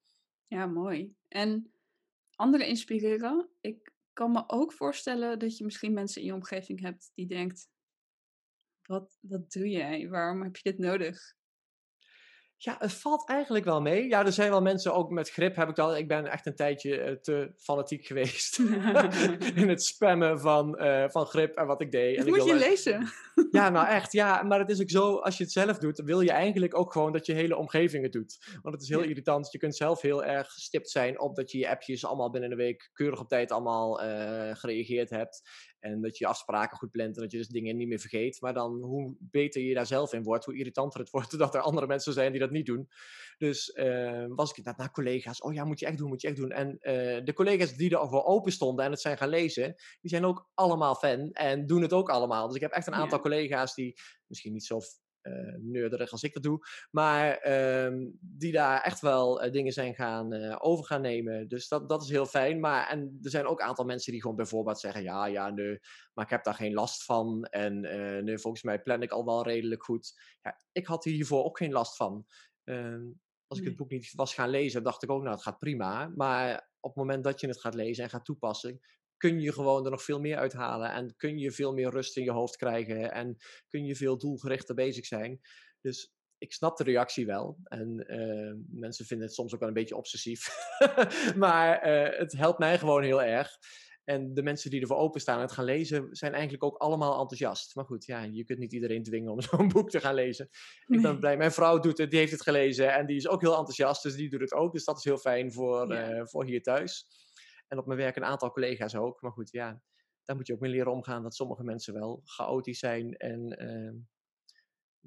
Ja, 0.48 0.66
mooi. 0.66 1.16
En 1.28 1.72
anderen 2.36 2.68
inspireren. 2.68 3.50
Ik 3.62 3.95
kan 4.16 4.32
me 4.32 4.44
ook 4.48 4.74
voorstellen 4.74 5.40
dat 5.40 5.58
je 5.58 5.64
misschien 5.64 5.94
mensen 5.94 6.22
in 6.22 6.28
je 6.28 6.34
omgeving 6.34 6.82
hebt 6.82 7.12
die 7.14 7.28
denkt: 7.28 7.70
wat, 8.82 9.18
wat 9.22 9.52
doe 9.52 9.70
jij? 9.70 10.10
Waarom 10.10 10.44
heb 10.44 10.56
je 10.56 10.70
dit 10.70 10.80
nodig? 10.80 11.34
Ja, 12.58 12.76
het 12.80 12.94
valt 12.94 13.30
eigenlijk 13.30 13.66
wel 13.66 13.82
mee. 13.82 14.08
Ja, 14.08 14.26
er 14.26 14.32
zijn 14.32 14.50
wel 14.50 14.62
mensen 14.62 14.94
ook 14.94 15.10
met 15.10 15.30
grip. 15.30 15.56
Heb 15.56 15.70
ik 15.70 15.80
al. 15.80 15.98
Ik 15.98 16.08
ben 16.08 16.26
echt 16.26 16.46
een 16.46 16.56
tijdje 16.56 17.10
uh, 17.10 17.16
te 17.16 17.54
fanatiek 17.58 18.06
geweest 18.08 18.60
in 19.62 19.70
het 19.70 19.84
spammen 19.84 20.40
van, 20.40 20.84
uh, 20.84 21.10
van 21.10 21.26
grip 21.26 21.56
en 21.56 21.66
wat 21.66 21.82
ik 21.82 21.92
deed. 21.92 22.18
Dat 22.18 22.26
en 22.26 22.32
moet 22.32 22.42
ik 22.42 22.48
je 22.48 22.56
lezen. 22.56 23.12
Ja, 23.52 23.70
nou 23.70 23.88
echt. 23.88 24.12
Ja, 24.12 24.44
maar 24.44 24.60
het 24.60 24.70
is 24.70 24.82
ook 24.82 24.90
zo. 24.90 25.16
Als 25.16 25.38
je 25.38 25.44
het 25.44 25.52
zelf 25.52 25.78
doet, 25.78 26.02
wil 26.06 26.22
je 26.22 26.32
eigenlijk 26.32 26.78
ook 26.78 26.92
gewoon 26.92 27.12
dat 27.12 27.26
je 27.26 27.34
hele 27.34 27.56
omgeving 27.56 28.04
het 28.04 28.12
doet. 28.12 28.58
Want 28.62 28.76
het 28.76 28.84
is 28.84 28.90
heel 28.90 29.04
ja. 29.04 29.10
irritant. 29.10 29.52
Je 29.52 29.58
kunt 29.58 29.76
zelf 29.76 30.02
heel 30.02 30.24
erg 30.24 30.48
gestipt 30.54 30.90
zijn 30.90 31.20
op 31.20 31.36
dat 31.36 31.52
je 31.52 31.58
je 31.58 31.70
appjes 31.70 32.06
allemaal 32.06 32.30
binnen 32.30 32.52
een 32.52 32.58
week 32.58 32.90
keurig 32.94 33.20
op 33.20 33.28
tijd 33.28 33.52
allemaal 33.52 34.04
uh, 34.04 34.56
gereageerd 34.56 35.10
hebt. 35.10 35.42
En 35.86 36.02
dat 36.02 36.18
je 36.18 36.28
afspraken 36.28 36.78
goed 36.78 36.92
plant 36.92 37.16
en 37.16 37.22
dat 37.22 37.32
je 37.32 37.38
dus 37.38 37.48
dingen 37.48 37.78
niet 37.78 37.88
meer 37.88 38.00
vergeet. 38.00 38.42
Maar 38.42 38.54
dan 38.54 38.82
hoe 38.82 39.16
beter 39.20 39.62
je 39.62 39.74
daar 39.74 39.86
zelf 39.86 40.14
in 40.14 40.24
wordt, 40.24 40.46
hoe 40.46 40.58
irritanter 40.58 41.00
het 41.00 41.10
wordt 41.10 41.38
dat 41.40 41.56
er 41.56 41.62
andere 41.62 41.88
mensen 41.88 42.14
zijn 42.14 42.32
die 42.32 42.42
dat 42.42 42.52
niet 42.52 42.66
doen. 42.66 42.90
Dus 43.38 43.76
uh, 43.76 44.26
was 44.30 44.50
ik 44.50 44.58
inderdaad 44.58 44.82
naar 44.82 44.92
collega's. 44.92 45.42
Oh 45.42 45.54
ja, 45.54 45.64
moet 45.64 45.80
je 45.80 45.86
echt 45.86 45.98
doen, 45.98 46.08
moet 46.08 46.22
je 46.22 46.28
echt 46.28 46.38
doen. 46.38 46.52
En 46.52 46.70
uh, 46.72 47.26
de 47.26 47.34
collega's 47.34 47.74
die 47.74 47.98
er 47.98 48.10
voor 48.10 48.24
open 48.24 48.52
stonden 48.52 48.86
en 48.86 48.92
het 48.92 49.02
zijn 49.02 49.18
gaan 49.18 49.30
lezen, 49.30 49.76
die 50.02 50.10
zijn 50.10 50.26
ook 50.26 50.50
allemaal 50.54 50.96
fan 50.96 51.32
en 51.32 51.66
doen 51.66 51.82
het 51.82 51.94
ook 51.94 52.10
allemaal. 52.10 52.48
Dus 52.48 52.56
ik 52.56 52.62
heb 52.62 52.72
echt 52.72 52.88
een 52.88 52.94
aantal 52.94 53.18
ja. 53.18 53.24
Collega's 53.30 53.76
die 53.76 53.94
misschien 54.28 54.54
niet 54.54 54.66
zo 54.66 54.80
uh, 55.22 55.56
neurderig 55.58 56.12
als 56.12 56.24
ik 56.24 56.34
dat 56.34 56.44
doe. 56.44 56.60
Maar 56.92 57.48
uh, 57.48 58.08
die 58.20 58.52
daar 58.52 58.82
echt 58.82 59.02
wel 59.02 59.46
uh, 59.46 59.52
dingen 59.52 59.74
zijn 59.74 59.96
gaan 59.96 60.34
uh, 60.34 60.56
over 60.60 60.86
gaan 60.86 61.02
nemen. 61.02 61.48
Dus 61.48 61.68
dat, 61.68 61.90
dat 61.90 62.04
is 62.04 62.10
heel 62.10 62.26
fijn. 62.26 62.60
Maar 62.60 62.90
en 62.90 63.18
er 63.22 63.30
zijn 63.30 63.46
ook 63.46 63.60
een 63.60 63.66
aantal 63.66 63.86
mensen 63.86 64.12
die 64.12 64.22
gewoon 64.22 64.36
bijvoorbeeld 64.36 64.80
zeggen: 64.80 65.04
ja, 65.04 65.26
ja, 65.26 65.50
nee, 65.50 65.80
maar 66.14 66.26
ik 66.26 66.32
heb 66.32 66.44
daar 66.44 66.54
geen 66.54 66.74
last 66.74 67.04
van. 67.04 67.44
En 67.44 67.80
nee, 68.24 68.38
volgens 68.38 68.64
mij 68.64 68.82
plan 68.82 69.02
ik 69.02 69.12
al 69.12 69.26
wel 69.26 69.44
redelijk 69.44 69.84
goed. 69.84 70.14
Ja, 70.42 70.60
ik 70.72 70.88
had 70.88 71.04
hiervoor 71.04 71.44
ook 71.44 71.58
geen 71.58 71.72
last 71.72 71.96
van. 71.96 72.26
Ehm, 72.64 73.04
als 73.48 73.60
ik 73.60 73.66
het 73.66 73.76
boek 73.76 73.90
niet 73.90 74.14
was 74.16 74.34
gaan 74.34 74.50
lezen, 74.50 74.84
dacht 74.84 75.04
ik 75.04 75.10
ook, 75.10 75.22
nou, 75.22 75.34
het 75.34 75.44
gaat 75.44 75.60
prima. 75.60 76.12
Maar 76.16 76.70
op 76.80 76.90
het 76.90 77.00
moment 77.00 77.24
dat 77.24 77.42
je 77.42 77.48
het 77.48 77.60
gaat 77.60 77.74
lezen 77.74 78.04
en 78.04 78.10
gaat 78.10 78.26
toepassen, 78.26 78.80
kun 79.18 79.40
je 79.40 79.54
gewoon 79.54 79.86
er 79.86 79.92
nog 79.92 80.04
veel 80.04 80.20
meer 80.20 80.38
uithalen. 80.38 80.92
En 80.92 81.16
kun 81.16 81.38
je 81.38 81.52
veel 81.52 81.74
meer 81.74 81.90
rust 81.90 82.18
in 82.18 82.24
je 82.24 82.32
hoofd 82.32 82.56
krijgen. 82.56 83.12
En 83.12 83.38
kun 83.68 83.86
je 83.86 83.96
veel 83.96 84.18
doelgerichter 84.18 84.76
bezig 84.76 85.06
zijn. 85.06 85.40
Dus 85.82 86.14
ik 86.38 86.54
snap 86.54 86.78
de 86.78 86.84
reactie 86.84 87.26
wel. 87.26 87.58
En 87.64 88.06
uh, 88.08 88.54
mensen 88.80 89.06
vinden 89.06 89.26
het 89.26 89.36
soms 89.36 89.54
ook 89.54 89.60
wel 89.60 89.68
een 89.68 89.74
beetje 89.74 89.96
obsessief. 89.96 90.50
maar 91.36 91.88
uh, 91.88 92.20
het 92.20 92.32
helpt 92.32 92.60
mij 92.60 92.78
gewoon 92.78 93.04
heel 93.04 93.24
erg. 93.24 93.58
En 94.06 94.34
de 94.34 94.44
mensen 94.44 94.70
die 94.70 94.82
ervoor 94.82 94.98
openstaan 94.98 95.36
en 95.36 95.42
het 95.42 95.52
gaan 95.52 95.66
lezen, 95.66 96.08
zijn 96.12 96.34
eigenlijk 96.34 96.64
ook 96.64 96.78
allemaal 96.78 97.20
enthousiast. 97.20 97.76
Maar 97.76 97.86
goed, 97.86 98.06
ja, 98.06 98.24
je 98.24 98.44
kunt 98.44 98.60
niet 98.60 98.74
iedereen 98.74 99.04
dwingen 99.04 99.32
om 99.32 99.42
zo'n 99.50 99.68
boek 99.68 99.90
te 99.90 100.00
gaan 100.00 100.14
lezen. 100.14 100.50
Nee. 100.86 100.98
Ik 100.98 101.06
ben 101.06 101.20
blij. 101.20 101.38
Mijn 101.38 101.52
vrouw 101.52 101.80
doet 101.80 101.98
het, 101.98 102.10
die 102.10 102.20
heeft 102.20 102.32
het 102.32 102.42
gelezen 102.42 102.94
en 102.94 103.06
die 103.06 103.16
is 103.16 103.28
ook 103.28 103.42
heel 103.42 103.58
enthousiast. 103.58 104.04
Dus 104.04 104.16
die 104.16 104.30
doet 104.30 104.42
het 104.42 104.54
ook. 104.54 104.74
Dus 104.74 104.86
dat 104.86 104.98
is 104.98 105.04
heel 105.04 105.18
fijn 105.18 105.54
voor, 105.54 105.94
ja. 105.94 106.14
uh, 106.14 106.26
voor 106.26 106.46
hier 106.46 106.62
thuis. 106.62 107.08
En 107.76 107.82
op 107.82 107.88
mijn 107.88 108.00
werk 108.00 108.16
een 108.16 108.24
aantal 108.24 108.52
collega's 108.52 108.96
ook. 108.96 109.22
Maar 109.22 109.32
goed, 109.32 109.52
ja, 109.52 109.82
daar 110.26 110.36
moet 110.36 110.48
je 110.48 110.54
ook 110.54 110.60
mee 110.60 110.72
leren 110.72 110.92
omgaan 110.92 111.24
dat 111.24 111.36
sommige 111.36 111.64
mensen 111.64 111.94
wel 111.94 112.22
chaotisch 112.24 112.80
zijn. 112.80 113.14
En 113.14 113.64
uh, 113.64 113.92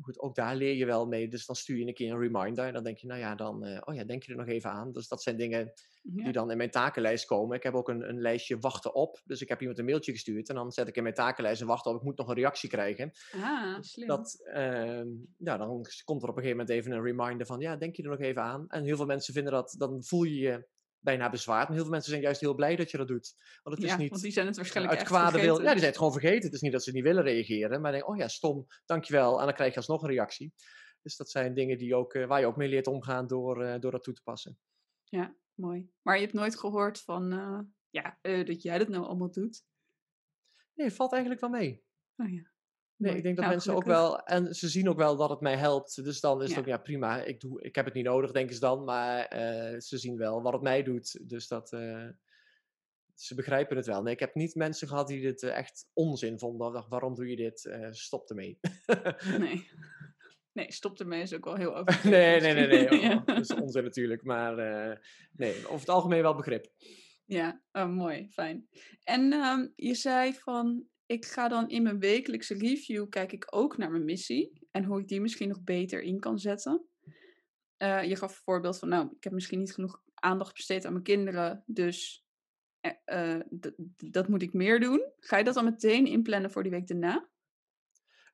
goed, 0.00 0.20
ook 0.20 0.34
daar 0.34 0.56
leer 0.56 0.74
je 0.74 0.86
wel 0.86 1.06
mee. 1.06 1.28
Dus 1.28 1.46
dan 1.46 1.56
stuur 1.56 1.78
je 1.78 1.86
een 1.86 1.94
keer 1.94 2.12
een 2.12 2.20
reminder. 2.20 2.66
En 2.66 2.72
dan 2.72 2.84
denk 2.84 2.98
je, 2.98 3.06
nou 3.06 3.20
ja, 3.20 3.34
dan, 3.34 3.66
uh, 3.66 3.80
oh 3.84 3.94
ja, 3.94 4.04
denk 4.04 4.22
je 4.22 4.32
er 4.32 4.38
nog 4.38 4.46
even 4.46 4.70
aan. 4.70 4.92
Dus 4.92 5.08
dat 5.08 5.22
zijn 5.22 5.36
dingen 5.36 5.72
ja. 6.02 6.24
die 6.24 6.32
dan 6.32 6.50
in 6.50 6.56
mijn 6.56 6.70
takenlijst 6.70 7.26
komen. 7.26 7.56
Ik 7.56 7.62
heb 7.62 7.74
ook 7.74 7.88
een, 7.88 8.08
een 8.08 8.20
lijstje 8.20 8.58
wachten 8.58 8.94
op. 8.94 9.20
Dus 9.24 9.40
ik 9.40 9.48
heb 9.48 9.60
iemand 9.60 9.78
een 9.78 9.84
mailtje 9.84 10.12
gestuurd. 10.12 10.48
En 10.48 10.54
dan 10.54 10.72
zet 10.72 10.88
ik 10.88 10.96
in 10.96 11.02
mijn 11.02 11.14
takenlijst 11.14 11.60
en 11.60 11.66
wachten 11.66 11.90
op. 11.90 11.96
Ik 11.96 12.04
moet 12.04 12.18
nog 12.18 12.28
een 12.28 12.34
reactie 12.34 12.68
krijgen. 12.68 13.10
Ah, 13.32 13.80
slim. 13.80 14.08
Dat, 14.08 14.36
uh, 14.54 15.04
ja, 15.36 15.56
dan 15.56 15.86
komt 16.04 16.22
er 16.22 16.28
op 16.28 16.36
een 16.36 16.42
gegeven 16.42 16.56
moment 16.56 16.70
even 16.70 16.92
een 16.92 17.02
reminder 17.02 17.46
van, 17.46 17.60
ja, 17.60 17.76
denk 17.76 17.96
je 17.96 18.02
er 18.02 18.10
nog 18.10 18.20
even 18.20 18.42
aan. 18.42 18.68
En 18.68 18.84
heel 18.84 18.96
veel 18.96 19.06
mensen 19.06 19.34
vinden 19.34 19.52
dat, 19.52 19.74
dan 19.78 20.04
voel 20.04 20.22
je 20.22 20.38
je 20.38 20.66
bijna 21.00 21.30
bezwaard. 21.30 21.64
Maar 21.64 21.72
heel 21.72 21.82
veel 21.82 21.92
mensen 21.92 22.10
zijn 22.10 22.22
juist 22.22 22.40
heel 22.40 22.54
blij 22.54 22.76
dat 22.76 22.90
je 22.90 22.96
dat 22.96 23.08
doet. 23.08 23.34
Want 23.62 23.76
het 23.76 23.84
is 23.84 23.90
ja, 23.90 23.96
niet 23.96 24.10
want 24.10 24.22
die 24.22 24.32
zijn 24.32 24.46
het 24.46 24.56
waarschijnlijk 24.56 24.98
uit 24.98 25.06
kwade 25.06 25.40
wil. 25.40 25.54
Ja, 25.54 25.70
die 25.70 25.78
zijn 25.78 25.90
het 25.90 25.96
gewoon 25.96 26.12
vergeten. 26.12 26.44
Het 26.44 26.52
is 26.52 26.60
niet 26.60 26.72
dat 26.72 26.82
ze 26.82 26.92
niet 26.92 27.02
willen 27.02 27.22
reageren. 27.22 27.80
Maar 27.80 27.92
denken, 27.92 28.10
oh 28.10 28.16
ja, 28.16 28.28
stom, 28.28 28.66
dankjewel. 28.84 29.38
En 29.38 29.44
dan 29.44 29.54
krijg 29.54 29.70
je 29.70 29.76
alsnog 29.76 30.02
een 30.02 30.08
reactie. 30.08 30.52
Dus 31.02 31.16
dat 31.16 31.30
zijn 31.30 31.54
dingen 31.54 31.78
die 31.78 31.94
ook, 31.94 32.14
uh, 32.14 32.26
waar 32.26 32.40
je 32.40 32.46
ook 32.46 32.56
mee 32.56 32.68
leert 32.68 32.86
omgaan 32.86 33.26
door, 33.26 33.64
uh, 33.64 33.78
door 33.78 33.90
dat 33.90 34.02
toe 34.02 34.14
te 34.14 34.22
passen. 34.22 34.58
Ja, 35.04 35.36
mooi. 35.54 35.90
Maar 36.02 36.14
je 36.14 36.22
hebt 36.22 36.32
nooit 36.32 36.58
gehoord 36.58 37.00
van, 37.00 37.32
uh, 37.32 37.60
ja, 37.90 38.18
dat 38.22 38.62
jij 38.62 38.78
dat 38.78 38.88
nou 38.88 39.04
allemaal 39.04 39.30
doet? 39.30 39.64
Nee, 40.74 40.86
het 40.86 40.96
valt 40.96 41.12
eigenlijk 41.12 41.40
wel 41.40 41.50
mee. 41.50 41.84
Oh 42.16 42.32
ja. 42.32 42.50
Nee, 42.98 43.16
ik 43.16 43.22
denk 43.22 43.36
dat 43.36 43.44
nou, 43.44 43.50
mensen 43.56 43.70
gelukkig. 43.72 43.92
ook 43.94 44.00
wel, 44.00 44.22
en 44.22 44.54
ze 44.54 44.68
zien 44.68 44.88
ook 44.88 44.96
wel 44.96 45.16
dat 45.16 45.30
het 45.30 45.40
mij 45.40 45.56
helpt. 45.56 46.04
Dus 46.04 46.20
dan 46.20 46.42
is 46.42 46.48
ja. 46.48 46.54
het 46.54 46.64
ook, 46.64 46.70
ja 46.70 46.78
prima, 46.78 47.22
ik, 47.22 47.40
doe, 47.40 47.62
ik 47.62 47.74
heb 47.74 47.84
het 47.84 47.94
niet 47.94 48.04
nodig, 48.04 48.32
denken 48.32 48.54
ze 48.54 48.60
dan. 48.60 48.84
Maar 48.84 49.36
uh, 49.36 49.80
ze 49.80 49.98
zien 49.98 50.16
wel 50.16 50.42
wat 50.42 50.52
het 50.52 50.62
mij 50.62 50.82
doet. 50.82 51.28
Dus 51.28 51.48
dat, 51.48 51.72
uh, 51.72 52.08
ze 53.14 53.34
begrijpen 53.34 53.76
het 53.76 53.86
wel. 53.86 54.02
Nee, 54.02 54.12
ik 54.12 54.20
heb 54.20 54.34
niet 54.34 54.54
mensen 54.54 54.88
gehad 54.88 55.08
die 55.08 55.20
dit 55.20 55.42
uh, 55.42 55.56
echt 55.56 55.88
onzin 55.92 56.38
vonden. 56.38 56.72
Dacht, 56.72 56.88
waarom 56.88 57.14
doe 57.14 57.28
je 57.28 57.36
dit? 57.36 57.70
stop 57.90 58.28
ermee. 58.28 58.58
nee. 59.38 59.70
Nee, 60.52 60.72
stop 60.72 61.00
ermee 61.00 61.22
is 61.22 61.34
ook 61.34 61.44
wel 61.44 61.56
heel 61.56 61.76
over. 61.78 62.10
nee, 62.10 62.40
nee, 62.40 62.54
nee, 62.54 62.66
nee. 62.66 62.90
Oh, 62.90 63.02
ja. 63.10 63.22
Dat 63.24 63.38
is 63.38 63.54
onzin 63.54 63.84
natuurlijk. 63.84 64.22
Maar 64.22 64.54
nee, 65.32 65.66
over 65.66 65.80
het 65.80 65.88
algemeen 65.88 66.22
wel 66.22 66.34
begrip. 66.34 66.66
Ja, 67.24 67.62
oh, 67.72 67.88
mooi, 67.88 68.28
fijn. 68.30 68.68
En 69.02 69.32
um, 69.32 69.72
je 69.76 69.94
zei 69.94 70.34
van, 70.34 70.86
ik 71.08 71.24
ga 71.24 71.48
dan 71.48 71.68
in 71.68 71.82
mijn 71.82 71.98
wekelijkse 71.98 72.54
review 72.54 73.08
kijk 73.08 73.32
ik 73.32 73.46
ook 73.50 73.76
naar 73.76 73.90
mijn 73.90 74.04
missie 74.04 74.66
en 74.70 74.84
hoe 74.84 75.00
ik 75.00 75.08
die 75.08 75.20
misschien 75.20 75.48
nog 75.48 75.62
beter 75.62 76.02
in 76.02 76.20
kan 76.20 76.38
zetten. 76.38 76.86
Uh, 77.78 78.04
je 78.04 78.16
gaf 78.16 78.30
een 78.30 78.42
voorbeeld 78.44 78.78
van, 78.78 78.88
nou, 78.88 79.08
ik 79.16 79.24
heb 79.24 79.32
misschien 79.32 79.58
niet 79.58 79.74
genoeg 79.74 80.02
aandacht 80.14 80.54
besteed 80.54 80.84
aan 80.84 80.92
mijn 80.92 81.04
kinderen, 81.04 81.62
dus 81.66 82.24
uh, 83.06 83.40
dat 83.96 84.28
moet 84.28 84.42
ik 84.42 84.52
meer 84.52 84.80
doen. 84.80 85.12
Ga 85.18 85.36
je 85.36 85.44
dat 85.44 85.54
dan 85.54 85.64
meteen 85.64 86.06
inplannen 86.06 86.50
voor 86.50 86.62
die 86.62 86.72
week 86.72 86.86
daarna? 86.86 87.28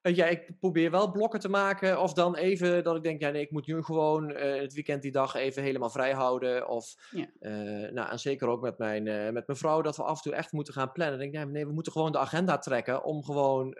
Uh, 0.06 0.16
ja, 0.16 0.26
ik 0.26 0.58
probeer 0.58 0.90
wel 0.90 1.10
blokken 1.10 1.40
te 1.40 1.48
maken. 1.48 2.00
Of 2.00 2.12
dan 2.12 2.36
even 2.36 2.84
dat 2.84 2.96
ik 2.96 3.02
denk, 3.02 3.20
ja 3.20 3.30
nee, 3.30 3.42
ik 3.42 3.50
moet 3.50 3.66
nu 3.66 3.82
gewoon 3.82 4.30
uh, 4.30 4.60
het 4.60 4.72
weekend 4.72 5.02
die 5.02 5.12
dag 5.12 5.34
even 5.34 5.62
helemaal 5.62 5.90
vrij 5.90 6.12
houden. 6.12 6.68
Of, 6.68 6.94
ja. 7.10 7.26
uh, 7.40 7.92
nou, 7.92 8.10
en 8.10 8.18
zeker 8.18 8.48
ook 8.48 8.62
met 8.62 8.78
mijn, 8.78 9.02
met 9.32 9.46
mijn 9.46 9.58
vrouw, 9.58 9.82
dat 9.82 9.96
we 9.96 10.02
af 10.02 10.16
en 10.16 10.22
toe 10.22 10.34
echt 10.34 10.52
moeten 10.52 10.74
gaan 10.74 10.92
plannen. 10.92 11.18
Dan 11.18 11.30
denk 11.30 11.44
ik, 11.44 11.52
nee, 11.52 11.66
we 11.66 11.72
moeten 11.72 11.92
gewoon 11.92 12.12
de 12.12 12.18
agenda 12.18 12.58
trekken 12.58 13.04
om 13.04 13.24
gewoon 13.24 13.72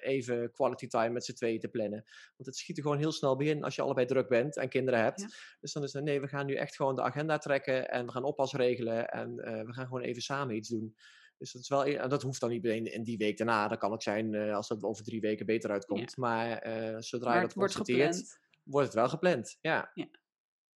even 0.00 0.52
quality 0.52 0.86
time 0.86 1.10
met 1.10 1.24
z'n 1.24 1.32
tweeën 1.32 1.60
te 1.60 1.68
plannen. 1.68 2.04
Want 2.36 2.48
het 2.48 2.56
schiet 2.56 2.76
er 2.76 2.82
gewoon 2.82 2.98
heel 2.98 3.12
snel 3.12 3.40
in 3.40 3.64
als 3.64 3.74
je 3.74 3.82
allebei 3.82 4.06
druk 4.06 4.28
bent 4.28 4.56
en 4.56 4.68
kinderen 4.68 5.00
hebt. 5.00 5.20
Ja. 5.20 5.28
Dus 5.60 5.72
dan 5.72 5.82
is 5.82 5.92
het, 5.92 6.04
nee, 6.04 6.20
we 6.20 6.28
gaan 6.28 6.46
nu 6.46 6.54
echt 6.54 6.76
gewoon 6.76 6.94
de 6.94 7.02
agenda 7.02 7.38
trekken 7.38 7.88
en 7.90 8.06
we 8.06 8.12
gaan 8.12 8.24
oppas 8.24 8.52
regelen. 8.52 9.08
En 9.08 9.34
we 9.66 9.72
gaan 9.72 9.86
gewoon 9.86 10.02
even 10.02 10.22
samen 10.22 10.56
iets 10.56 10.68
doen. 10.68 10.94
Dus 11.40 11.52
dat, 11.52 11.62
is 11.62 11.68
wel, 11.68 11.84
en 11.84 12.08
dat 12.08 12.22
hoeft 12.22 12.40
dan 12.40 12.50
niet 12.50 12.62
meteen 12.62 12.92
in 12.92 13.02
die 13.02 13.18
week 13.18 13.36
daarna. 13.36 13.68
Dat 13.68 13.78
kan 13.78 13.92
ook 13.92 14.02
zijn 14.02 14.32
uh, 14.32 14.54
als 14.54 14.68
het 14.68 14.82
over 14.82 15.04
drie 15.04 15.20
weken 15.20 15.46
beter 15.46 15.70
uitkomt. 15.70 16.12
Ja. 16.16 16.22
Maar 16.22 16.66
uh, 16.66 16.96
zodra 16.98 17.28
maar 17.28 17.40
je 17.40 17.46
dat 17.46 17.54
wordt 17.54 17.74
constateert, 17.74 18.38
wordt 18.62 18.86
het 18.86 18.96
wel 18.96 19.08
gepland. 19.08 19.58
Ja. 19.60 19.90
ja. 19.94 20.08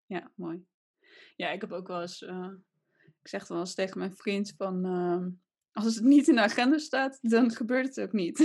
Ja, 0.07 0.33
mooi. 0.37 0.65
Ja, 1.37 1.51
ik 1.51 1.61
heb 1.61 1.73
ook 1.73 1.89
wel 1.89 2.01
eens... 2.01 2.23
Uh, 2.23 2.49
ik 3.23 3.29
zeg 3.29 3.41
dan 3.41 3.57
wel 3.57 3.67
eens 3.67 3.75
tegen 3.75 3.99
mijn 3.99 4.17
vriend 4.17 4.55
van... 4.57 4.85
Ehm, 4.85 5.29
als 5.73 5.95
het 5.95 6.05
niet 6.05 6.29
in 6.29 6.35
de 6.35 6.41
agenda 6.41 6.79
staat, 6.79 7.19
dan 7.21 7.51
gebeurt 7.51 7.87
het 7.87 8.01
ook 8.01 8.13
niet. 8.13 8.39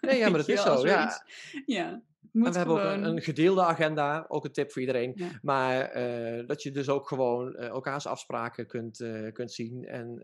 Nee, 0.00 0.18
ja, 0.18 0.28
maar 0.28 0.38
dat 0.44 0.48
is 0.48 0.62
zo. 0.62 0.86
Ja. 0.86 1.24
ja. 1.66 2.02
Moet 2.32 2.46
en 2.46 2.52
we 2.52 2.58
hebben 2.58 2.76
ook 2.76 2.92
een, 2.92 3.04
een, 3.04 3.20
gedeelde 3.20 3.62
agenda, 3.62 4.24
ook 4.28 4.44
een 4.44 4.52
tip 4.52 4.72
voor 4.72 4.80
iedereen. 4.80 5.12
Ja. 5.14 5.28
Maar 5.42 5.96
uh, 5.96 6.46
dat 6.46 6.62
je 6.62 6.70
dus 6.70 6.88
ook 6.88 7.08
gewoon 7.08 7.52
uh, 7.52 7.66
elkaars 7.66 8.06
afspraken 8.06 8.66
kunt, 8.66 9.00
uh, 9.00 9.32
kunt 9.32 9.52
zien 9.52 9.84
en 9.84 10.22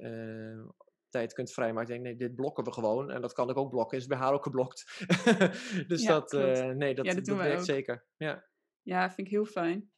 tijd 1.10 1.32
kunt 1.32 1.52
vrijmaken. 1.52 1.94
Ik 1.94 2.02
denk, 2.02 2.02
nee, 2.02 2.28
dit 2.28 2.36
blokken 2.36 2.64
we 2.64 2.72
gewoon. 2.72 3.10
En 3.10 3.20
dat 3.20 3.32
kan 3.32 3.50
ik 3.50 3.56
ook 3.56 3.70
blokken. 3.70 3.98
Is 3.98 4.06
bij 4.06 4.18
haar 4.18 4.32
ook 4.32 4.42
geblokt. 4.42 5.06
dus 5.88 6.02
ja, 6.02 6.08
dat, 6.08 6.32
uh, 6.32 6.70
nee, 6.70 6.94
dat, 6.94 7.06
ja, 7.06 7.14
dat, 7.14 7.24
dat 7.24 7.36
werkt 7.36 7.58
ook. 7.58 7.64
zeker. 7.64 8.06
Ja. 8.16 8.48
ja, 8.82 9.10
vind 9.10 9.26
ik 9.26 9.32
heel 9.32 9.44
fijn. 9.44 9.92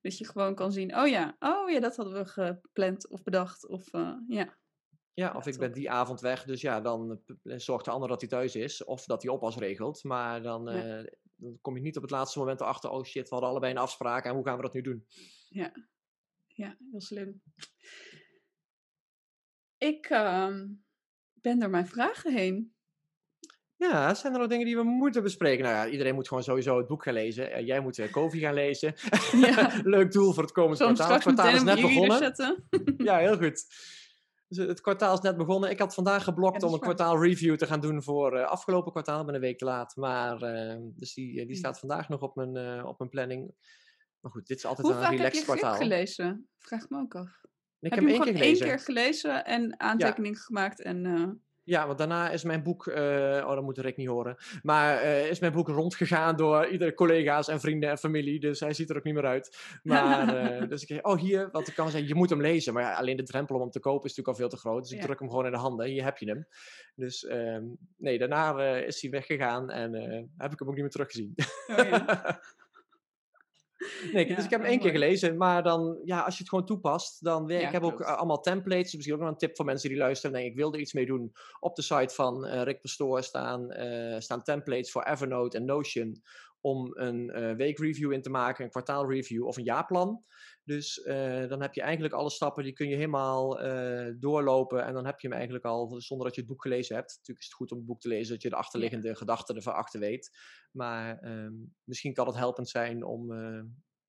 Dat 0.00 0.18
je 0.18 0.26
gewoon 0.26 0.54
kan 0.54 0.72
zien, 0.72 0.96
oh 0.96 1.06
ja, 1.06 1.36
oh 1.38 1.70
ja, 1.70 1.80
dat 1.80 1.96
hadden 1.96 2.14
we 2.14 2.26
gepland 2.26 3.08
of 3.08 3.22
bedacht. 3.22 3.68
Of 3.68 3.92
uh, 3.92 4.14
ja. 4.28 4.60
Ja, 5.14 5.32
of 5.36 5.46
ik 5.46 5.58
ben 5.58 5.72
die 5.72 5.90
avond 5.90 6.20
weg, 6.20 6.44
dus 6.44 6.60
ja, 6.60 6.80
dan 6.80 7.22
zorgt 7.42 7.84
de 7.84 7.90
ander 7.90 8.08
dat 8.08 8.20
hij 8.20 8.28
thuis 8.28 8.56
is. 8.56 8.84
Of 8.84 9.04
dat 9.04 9.22
hij 9.22 9.32
oppas 9.32 9.56
regelt. 9.56 10.04
Maar 10.04 10.42
dan, 10.42 10.74
uh, 10.74 11.04
dan 11.36 11.58
kom 11.60 11.76
je 11.76 11.82
niet 11.82 11.96
op 11.96 12.02
het 12.02 12.10
laatste 12.10 12.38
moment 12.38 12.60
erachter, 12.60 12.90
oh 12.90 13.04
shit, 13.04 13.22
we 13.22 13.34
hadden 13.34 13.50
allebei 13.50 13.72
een 13.72 13.78
afspraak 13.78 14.24
en 14.24 14.34
hoe 14.34 14.44
gaan 14.44 14.56
we 14.56 14.62
dat 14.62 14.72
nu 14.72 14.80
doen? 14.80 15.06
Ja, 15.48 15.72
ja 16.46 16.76
heel 16.90 17.00
slim. 17.00 17.42
Ik 19.82 20.10
uh, 20.10 20.48
ben 21.32 21.58
door 21.58 21.70
mijn 21.70 21.86
vragen 21.86 22.32
heen. 22.32 22.74
Ja, 23.76 24.14
zijn 24.14 24.32
er 24.32 24.38
nog 24.38 24.48
dingen 24.48 24.66
die 24.66 24.76
we 24.76 24.82
moeten 24.82 25.22
bespreken? 25.22 25.64
Nou 25.64 25.76
ja, 25.76 25.92
iedereen 25.92 26.14
moet 26.14 26.28
gewoon 26.28 26.42
sowieso 26.42 26.76
het 26.76 26.86
boek 26.86 27.02
gaan 27.02 27.14
lezen. 27.14 27.50
Uh, 27.50 27.66
jij 27.66 27.80
moet 27.80 27.98
uh, 27.98 28.12
Kofi 28.12 28.38
gaan 28.38 28.54
lezen. 28.54 28.94
Ja. 29.32 29.80
Leuk 29.94 30.12
doel 30.12 30.32
voor 30.32 30.42
het 30.42 30.52
komende 30.52 30.84
kwartaal. 30.84 31.12
Het 31.12 31.22
kwartaal 31.22 31.54
is 31.54 31.62
net 31.62 31.80
begonnen. 31.80 32.34
ja, 33.08 33.18
heel 33.18 33.36
goed. 33.36 33.64
Dus 34.48 34.66
het 34.66 34.80
kwartaal 34.80 35.14
is 35.14 35.20
net 35.20 35.36
begonnen. 35.36 35.70
Ik 35.70 35.78
had 35.78 35.94
vandaag 35.94 36.24
geblokt 36.24 36.62
om 36.62 36.72
een 36.72 36.80
kwartaal 36.80 37.22
review 37.22 37.56
te 37.56 37.66
gaan 37.66 37.80
doen 37.80 38.02
voor 38.02 38.36
uh, 38.36 38.44
afgelopen 38.44 38.92
kwartaal. 38.92 39.20
Ik 39.20 39.26
ben 39.26 39.34
een 39.34 39.40
week 39.40 39.60
laat. 39.60 39.96
Maar, 39.96 40.42
ehm, 40.42 40.80
dus 40.94 41.14
die, 41.14 41.46
die 41.46 41.56
staat 41.56 41.78
vandaag 41.78 42.08
nog 42.08 42.20
op 42.20 42.36
mijn, 42.36 42.84
op 42.84 42.98
mijn 42.98 43.10
planning. 43.10 43.54
Maar 44.20 44.30
goed, 44.30 44.46
dit 44.46 44.56
is 44.56 44.64
altijd 44.64 44.86
Hoe 44.86 44.96
een 44.96 45.10
relaxed 45.10 45.44
kwartaal. 45.44 45.68
Hoe 45.68 45.78
vaak 45.78 45.88
heb 45.88 45.88
je 45.88 45.94
gelezen? 45.94 46.48
Vraag 46.58 46.88
me 46.88 46.98
ook 46.98 47.14
af. 47.14 47.40
Ik 47.82 47.94
heb, 47.94 48.00
heb 48.04 48.08
hem 48.08 48.08
één 48.08 48.24
keer 48.24 48.34
gelezen. 48.34 48.66
één 48.66 48.76
keer 48.76 48.84
gelezen 48.84 49.44
en 49.44 49.80
aantekeningen 49.80 50.38
gemaakt 50.38 50.82
en... 50.82 51.04
Uh... 51.04 51.28
Ja, 51.64 51.86
want 51.86 51.98
daarna 51.98 52.30
is 52.30 52.44
mijn 52.44 52.62
boek, 52.62 52.86
uh, 52.86 52.94
oh 53.46 53.54
dat 53.54 53.62
moet 53.62 53.78
Rick 53.78 53.96
niet 53.96 54.08
horen, 54.08 54.36
maar 54.62 55.02
uh, 55.02 55.28
is 55.28 55.38
mijn 55.38 55.52
boek 55.52 55.68
rondgegaan 55.68 56.36
door 56.36 56.66
iedere 56.66 56.94
collega's 56.94 57.48
en 57.48 57.60
vrienden 57.60 57.90
en 57.90 57.98
familie, 57.98 58.40
dus 58.40 58.60
hij 58.60 58.74
ziet 58.74 58.90
er 58.90 58.96
ook 58.96 59.04
niet 59.04 59.14
meer 59.14 59.26
uit. 59.26 59.58
Maar, 59.82 60.52
uh, 60.62 60.62
dus 60.70 60.82
ik 60.82 60.88
zeg, 60.88 61.02
oh 61.02 61.20
hier, 61.20 61.48
wat 61.52 61.68
ik 61.68 61.74
kan 61.74 61.90
zeggen, 61.90 62.08
je 62.08 62.14
moet 62.14 62.30
hem 62.30 62.40
lezen, 62.40 62.72
maar 62.72 62.82
ja, 62.82 62.94
alleen 62.94 63.16
de 63.16 63.22
drempel 63.22 63.54
om 63.54 63.60
hem 63.60 63.70
te 63.70 63.80
kopen 63.80 64.10
is 64.10 64.16
natuurlijk 64.16 64.38
al 64.38 64.48
veel 64.48 64.58
te 64.58 64.68
groot, 64.68 64.82
dus 64.82 64.92
ik 64.92 65.00
druk 65.00 65.18
hem 65.18 65.28
gewoon 65.28 65.46
in 65.46 65.52
de 65.52 65.58
handen, 65.58 65.86
hier 65.86 66.04
heb 66.04 66.18
je 66.18 66.26
hem. 66.26 66.46
Dus 66.94 67.24
ehm, 67.24 67.64
nee, 67.96 68.18
daarna 68.18 68.76
is 68.76 69.02
hij 69.02 69.10
weggegaan 69.10 69.70
en 69.70 69.92
heb 70.36 70.52
ik 70.52 70.58
hem 70.58 70.68
ook 70.68 70.74
niet 70.74 70.82
meer 70.82 70.90
teruggezien. 70.90 71.34
Oh, 71.66 71.76
ja. 71.76 72.40
Nee, 74.12 74.26
dus 74.34 74.44
ik 74.44 74.50
heb 74.50 74.60
hem 74.60 74.70
één 74.70 74.78
keer 74.78 74.90
gelezen, 74.90 75.36
maar 75.36 75.62
dan, 75.62 75.98
ja, 76.04 76.20
als 76.20 76.34
je 76.34 76.40
het 76.40 76.48
gewoon 76.48 76.66
toepast, 76.66 77.24
dan 77.24 77.50
ik 77.50 77.70
heb 77.70 77.82
ook 77.82 78.00
eh, 78.00 78.16
allemaal 78.16 78.40
templates, 78.40 78.82
dus 78.82 78.94
misschien 78.94 79.14
ook 79.14 79.20
nog 79.20 79.30
een 79.30 79.36
tip 79.36 79.56
voor 79.56 79.64
mensen 79.64 79.88
die 79.88 79.98
luisteren 79.98 80.36
en 80.36 80.44
ik 80.44 80.54
wil 80.54 80.72
er 80.72 80.80
iets 80.80 80.92
mee 80.92 81.06
doen. 81.06 81.32
Op 81.60 81.76
de 81.76 81.82
site 81.82 82.14
van 82.14 82.46
uh, 82.46 82.62
Rick 82.62 82.80
Pastoor 82.80 83.22
staan, 83.22 83.80
uh, 83.80 84.18
staan 84.18 84.42
templates 84.42 84.90
voor 84.90 85.02
Evernote 85.02 85.56
en 85.56 85.64
Notion 85.64 86.22
om 86.60 86.90
een 86.94 87.56
weekreview 87.56 88.12
in 88.12 88.22
te 88.22 88.30
maken, 88.30 88.64
een 88.64 88.70
kwartaalreview 88.70 89.46
of 89.46 89.56
een 89.56 89.64
jaarplan. 89.64 90.24
Dus 90.64 90.98
uh, 90.98 91.48
dan 91.48 91.62
heb 91.62 91.74
je 91.74 91.82
eigenlijk 91.82 92.14
alle 92.14 92.30
stappen, 92.30 92.64
die 92.64 92.72
kun 92.72 92.88
je 92.88 92.94
helemaal 92.94 93.64
uh, 93.64 94.14
doorlopen. 94.18 94.84
En 94.84 94.94
dan 94.94 95.06
heb 95.06 95.20
je 95.20 95.26
hem 95.28 95.36
eigenlijk 95.36 95.64
al, 95.64 96.00
zonder 96.00 96.26
dat 96.26 96.34
je 96.34 96.40
het 96.40 96.50
boek 96.50 96.62
gelezen 96.62 96.94
hebt. 96.94 97.08
Natuurlijk 97.08 97.38
is 97.38 97.44
het 97.44 97.54
goed 97.54 97.70
om 97.70 97.76
het 97.76 97.86
boek 97.86 98.00
te 98.00 98.08
lezen, 98.08 98.32
dat 98.32 98.42
je 98.42 98.48
de 98.48 98.56
achterliggende 98.56 99.08
ja. 99.08 99.14
gedachten 99.14 99.56
ervan 99.56 99.74
achter 99.74 100.00
weet. 100.00 100.38
Maar 100.70 101.24
um, 101.24 101.74
misschien 101.84 102.14
kan 102.14 102.26
het 102.26 102.36
helpend 102.36 102.68
zijn 102.68 103.04
om, 103.04 103.32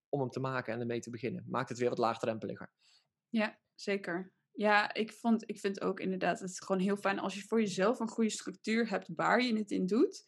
om 0.10 0.20
hem 0.20 0.30
te 0.30 0.39
maken 0.39 0.74
en 0.74 0.80
ermee 0.80 1.00
te 1.00 1.10
beginnen. 1.10 1.46
Maakt 1.48 1.70
het 1.70 1.78
weer 1.78 1.89
wat 1.89 1.98
laagdrempeliger. 1.98 2.74
Ja, 3.30 3.60
zeker. 3.76 4.34
Ja, 4.52 4.94
ik, 4.94 5.13
vond, 5.13 5.50
ik 5.50 5.60
vind 5.60 5.82
ook 5.82 6.00
inderdaad, 6.00 6.39
het 6.39 6.50
is 6.50 6.60
gewoon 6.60 6.82
heel 6.82 6.98
fijn 6.98 7.20
als 7.20 7.36
je 7.36 7.42
voor 7.42 7.60
jezelf 7.60 8.00
een 8.00 8.10
goede 8.10 8.30
structuur 8.30 8.89
hebt 8.89 9.10
waar 9.16 9.42
je 9.42 9.58
het 9.58 9.72
in 9.72 9.86
doet. 9.86 10.26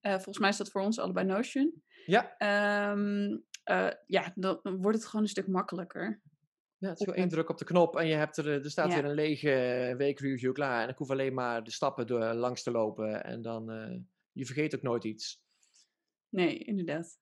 Volgens 0.00 0.38
mij 0.38 0.48
is 0.48 0.56
dat 0.56 0.70
voor 0.70 0.80
ons 0.80 0.98
allebei 0.98 1.26
Notion. 1.26 1.82
Ja. 2.06 2.36
Um, 2.92 3.44
uh, 3.70 3.90
ja, 4.06 4.32
dan 4.34 4.60
wordt 4.62 4.98
het 4.98 5.06
gewoon 5.06 5.24
een 5.24 5.30
stuk 5.30 5.46
makkelijker. 5.46 6.20
Ja, 6.78 6.88
het 6.88 6.98
is 6.98 7.04
gewoon 7.04 7.20
één 7.20 7.28
druk 7.28 7.48
op 7.48 7.58
de 7.58 7.64
knop 7.64 7.96
en 7.96 8.06
je 8.06 8.14
hebt 8.14 8.36
er, 8.36 8.48
er 8.48 8.70
staat 8.70 8.90
ja. 8.90 8.94
weer 8.94 9.04
een 9.04 9.14
lege 9.14 9.94
weekreview 9.96 10.52
klaar. 10.52 10.82
En 10.82 10.88
ik 10.88 10.96
hoef 10.96 11.10
alleen 11.10 11.34
maar 11.34 11.64
de 11.64 11.70
stappen 11.70 12.06
door, 12.06 12.24
langs 12.24 12.62
te 12.62 12.70
lopen 12.70 13.24
en 13.24 13.42
dan, 13.42 13.70
uh, 13.70 14.00
je 14.32 14.46
vergeet 14.46 14.74
ook 14.74 14.82
nooit 14.82 15.04
iets. 15.04 15.44
Nee, 16.28 16.58
inderdaad. 16.58 17.18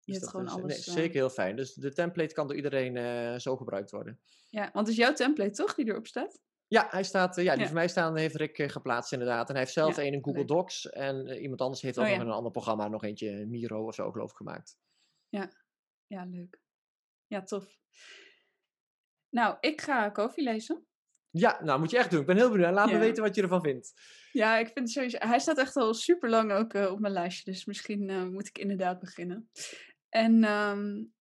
Je 0.00 0.12
dus 0.12 0.20
hebt 0.20 0.30
gewoon 0.30 0.46
is, 0.46 0.52
alles. 0.52 0.86
Nee, 0.86 0.96
zeker 0.96 1.14
heel 1.14 1.30
fijn. 1.30 1.56
Dus 1.56 1.74
de 1.74 1.92
template 1.92 2.34
kan 2.34 2.46
door 2.46 2.56
iedereen 2.56 2.96
uh, 2.96 3.38
zo 3.38 3.56
gebruikt 3.56 3.90
worden. 3.90 4.20
Ja, 4.50 4.70
want 4.72 4.86
het 4.86 4.96
is 4.96 4.96
jouw 4.96 5.12
template 5.12 5.50
toch 5.50 5.74
die 5.74 5.86
erop 5.86 6.06
staat? 6.06 6.40
Ja, 6.68 6.86
hij 6.90 7.02
staat, 7.02 7.36
ja, 7.36 7.52
die 7.52 7.60
ja. 7.60 7.66
voor 7.66 7.74
mij 7.74 7.88
staan 7.88 8.16
heeft 8.16 8.34
Rick 8.34 8.70
geplaatst 8.72 9.12
inderdaad. 9.12 9.48
En 9.48 9.54
hij 9.54 9.62
heeft 9.62 9.74
zelf 9.74 9.96
ja, 9.96 10.02
een 10.02 10.12
in 10.12 10.24
Google 10.24 10.38
leuk. 10.38 10.48
Docs. 10.48 10.88
En 10.90 11.28
iemand 11.28 11.60
anders 11.60 11.82
heeft 11.82 11.98
ook 11.98 12.04
oh, 12.04 12.10
nog 12.10 12.20
in 12.20 12.26
een 12.26 12.32
ander 12.32 12.52
programma 12.52 12.88
nog 12.88 13.04
eentje, 13.04 13.46
Miro 13.46 13.86
of 13.86 13.94
zo 13.94 14.10
geloof 14.10 14.30
ik, 14.30 14.36
gemaakt. 14.36 14.76
Ja, 15.28 15.50
ja, 16.06 16.24
leuk. 16.24 16.60
Ja, 17.26 17.42
tof. 17.42 17.78
Nou, 19.28 19.56
ik 19.60 19.80
ga 19.80 20.08
Kofi 20.08 20.42
lezen. 20.42 20.86
Ja, 21.30 21.62
nou 21.64 21.78
moet 21.78 21.90
je 21.90 21.98
echt 21.98 22.10
doen. 22.10 22.20
Ik 22.20 22.26
ben 22.26 22.36
heel 22.36 22.50
benieuwd. 22.50 22.72
Laat 22.72 22.90
me 22.92 22.98
weten 22.98 23.22
wat 23.22 23.34
je 23.34 23.42
ervan 23.42 23.62
vindt. 23.62 23.92
Ja, 24.32 24.56
ik 24.56 24.68
vind 24.68 24.90
sowieso... 24.90 25.18
Hij 25.18 25.38
staat 25.38 25.58
echt 25.58 25.76
al 25.76 25.94
super 25.94 26.30
lang 26.30 26.52
ook 26.52 26.74
uh, 26.74 26.90
op 26.92 27.00
mijn 27.00 27.12
lijstje. 27.12 27.50
Dus 27.50 27.64
misschien 27.64 28.08
uh, 28.08 28.24
moet 28.28 28.48
ik 28.48 28.58
inderdaad 28.58 28.98
beginnen. 28.98 29.50
En 30.08 30.44
um, 30.44 31.14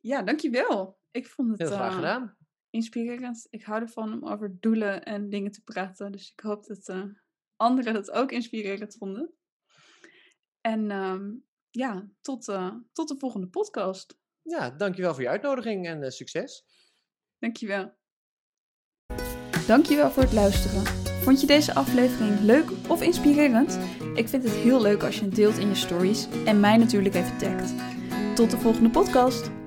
ja, 0.00 0.22
dankjewel. 0.22 1.00
Ik 1.10 1.26
vond 1.26 1.50
het... 1.50 1.58
Heel 1.58 1.76
graag 1.76 1.94
gedaan 1.94 2.36
inspirerend. 2.70 3.46
Ik 3.50 3.62
hou 3.62 3.80
ervan 3.80 4.12
om 4.12 4.28
over 4.28 4.56
doelen 4.60 5.04
en 5.04 5.30
dingen 5.30 5.50
te 5.50 5.62
praten. 5.62 6.12
Dus 6.12 6.32
ik 6.36 6.40
hoop 6.40 6.66
dat 6.66 6.94
anderen 7.56 7.94
dat 7.94 8.10
ook 8.10 8.32
inspirerend 8.32 8.96
vonden. 8.96 9.34
En 10.60 10.90
um, 10.90 11.47
ja, 11.70 12.08
tot, 12.20 12.48
uh, 12.48 12.74
tot 12.92 13.08
de 13.08 13.16
volgende 13.18 13.48
podcast. 13.48 14.18
Ja, 14.42 14.70
dankjewel 14.70 15.14
voor 15.14 15.22
je 15.22 15.28
uitnodiging 15.28 15.86
en 15.86 16.02
uh, 16.02 16.08
succes. 16.08 16.64
Dankjewel. 17.38 17.96
Dankjewel 19.66 20.10
voor 20.10 20.22
het 20.22 20.32
luisteren. 20.32 20.84
Vond 21.22 21.40
je 21.40 21.46
deze 21.46 21.74
aflevering 21.74 22.40
leuk 22.40 22.70
of 22.88 23.02
inspirerend? 23.02 23.78
Ik 24.14 24.28
vind 24.28 24.44
het 24.44 24.52
heel 24.52 24.80
leuk 24.80 25.02
als 25.02 25.18
je 25.18 25.24
het 25.24 25.34
deelt 25.34 25.58
in 25.58 25.68
je 25.68 25.74
stories 25.74 26.28
en 26.44 26.60
mij 26.60 26.76
natuurlijk 26.76 27.14
even 27.14 27.38
tagt. 27.38 27.74
Tot 28.34 28.50
de 28.50 28.58
volgende 28.58 28.90
podcast. 28.90 29.57